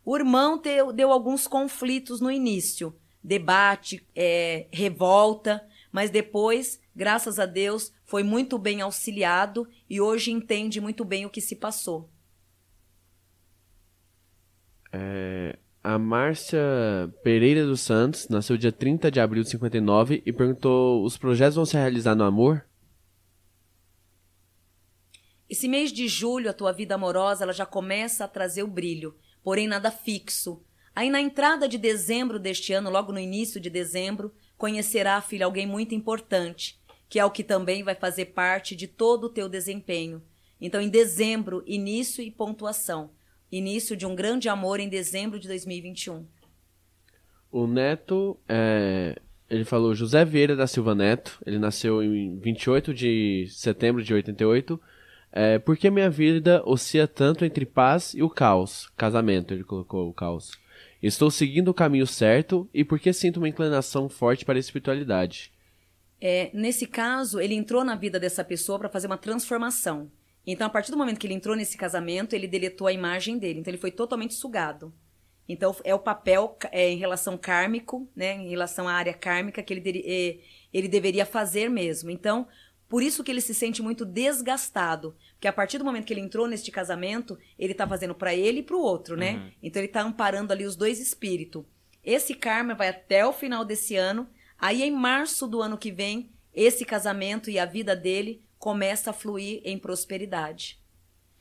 [0.03, 7.45] O irmão deu, deu alguns conflitos no início, debate, é, revolta, mas depois, graças a
[7.45, 12.11] Deus, foi muito bem auxiliado e hoje entende muito bem o que se passou.
[14.91, 16.59] É, a Márcia
[17.23, 21.65] Pereira dos Santos nasceu dia 30 de abril de 59 e perguntou: os projetos vão
[21.65, 22.65] se realizar no amor?
[25.49, 29.15] Esse mês de julho, a tua vida amorosa ela já começa a trazer o brilho,
[29.41, 30.61] porém nada fixo.
[30.93, 34.33] Aí na entrada de dezembro deste ano, logo no início de dezembro,
[34.65, 39.25] conhecerá, filha, alguém muito importante, que é o que também vai fazer parte de todo
[39.25, 40.23] o teu desempenho.
[40.59, 43.11] Então, em dezembro, início e pontuação.
[43.51, 46.25] Início de um grande amor em dezembro de 2021.
[47.51, 51.37] O Neto, é, ele falou José Vieira da Silva Neto.
[51.45, 54.81] Ele nasceu em 28 de setembro de 88
[55.31, 58.89] é, por que minha vida oscila tanto entre paz e o caos?
[58.97, 60.53] Casamento, ele colocou o caos.
[61.01, 65.51] Estou seguindo o caminho certo e por que sinto uma inclinação forte para a espiritualidade?
[66.19, 70.09] É, nesse caso, ele entrou na vida dessa pessoa para fazer uma transformação.
[70.47, 73.59] Então, a partir do momento que ele entrou nesse casamento, ele deletou a imagem dele.
[73.59, 74.93] Então, ele foi totalmente sugado.
[75.47, 78.33] Então, é o papel é, em relação kármico, né?
[78.33, 80.39] Em relação à área kármica que ele, eh,
[80.73, 82.09] ele deveria fazer mesmo.
[82.09, 82.47] Então,
[82.87, 85.15] por isso que ele se sente muito desgastado.
[85.33, 88.59] Porque a partir do momento que ele entrou neste casamento, ele tá fazendo para ele
[88.59, 89.51] e pro outro, né?
[89.61, 91.63] Então, ele tá amparando ali os dois espíritos.
[92.03, 94.27] Esse karma vai até o final desse ano.
[94.57, 99.13] Aí, em março do ano que vem, esse casamento e a vida dele começa a
[99.13, 100.79] fluir em prosperidade.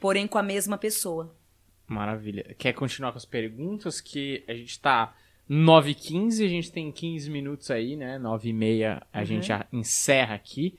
[0.01, 1.35] Porém, com a mesma pessoa.
[1.87, 2.55] Maravilha.
[2.59, 4.01] Quer continuar com as perguntas?
[4.01, 5.15] Que a gente tá
[5.49, 8.19] 9h15, a gente tem 15 minutos aí, né?
[8.19, 9.25] 9h30 a Uhum.
[9.27, 10.77] gente encerra aqui.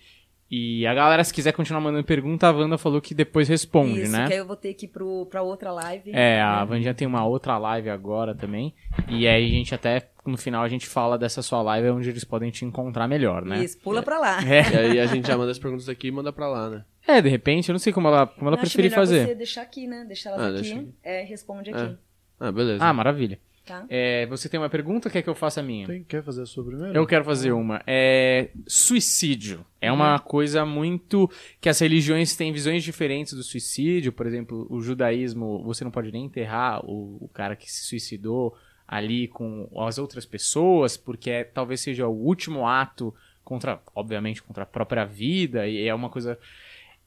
[0.50, 4.12] E a galera, se quiser continuar mandando pergunta, a Wanda falou que depois responde, Isso,
[4.12, 4.28] né?
[4.28, 6.12] que aí eu vou ter que ir pro, pra outra live.
[6.14, 6.66] É, a né?
[6.66, 8.74] Vandinha tem uma outra live agora também.
[9.10, 12.24] E aí a gente até, no final, a gente fala dessa sua live onde eles
[12.24, 13.64] podem te encontrar melhor, né?
[13.64, 14.40] Isso, pula pra lá.
[14.44, 16.86] E É, aí a gente já manda as perguntas aqui e manda pra lá, né?
[17.08, 19.26] é, de repente, eu não sei como ela, como ela Acho preferir melhor fazer.
[19.28, 20.06] você deixar aqui, né?
[20.08, 20.62] Deixar elas Ah, aqui.
[20.62, 20.90] deixa aqui.
[21.04, 21.74] É, responde É.
[21.76, 21.98] aqui.
[22.40, 22.84] Ah, beleza.
[22.86, 23.40] Ah, maravilha.
[23.66, 23.84] Tá?
[23.90, 25.10] É, você tem uma pergunta?
[25.10, 25.88] Quer que eu faça a minha?
[25.88, 26.94] Tem- quer fazer a sua primeiro?
[26.96, 27.82] Eu quero fazer uma.
[27.88, 29.66] É, suicídio.
[29.82, 31.30] É uma coisa muito.
[31.60, 34.12] que as religiões têm visões diferentes do suicídio.
[34.14, 38.56] Por exemplo, o judaísmo, você não pode nem enterrar o, o cara que se suicidou
[38.88, 43.14] ali com as outras pessoas, porque é- talvez seja o último ato
[43.44, 45.68] contra, obviamente, contra a própria vida.
[45.68, 46.38] E é uma coisa.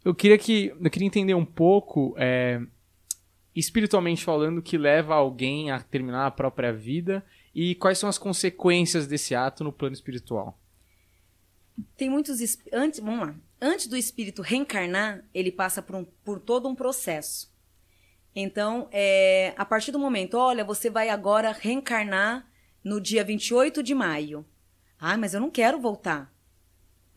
[0.04, 0.72] Eu queria que.
[0.80, 2.14] Eu queria entender um pouco.
[2.18, 2.60] é,
[3.58, 7.24] espiritualmente falando, que leva alguém a terminar a própria vida
[7.54, 10.58] e quais são as consequências desse ato no plano espiritual.
[11.96, 12.40] Tem muitos.
[12.40, 13.34] es- Antes, vamos lá.
[13.60, 17.52] Antes do espírito reencarnar, ele passa por, um- por todo um processo.
[18.34, 22.46] Então, é, a partir do momento, olha, você vai agora reencarnar
[22.84, 24.44] no dia 28 de maio.
[25.00, 26.32] Ah, mas eu não quero voltar.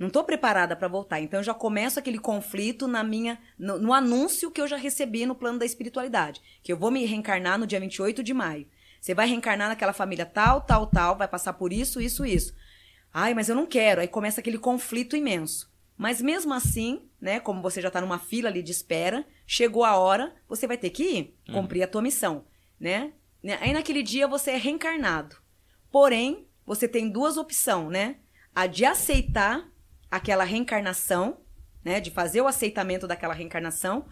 [0.02, 1.22] Não estou preparada para voltar.
[1.22, 5.28] Então, eu já começo aquele conflito na minha, no, no anúncio que eu já recebi
[5.28, 6.42] no plano da espiritualidade.
[6.64, 8.66] Que eu vou me reencarnar no dia 28 de maio.
[9.00, 12.56] Você vai reencarnar naquela família tal, tal, tal, vai passar por isso, isso, isso.
[13.14, 14.02] Ai, mas eu não quero.
[14.02, 15.72] Aí começa aquele conflito imenso.
[15.96, 19.98] Mas mesmo assim, né, como você já está numa fila ali de espera, chegou a
[19.98, 22.46] hora, você vai ter que ir, cumprir a tua missão,
[22.80, 23.14] né?
[23.44, 23.60] Né?
[23.62, 25.36] Aí naquele dia você é reencarnado.
[25.92, 28.16] Porém, você tem duas opções, né?
[28.56, 29.71] A de aceitar
[30.12, 31.40] aquela reencarnação,
[31.84, 34.06] né, de fazer o aceitamento daquela reencarnação,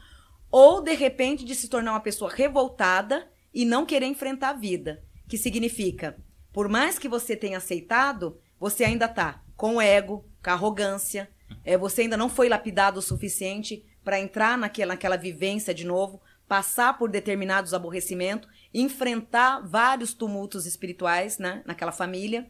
[0.50, 5.04] ou de repente de se tornar uma pessoa revoltada e não querer enfrentar a vida,
[5.28, 6.18] que significa,
[6.52, 11.30] por mais que você tenha aceitado, você ainda tá com ego, com arrogância,
[11.64, 16.22] é, você ainda não foi lapidado o suficiente para entrar naquela, naquela vivência de novo,
[16.48, 22.50] passar por determinados aborrecimentos, enfrentar vários tumultos espirituais né, naquela família.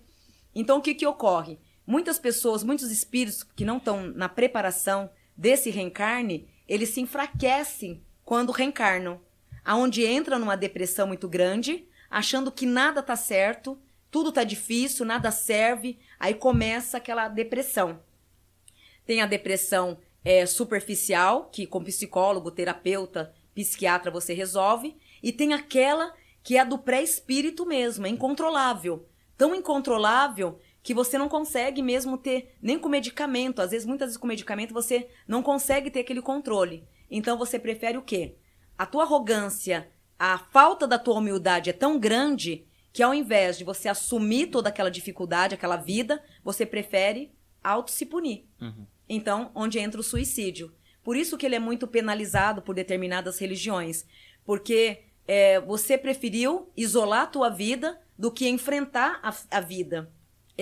[0.55, 1.59] Então, o que, que ocorre?
[1.89, 8.51] Muitas pessoas, muitos espíritos que não estão na preparação desse reencarne, eles se enfraquecem quando
[8.51, 9.19] reencarnam.
[9.65, 13.75] Aonde entra numa depressão muito grande, achando que nada tá certo,
[14.11, 17.99] tudo tá difícil, nada serve, aí começa aquela depressão.
[19.03, 26.13] Tem a depressão é, superficial, que com psicólogo, terapeuta, psiquiatra você resolve, e tem aquela
[26.43, 29.07] que é do pré-espírito mesmo, é incontrolável.
[29.35, 34.17] Tão incontrolável que você não consegue mesmo ter, nem com medicamento, às vezes, muitas vezes
[34.17, 36.87] com medicamento, você não consegue ter aquele controle.
[37.09, 38.35] Então você prefere o quê?
[38.77, 43.63] A tua arrogância, a falta da tua humildade é tão grande que ao invés de
[43.63, 47.31] você assumir toda aquela dificuldade, aquela vida, você prefere
[47.63, 48.47] auto se punir.
[49.07, 50.73] Então, onde entra o suicídio.
[51.03, 54.05] Por isso que ele é muito penalizado por determinadas religiões.
[54.45, 60.11] Porque é, você preferiu isolar a tua vida do que enfrentar a, a vida.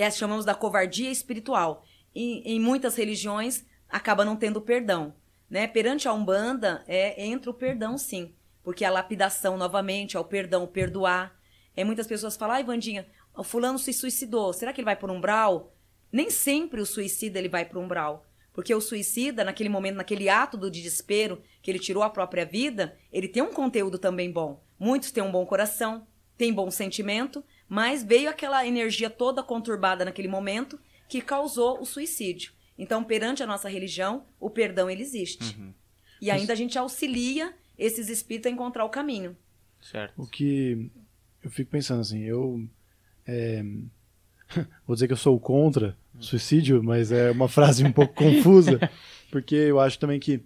[0.00, 1.84] É, chamamos da covardia espiritual.
[2.14, 5.12] Em, em muitas religiões, acaba não tendo perdão.
[5.50, 5.66] Né?
[5.66, 8.32] Perante a Umbanda, é, entra o perdão, sim.
[8.62, 11.36] Porque a lapidação, novamente, é o perdão, o perdoar.
[11.76, 14.52] É, muitas pessoas falam, ai, Vandinha, o fulano se suicidou.
[14.52, 15.74] Será que ele vai por umbral?
[16.12, 18.24] Nem sempre o suicida ele vai para umbral.
[18.52, 22.96] Porque o suicida, naquele momento, naquele ato do desespero, que ele tirou a própria vida,
[23.12, 24.62] ele tem um conteúdo também bom.
[24.78, 26.06] Muitos têm um bom coração,
[26.36, 30.78] têm bom sentimento, mas veio aquela energia toda conturbada naquele momento
[31.08, 32.52] que causou o suicídio.
[32.78, 35.56] Então, perante a nossa religião, o perdão ele existe.
[36.20, 39.36] E ainda a gente auxilia esses espíritos a encontrar o caminho.
[39.80, 40.20] Certo.
[40.20, 40.90] O que
[41.42, 42.66] eu fico pensando assim, eu
[43.26, 43.62] é,
[44.86, 48.78] vou dizer que eu sou contra suicídio, mas é uma frase um pouco confusa,
[49.30, 50.42] porque eu acho também que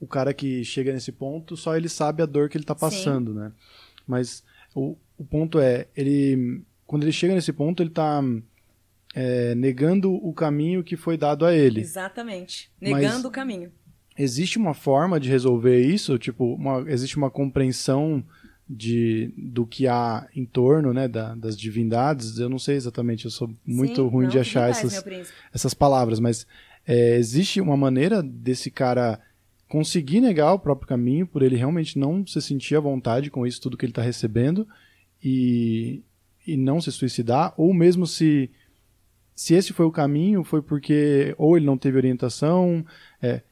[0.00, 3.34] o cara que chega nesse ponto, só ele sabe a dor que ele tá passando,
[3.34, 3.52] né?
[4.06, 4.44] Mas
[4.74, 8.22] o, o ponto é, ele quando ele chega nesse ponto, ele tá
[9.14, 11.80] é, negando o caminho que foi dado a ele.
[11.82, 12.70] Exatamente.
[12.80, 13.70] Mas- Negando o caminho.
[14.18, 16.18] Existe uma forma de resolver isso?
[16.18, 18.24] Tipo, uma- existe uma compreensão
[18.68, 23.30] de do que há em torno, né, da, das divindades, eu não sei exatamente, eu
[23.30, 26.46] sou muito Sim, ruim não, de achar paz, essas, essas palavras, mas
[26.86, 29.20] é, existe uma maneira desse cara
[29.68, 33.60] conseguir negar o próprio caminho por ele realmente não se sentir à vontade com isso
[33.60, 34.66] tudo que ele está recebendo
[35.22, 36.02] e,
[36.46, 38.50] e não se suicidar, ou mesmo se
[39.34, 42.84] se esse foi o caminho, foi porque ou ele não teve orientação,
[43.22, 43.42] é,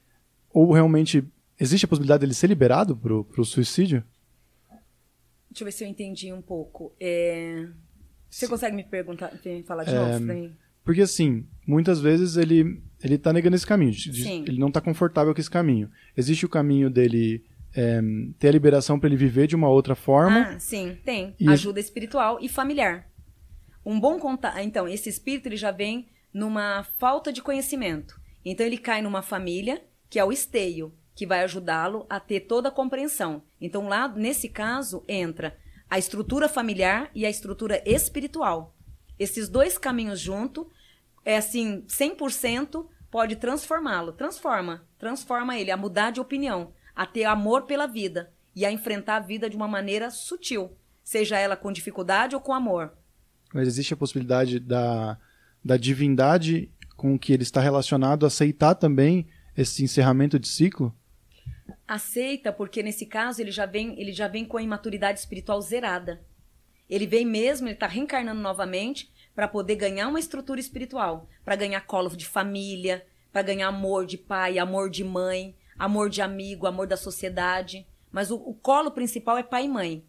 [0.53, 1.23] ou realmente
[1.61, 4.03] existe a possibilidade dele ser liberado pro, pro suicídio?
[5.49, 6.93] Deixa eu ver se eu entendi um pouco.
[7.01, 7.69] É,
[8.29, 10.53] Você consegue me perguntar, me falar de É, novo pra mim?
[10.85, 14.45] Porque assim, muitas vezes ele ele tá negando esse caminho, Sim.
[14.47, 15.91] ele não tá confortável com esse caminho.
[16.17, 17.45] Existe o caminho dele
[17.77, 18.01] é,
[18.39, 20.41] ter a liberação para ele viver de uma outra forma.
[20.55, 21.35] Ah, sim, tem.
[21.39, 23.07] E- Ajuda espiritual e familiar.
[23.85, 24.59] Um bom contato.
[24.59, 28.19] Então, esse espírito ele já vem numa falta de conhecimento.
[28.45, 32.69] Então, ele cai numa família que é o esteio, que vai ajudá-lo a ter toda
[32.69, 33.43] a compreensão.
[33.61, 35.57] Então, lá, nesse caso, entra
[35.89, 38.75] a estrutura familiar e a estrutura espiritual.
[39.19, 40.69] Esses dois caminhos junto,
[41.25, 44.13] é assim, 100% pode transformá-lo.
[44.13, 44.87] Transforma.
[44.99, 49.21] Transforma ele a mudar de opinião, a ter amor pela vida e a enfrentar a
[49.21, 50.75] vida de uma maneira sutil,
[51.05, 52.97] seja ela com dificuldade ou com amor.
[53.53, 55.19] Mas existe a possibilidade da,
[55.63, 60.95] da divindade com que ele está relacionado aceitar também esse encerramento de ciclo?
[61.87, 66.21] Aceita, porque nesse caso ele já vem, ele já vem com a imaturidade espiritual zerada.
[66.89, 71.81] Ele vem mesmo, ele está reencarnando novamente para poder ganhar uma estrutura espiritual, para ganhar
[71.83, 76.87] colo de família, para ganhar amor de pai, amor de mãe, amor de amigo, amor
[76.87, 77.87] da sociedade.
[78.11, 80.05] Mas o, o colo principal é pai e mãe.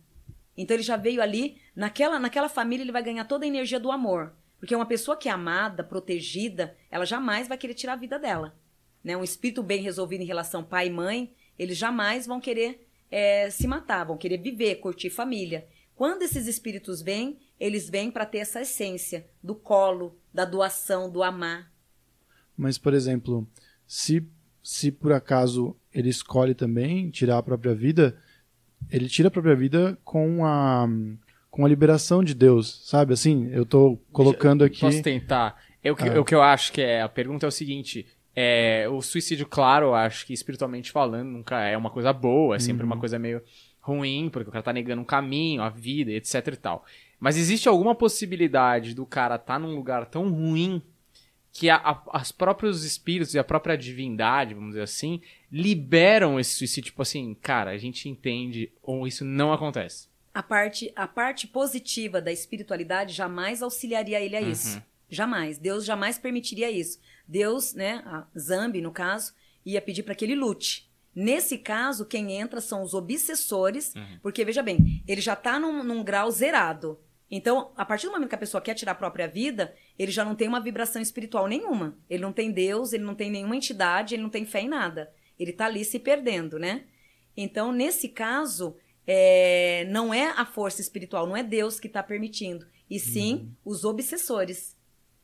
[0.57, 3.91] Então ele já veio ali, naquela, naquela família ele vai ganhar toda a energia do
[3.91, 4.34] amor.
[4.60, 8.56] Porque uma pessoa que é amada, protegida, ela jamais vai querer tirar a vida dela.
[9.03, 9.15] Né?
[9.15, 13.68] Um espírito bem resolvido em relação pai e mãe, eles jamais vão querer eh, se
[13.68, 15.68] matar, vão querer viver, curtir família.
[15.95, 21.23] Quando esses espíritos vêm, eles vêm para ter essa essência do colo, da doação, do
[21.23, 21.72] amar.
[22.56, 23.48] Mas, por exemplo,
[23.85, 24.27] se,
[24.68, 28.18] se por acaso ele escolhe também tirar a própria vida,
[28.91, 30.85] ele tira a própria vida com a,
[31.49, 33.14] com a liberação de Deus, sabe?
[33.14, 34.81] Assim, eu tô colocando aqui.
[34.81, 35.57] Posso tentar?
[35.81, 36.19] Eu, Ah.
[36.19, 37.02] O que eu acho que é.
[37.02, 41.61] A pergunta é o seguinte: é, o suicídio, claro, eu acho que espiritualmente falando, nunca
[41.61, 43.41] é uma coisa boa, é sempre uma coisa meio
[43.80, 46.84] ruim, porque o cara tá negando um caminho, a vida, etc e tal.
[47.22, 50.81] Mas existe alguma possibilidade do cara estar tá num lugar tão ruim
[51.57, 55.19] que as próprios espíritos e a própria divindade, vamos dizer assim,
[55.51, 60.07] liberam esse suicídio, tipo assim, cara, a gente entende ou isso não acontece.
[60.31, 64.79] A parte, a parte positiva da espiritualidade jamais auxiliaria ele a isso.
[65.09, 65.57] Jamais.
[65.57, 66.99] Deus jamais permitiria isso.
[67.27, 69.34] Deus, né, a Zambi, no caso,
[69.65, 70.88] ia pedir para que ele lute.
[71.15, 76.03] Nesse caso, quem entra são os obsessores, porque, veja bem, ele já está num, num
[76.03, 76.99] grau zerado.
[77.29, 80.23] Então, a partir do momento que a pessoa quer tirar a própria vida, ele já
[80.23, 81.97] não tem uma vibração espiritual nenhuma.
[82.09, 85.11] Ele não tem Deus, ele não tem nenhuma entidade, ele não tem fé em nada.
[85.37, 86.85] Ele está ali se perdendo, né?
[87.35, 88.75] Então, nesse caso,
[89.05, 93.85] é, não é a força espiritual, não é Deus que está permitindo, e sim os
[93.85, 94.75] obsessores.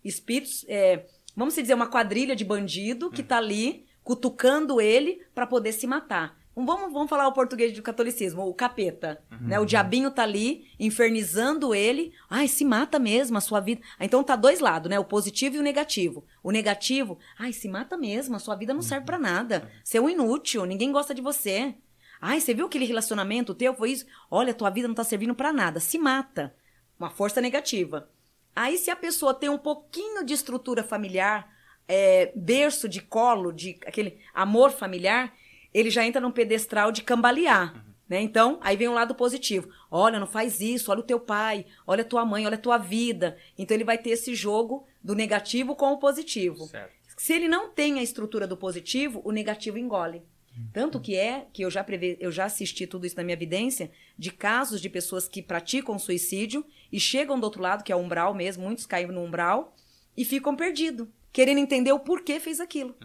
[0.04, 1.06] Espíritos, é,
[1.36, 6.38] vamos dizer, uma quadrilha de bandido que está ali cutucando ele para poder se matar.
[6.56, 9.24] Vamos, vamos falar o português do catolicismo, o capeta.
[9.42, 9.60] Né?
[9.60, 12.14] O diabinho tá ali, infernizando ele.
[12.30, 13.82] Ai, se mata mesmo a sua vida.
[13.98, 15.00] Ah, Então tá dois lados, né?
[15.00, 16.24] O positivo e o negativo.
[16.44, 19.70] O negativo, ai, se mata mesmo, a sua vida não serve para nada.
[19.84, 21.74] Você é um inútil, ninguém gosta de você.
[22.22, 23.74] Ai, você viu aquele relacionamento teu?
[23.74, 24.06] Foi isso?
[24.30, 25.80] Olha, tua vida não tá servindo para nada.
[25.80, 26.56] Se mata.
[27.00, 28.10] Uma força negativa.
[28.56, 31.52] Aí, se a pessoa tem um pouquinho de estrutura familiar,
[31.88, 35.34] é, berço de colo, de aquele amor familiar,
[35.74, 37.86] ele já entra num pedestral de cambalear.
[38.08, 38.22] Né?
[38.22, 39.70] Então, aí vem o lado positivo.
[39.90, 42.78] Olha, não faz isso, olha o teu pai, olha a tua mãe, olha a tua
[42.78, 43.38] vida.
[43.58, 46.68] Então, ele vai ter esse jogo do negativo com o positivo.
[46.68, 46.94] Certo.
[47.18, 50.24] Se ele não tem a estrutura do positivo, o negativo engole.
[50.72, 53.90] Tanto que é que eu já, preve, eu já assisti tudo isso na minha evidência
[54.18, 58.00] de casos de pessoas que praticam suicídio e chegam do outro lado, que é o
[58.00, 59.76] umbral mesmo, muitos caem no umbral
[60.16, 62.96] e ficam perdidos, querendo entender o porquê fez aquilo.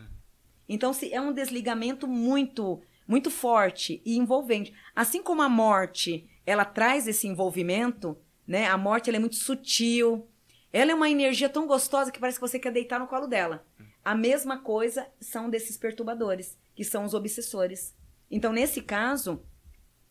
[0.68, 4.74] Então se, é um desligamento muito muito forte e envolvente.
[4.94, 8.66] Assim como a morte, ela traz esse envolvimento, né?
[8.66, 10.28] A morte ela é muito sutil.
[10.70, 13.64] Ela é uma energia tão gostosa que parece que você quer deitar no colo dela.
[14.04, 17.94] A mesma coisa são desses perturbadores, que são os obsessores.
[18.30, 19.42] Então, nesse caso,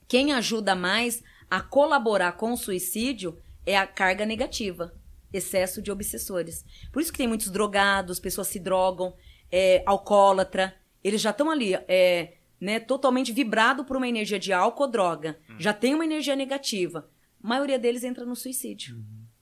[0.07, 4.95] quem ajuda mais a colaborar com o suicídio é a carga negativa,
[5.31, 6.65] excesso de obsessores.
[6.91, 9.15] Por isso que tem muitos drogados, pessoas se drogam,
[9.51, 14.83] é, alcoólatra, eles já estão ali, é, né, totalmente vibrado por uma energia de álcool
[14.83, 15.55] ou droga, Hum.
[15.59, 17.09] já tem uma energia negativa,
[17.43, 18.97] a maioria deles entra no suicídio.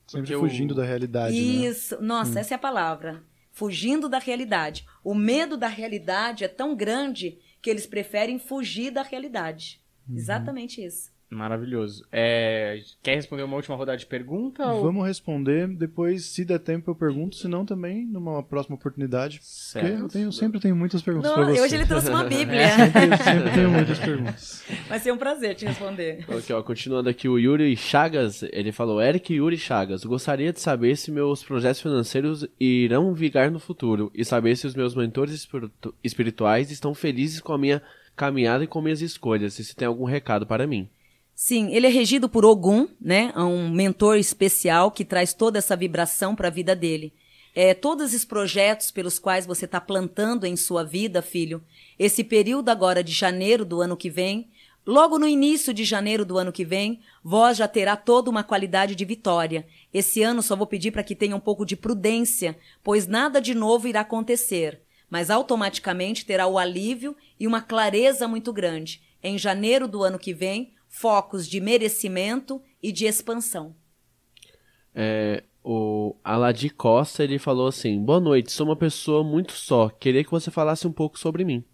[0.07, 1.67] Sempre Porque fugindo da realidade, né?
[1.67, 3.23] Isso, nossa, essa é a palavra.
[3.51, 4.85] Fugindo da realidade.
[5.03, 9.81] O medo da realidade é tão grande que eles preferem fugir da realidade.
[10.07, 10.17] Uhum.
[10.17, 11.11] Exatamente isso.
[11.29, 12.05] Maravilhoso.
[12.11, 14.65] É, quer responder uma última rodada de pergunta?
[14.71, 19.41] ou- Vamos responder, depois, se der tempo, eu pergunto, se não, também, numa próxima oportunidade.
[19.73, 21.61] Porque eu tenho, sempre tenho muitas perguntas Não, pra você.
[21.61, 22.65] hoje ele trouxe uma Bíblia.
[22.95, 24.63] Sempre, sempre tenho muitas perguntas.
[24.87, 26.23] Vai ser um prazer te responder.
[26.27, 30.95] Ok, ó, continuando aqui, o Yuri Chagas, ele falou, Eric Yuri Chagas, gostaria de saber
[30.95, 35.93] se meus projetos financeiros irão vigar no futuro e saber se os meus mentores espiritu-
[36.03, 37.81] espirituais estão felizes com a minha
[38.15, 40.87] caminhada e com minhas escolhas, e se tem algum recado para mim.
[41.35, 43.33] Sim, ele é regido por Ogum, né?
[43.35, 47.13] É um mentor especial que traz toda essa vibração para a vida dele.
[47.53, 51.61] É, todos esses projetos pelos quais você está plantando em sua vida, filho,
[51.99, 54.49] esse período agora de janeiro do ano que vem,
[54.85, 58.95] logo no início de janeiro do ano que vem, vós já terá toda uma qualidade
[58.95, 59.67] de vitória.
[59.93, 63.53] Esse ano só vou pedir para que tenha um pouco de prudência, pois nada de
[63.53, 69.01] novo irá acontecer, mas automaticamente terá o alívio e uma clareza muito grande.
[69.21, 73.75] Em janeiro do ano que vem, focos de merecimento e de expansão.
[74.93, 80.23] É, o Aladi Costa, ele falou assim, boa noite, sou uma pessoa muito só, queria
[80.23, 81.65] que você falasse um pouco sobre mim.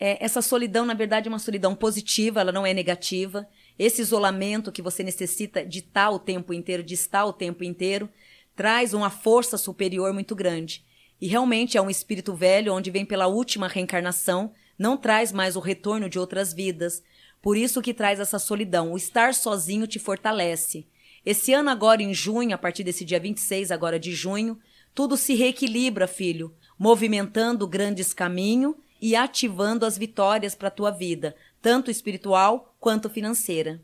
[0.00, 3.46] É, essa solidão, na verdade, é uma solidão positiva, ela não é negativa.
[3.78, 8.08] Esse isolamento que você necessita de estar o tempo inteiro, de estar o tempo inteiro,
[8.56, 10.84] traz uma força superior muito grande.
[11.20, 15.60] E realmente é um espírito velho, onde vem pela última reencarnação, não traz mais o
[15.60, 17.02] retorno de outras vidas.
[17.42, 18.92] Por isso que traz essa solidão.
[18.92, 20.86] O estar sozinho te fortalece.
[21.24, 24.58] Esse ano agora, em junho, a partir desse dia 26 agora de junho,
[24.94, 31.34] tudo se reequilibra, filho, movimentando grandes caminhos e ativando as vitórias para a tua vida,
[31.60, 33.80] tanto espiritual quanto financeira.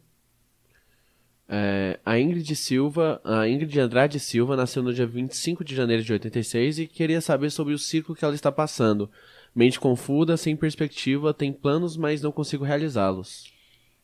[1.49, 6.13] É, a Ingrid Silva, a Ingrid Andrade Silva nasceu no dia 25 de janeiro de
[6.13, 9.09] 86 e queria saber sobre o ciclo que ela está passando.
[9.57, 13.51] Mente confusa, sem perspectiva, tem planos, mas não consigo realizá-los.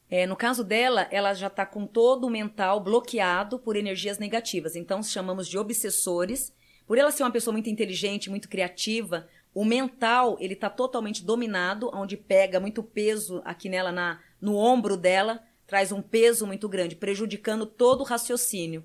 [0.09, 4.75] É, no caso dela, ela já está com todo o mental bloqueado por energias negativas.
[4.75, 6.55] Então, chamamos de obsessores.
[6.87, 11.91] Por ela ser uma pessoa muito inteligente, muito criativa, o mental ele está totalmente dominado,
[11.93, 16.97] onde pega muito peso aqui nela, na, no ombro dela, traz um peso muito grande,
[16.97, 18.83] prejudicando todo o raciocínio.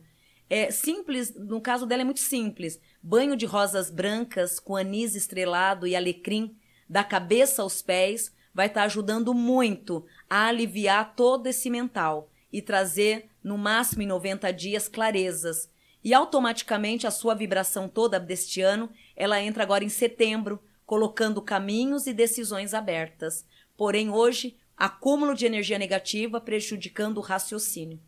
[0.50, 2.80] É simples, no caso dela é muito simples.
[3.04, 6.56] Banho de rosas brancas com anis estrelado e alecrim,
[6.90, 13.30] da cabeça aos pés, vai estar ajudando muito a aliviar todo esse mental e trazer,
[13.44, 15.70] no máximo em 90 dias, clarezas.
[16.04, 22.08] E automaticamente a sua vibração toda deste ano, ela entra agora em setembro, colocando caminhos
[22.08, 23.46] e decisões abertas.
[23.76, 28.00] Porém, hoje, acúmulo de energia negativa prejudicando o raciocínio.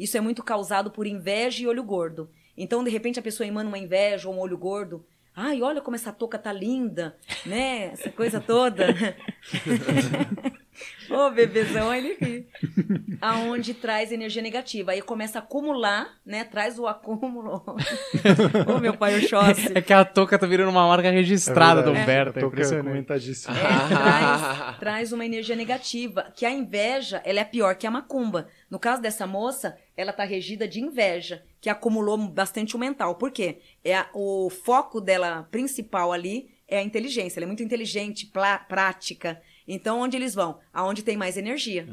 [0.00, 2.30] Isso é muito causado por inveja e olho gordo.
[2.56, 5.04] Então, de repente, a pessoa emana uma inveja ou um olho gordo.
[5.36, 7.90] Ai, olha como essa touca tá linda, né?
[7.92, 8.86] Essa coisa toda.
[11.10, 12.46] Ô, bebezão, ele ri.
[13.20, 14.92] Aonde traz energia negativa.
[14.92, 16.44] Aí começa a acumular, né?
[16.44, 17.62] Traz o acúmulo.
[18.66, 19.72] Ô, meu pai Oxóssi.
[19.74, 22.02] É que a touca tá virando uma marca registrada do verdade.
[22.02, 22.38] Humberto.
[22.38, 22.86] É Tô impressionante.
[22.86, 23.54] comentadíssimo.
[23.54, 26.26] É, traz, traz uma energia negativa.
[26.34, 28.48] Que a inveja, ela é pior que a macumba.
[28.70, 33.14] No caso dessa moça, ela tá regida de inveja, que acumulou bastante o mental.
[33.16, 33.58] Por quê?
[33.84, 37.38] É a- o foco dela principal ali é a inteligência.
[37.38, 39.40] Ela é muito inteligente, plá- prática.
[39.68, 40.58] Então, onde eles vão?
[40.72, 41.86] Aonde tem mais energia.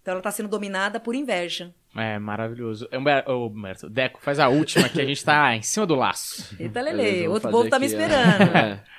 [0.00, 1.74] Então, ela tá sendo dominada por inveja.
[1.96, 2.88] É, maravilhoso.
[2.92, 6.54] Humberto, Deco, faz a última que a gente tá em cima do laço.
[6.58, 8.50] Eita, Lele, outro povo tá me esperando.
[8.56, 8.97] É.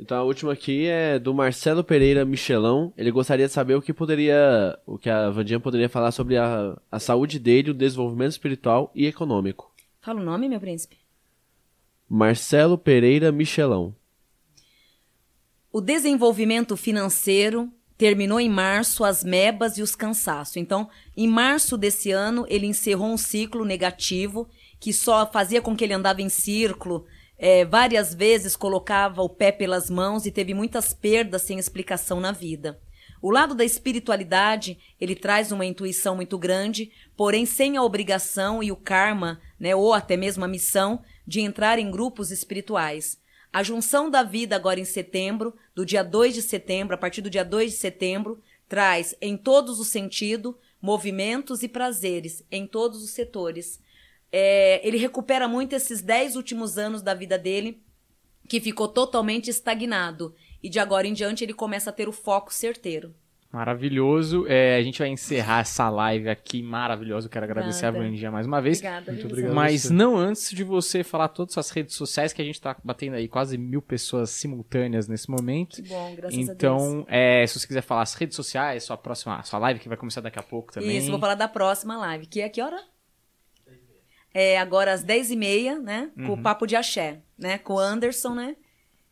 [0.00, 2.90] Então a última aqui é do Marcelo Pereira Michelão.
[2.96, 6.74] Ele gostaria de saber o que poderia, o que a Vandinha poderia falar sobre a,
[6.90, 9.70] a saúde dele, o desenvolvimento espiritual e econômico.
[10.00, 10.96] Fala o nome, meu príncipe.
[12.08, 13.94] Marcelo Pereira Michelão.
[15.70, 20.56] O desenvolvimento financeiro terminou em março as mebas e os cansaços.
[20.56, 24.48] Então, em março desse ano, ele encerrou um ciclo negativo
[24.80, 27.04] que só fazia com que ele andava em círculo,
[27.42, 32.32] eh, várias vezes colocava o pé pelas mãos e teve muitas perdas sem explicação na
[32.32, 32.78] vida.
[33.22, 38.70] O lado da espiritualidade, ele traz uma intuição muito grande, porém sem a obrigação e
[38.70, 43.18] o karma, né, ou até mesmo a missão de entrar em grupos espirituais.
[43.50, 47.30] A junção da vida agora em setembro, do dia 2 de setembro, a partir do
[47.30, 53.10] dia 2 de setembro, traz em todos os sentidos movimentos e prazeres em todos os
[53.10, 53.80] setores.
[54.32, 57.82] É, ele recupera muito esses 10 últimos anos da vida dele,
[58.48, 60.34] que ficou totalmente estagnado.
[60.62, 63.14] E de agora em diante ele começa a ter o foco certeiro.
[63.52, 64.46] Maravilhoso.
[64.46, 67.26] É, a gente vai encerrar essa live aqui maravilhosa.
[67.26, 68.06] Eu quero agradecer Obrigada.
[68.06, 68.78] a Vandinha mais uma vez.
[68.78, 69.54] Obrigada, Muito obrigado.
[69.54, 72.76] Mas não antes de você falar todas as suas redes sociais, que a gente tá
[72.84, 75.82] batendo aí quase mil pessoas simultâneas nesse momento.
[75.82, 76.48] Que bom, graças a Deus.
[76.48, 79.96] Então, é, se você quiser falar as redes sociais, sua próxima, sua live que vai
[79.96, 80.96] começar daqui a pouco também.
[80.96, 82.80] Isso, vou falar da próxima live, que é que hora?
[84.32, 86.10] É agora às 10h30, né?
[86.14, 86.32] Com Uhum.
[86.34, 87.58] o Papo de Axé, né?
[87.58, 88.56] Com o Anderson, né?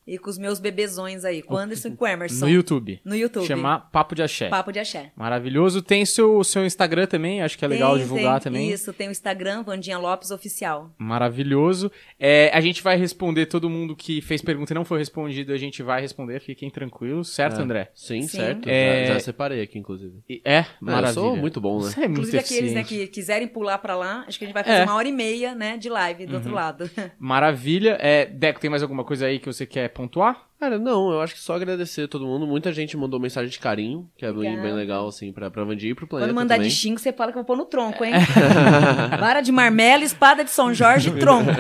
[0.09, 2.47] E com os meus bebezões aí, com o Anderson e com o Emerson.
[2.47, 2.99] No YouTube.
[3.05, 3.47] No YouTube.
[3.47, 4.49] Chamar Papo de Axé.
[4.49, 5.13] Papo de Axé.
[5.15, 5.83] Maravilhoso.
[5.83, 8.71] Tem seu, seu Instagram também, acho que é legal Tem, divulgar tem, também.
[8.71, 10.91] Isso, tem o Instagram, Vandinha Lopes Oficial.
[10.99, 11.93] Maravilhoso.
[12.19, 15.59] É, a gente vai responder todo mundo que fez pergunta e não foi respondido, a
[15.59, 17.63] gente vai responder, fiquem tranquilos, certo, É.
[17.63, 17.91] André?
[17.95, 18.29] Sim, Sim.
[18.29, 18.67] certo.
[18.69, 20.15] É- Já, já separei aqui, inclusive.
[20.45, 21.11] É, É, maravilha.
[21.11, 21.91] eu sou muito bom, né?
[21.91, 23.07] Você é muito Inclusive aqueles né, eficiente.
[23.09, 24.85] que quiserem pular pra lá, acho que a gente vai fazer É.
[24.85, 26.37] uma hora e meia, né, de live do Uhum.
[26.37, 26.89] outro lado.
[27.19, 27.99] Maravilha.
[28.01, 31.35] É, Deco, tem mais alguma coisa aí que você quer réponds-toi Cara, não, eu acho
[31.35, 32.45] que só agradecer a todo mundo.
[32.47, 35.91] Muita gente mandou mensagem de carinho, que é bem, bem legal, assim, pra, pra Vandir
[35.91, 36.69] e pro planeta Quando mandar também.
[36.69, 38.13] de xingo, você fala que eu vou pôr no tronco, hein?
[39.21, 41.51] Vara de marmelo, espada de São Jorge, tronco.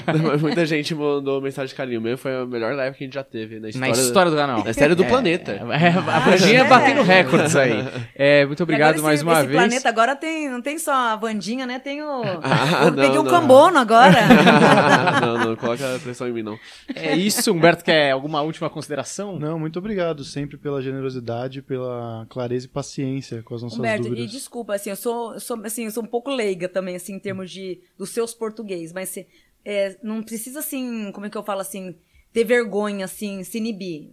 [0.40, 2.00] Muita gente mandou mensagem de carinho.
[2.00, 4.36] Mesmo foi a melhor live que a gente já teve na história, Na história do
[4.36, 4.64] canal.
[4.64, 5.52] na história do É, planeta.
[5.52, 6.64] É, a Vandinha é.
[6.64, 7.84] batendo recordes aí.
[8.14, 9.58] É, muito E obrigado agora mais esse, uma esse vez.
[9.58, 11.78] planeta agora tem, não tem só a Vandinha, né?
[11.78, 12.22] Tem o.
[12.42, 13.30] Ah, eu peguei não, um não.
[13.30, 14.16] cambono agora.
[15.20, 16.58] não, não coloca pressão em mim, não.
[16.94, 19.38] É isso, Humberto, quer alguma última consideração?
[19.38, 24.10] Não, muito obrigado sempre pela generosidade, pela clareza e paciência com as nossas Humberto, e
[24.10, 24.30] dúvidas.
[24.30, 27.50] desculpa, assim, eu sou, sou, assim, eu sou um pouco leiga também, assim, em termos
[27.50, 29.26] de dos seus português, mas se-
[29.64, 31.96] é, não precisa, assim, como é que eu falo, assim,
[32.32, 34.10] ter vergonha, assim, se inibir.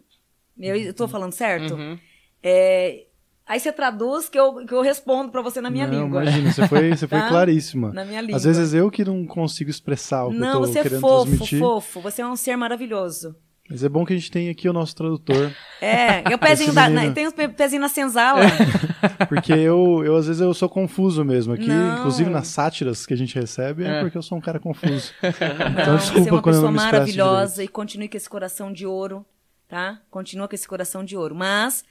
[0.59, 1.75] Eu, eu tô falando certo?
[1.75, 1.97] Uhum.
[2.41, 3.05] É,
[3.45, 6.21] aí você traduz que eu, que eu respondo pra você na minha não, língua.
[6.23, 7.27] imagina, você foi, você foi Tá?
[7.29, 7.91] claríssima.
[7.93, 8.37] Na minha língua.
[8.37, 11.01] Às vezes eu que não consigo expressar o que Não, eu tô você é querendo
[11.01, 11.59] fofo, transmitir.
[11.59, 12.01] fofo.
[12.01, 13.35] Você é um ser maravilhoso.
[13.73, 15.51] Mas é bom que a gente tem aqui o nosso tradutor.
[15.85, 18.39] É, e o pezinho da, na- pe- pezinho na senzala.
[19.27, 21.67] Porque eu, eu, às vezes, eu sou confuso mesmo aqui.
[21.67, 21.99] Não.
[21.99, 24.01] Inclusive nas sátiras que a gente recebe, é, É.
[24.01, 25.11] porque eu sou um cara confuso.
[25.21, 28.07] Não, Então, você desculpa é uma quando eu pessoa não me expresso maravilhosa e continue
[28.07, 29.25] com esse coração de ouro,
[29.67, 29.99] tá?
[30.09, 31.35] Continua com esse coração de ouro.
[31.35, 31.83] Mas,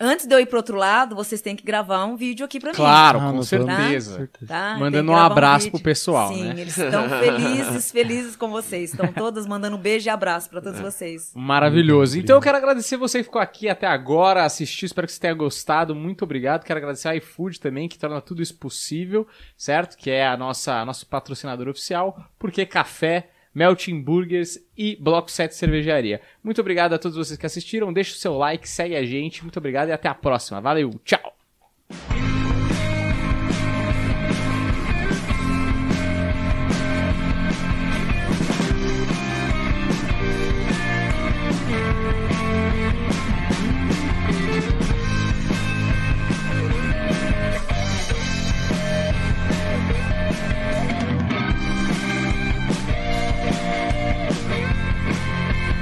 [0.00, 2.70] antes de eu ir pro outro lado, vocês têm que gravar um vídeo aqui pra
[2.70, 2.76] mim.
[2.76, 4.16] Claro, Ah, com certeza.
[4.16, 4.46] certeza.
[4.46, 4.70] Tá?
[4.72, 5.72] Tem Mandando um abraço vídeo.
[5.72, 6.60] pro pessoal, Sim, né?
[6.60, 8.90] eles estão felizes, felizes com vocês.
[8.92, 10.62] Estão todas mandando um beijo e abraço pra É.
[10.62, 11.32] todos vocês.
[11.34, 12.18] Maravilhoso.
[12.18, 15.34] Então eu quero agradecer você que ficou aqui até agora, assistiu, espero que você tenha
[15.34, 15.94] gostado.
[15.94, 16.64] Muito obrigado.
[16.64, 19.26] Quero agradecer a iFood também, que torna tudo isso possível,
[19.56, 19.96] certo?
[19.96, 26.20] Que é a nossa nosso patrocinador oficial, porque café, Melting Burgers e Bloco 7 Cervejaria.
[26.44, 27.92] Muito obrigado a todos vocês que assistiram.
[27.92, 29.42] Deixa o seu like, segue a gente.
[29.42, 30.60] Muito obrigado e até a próxima.
[30.60, 31.36] Valeu, tchau!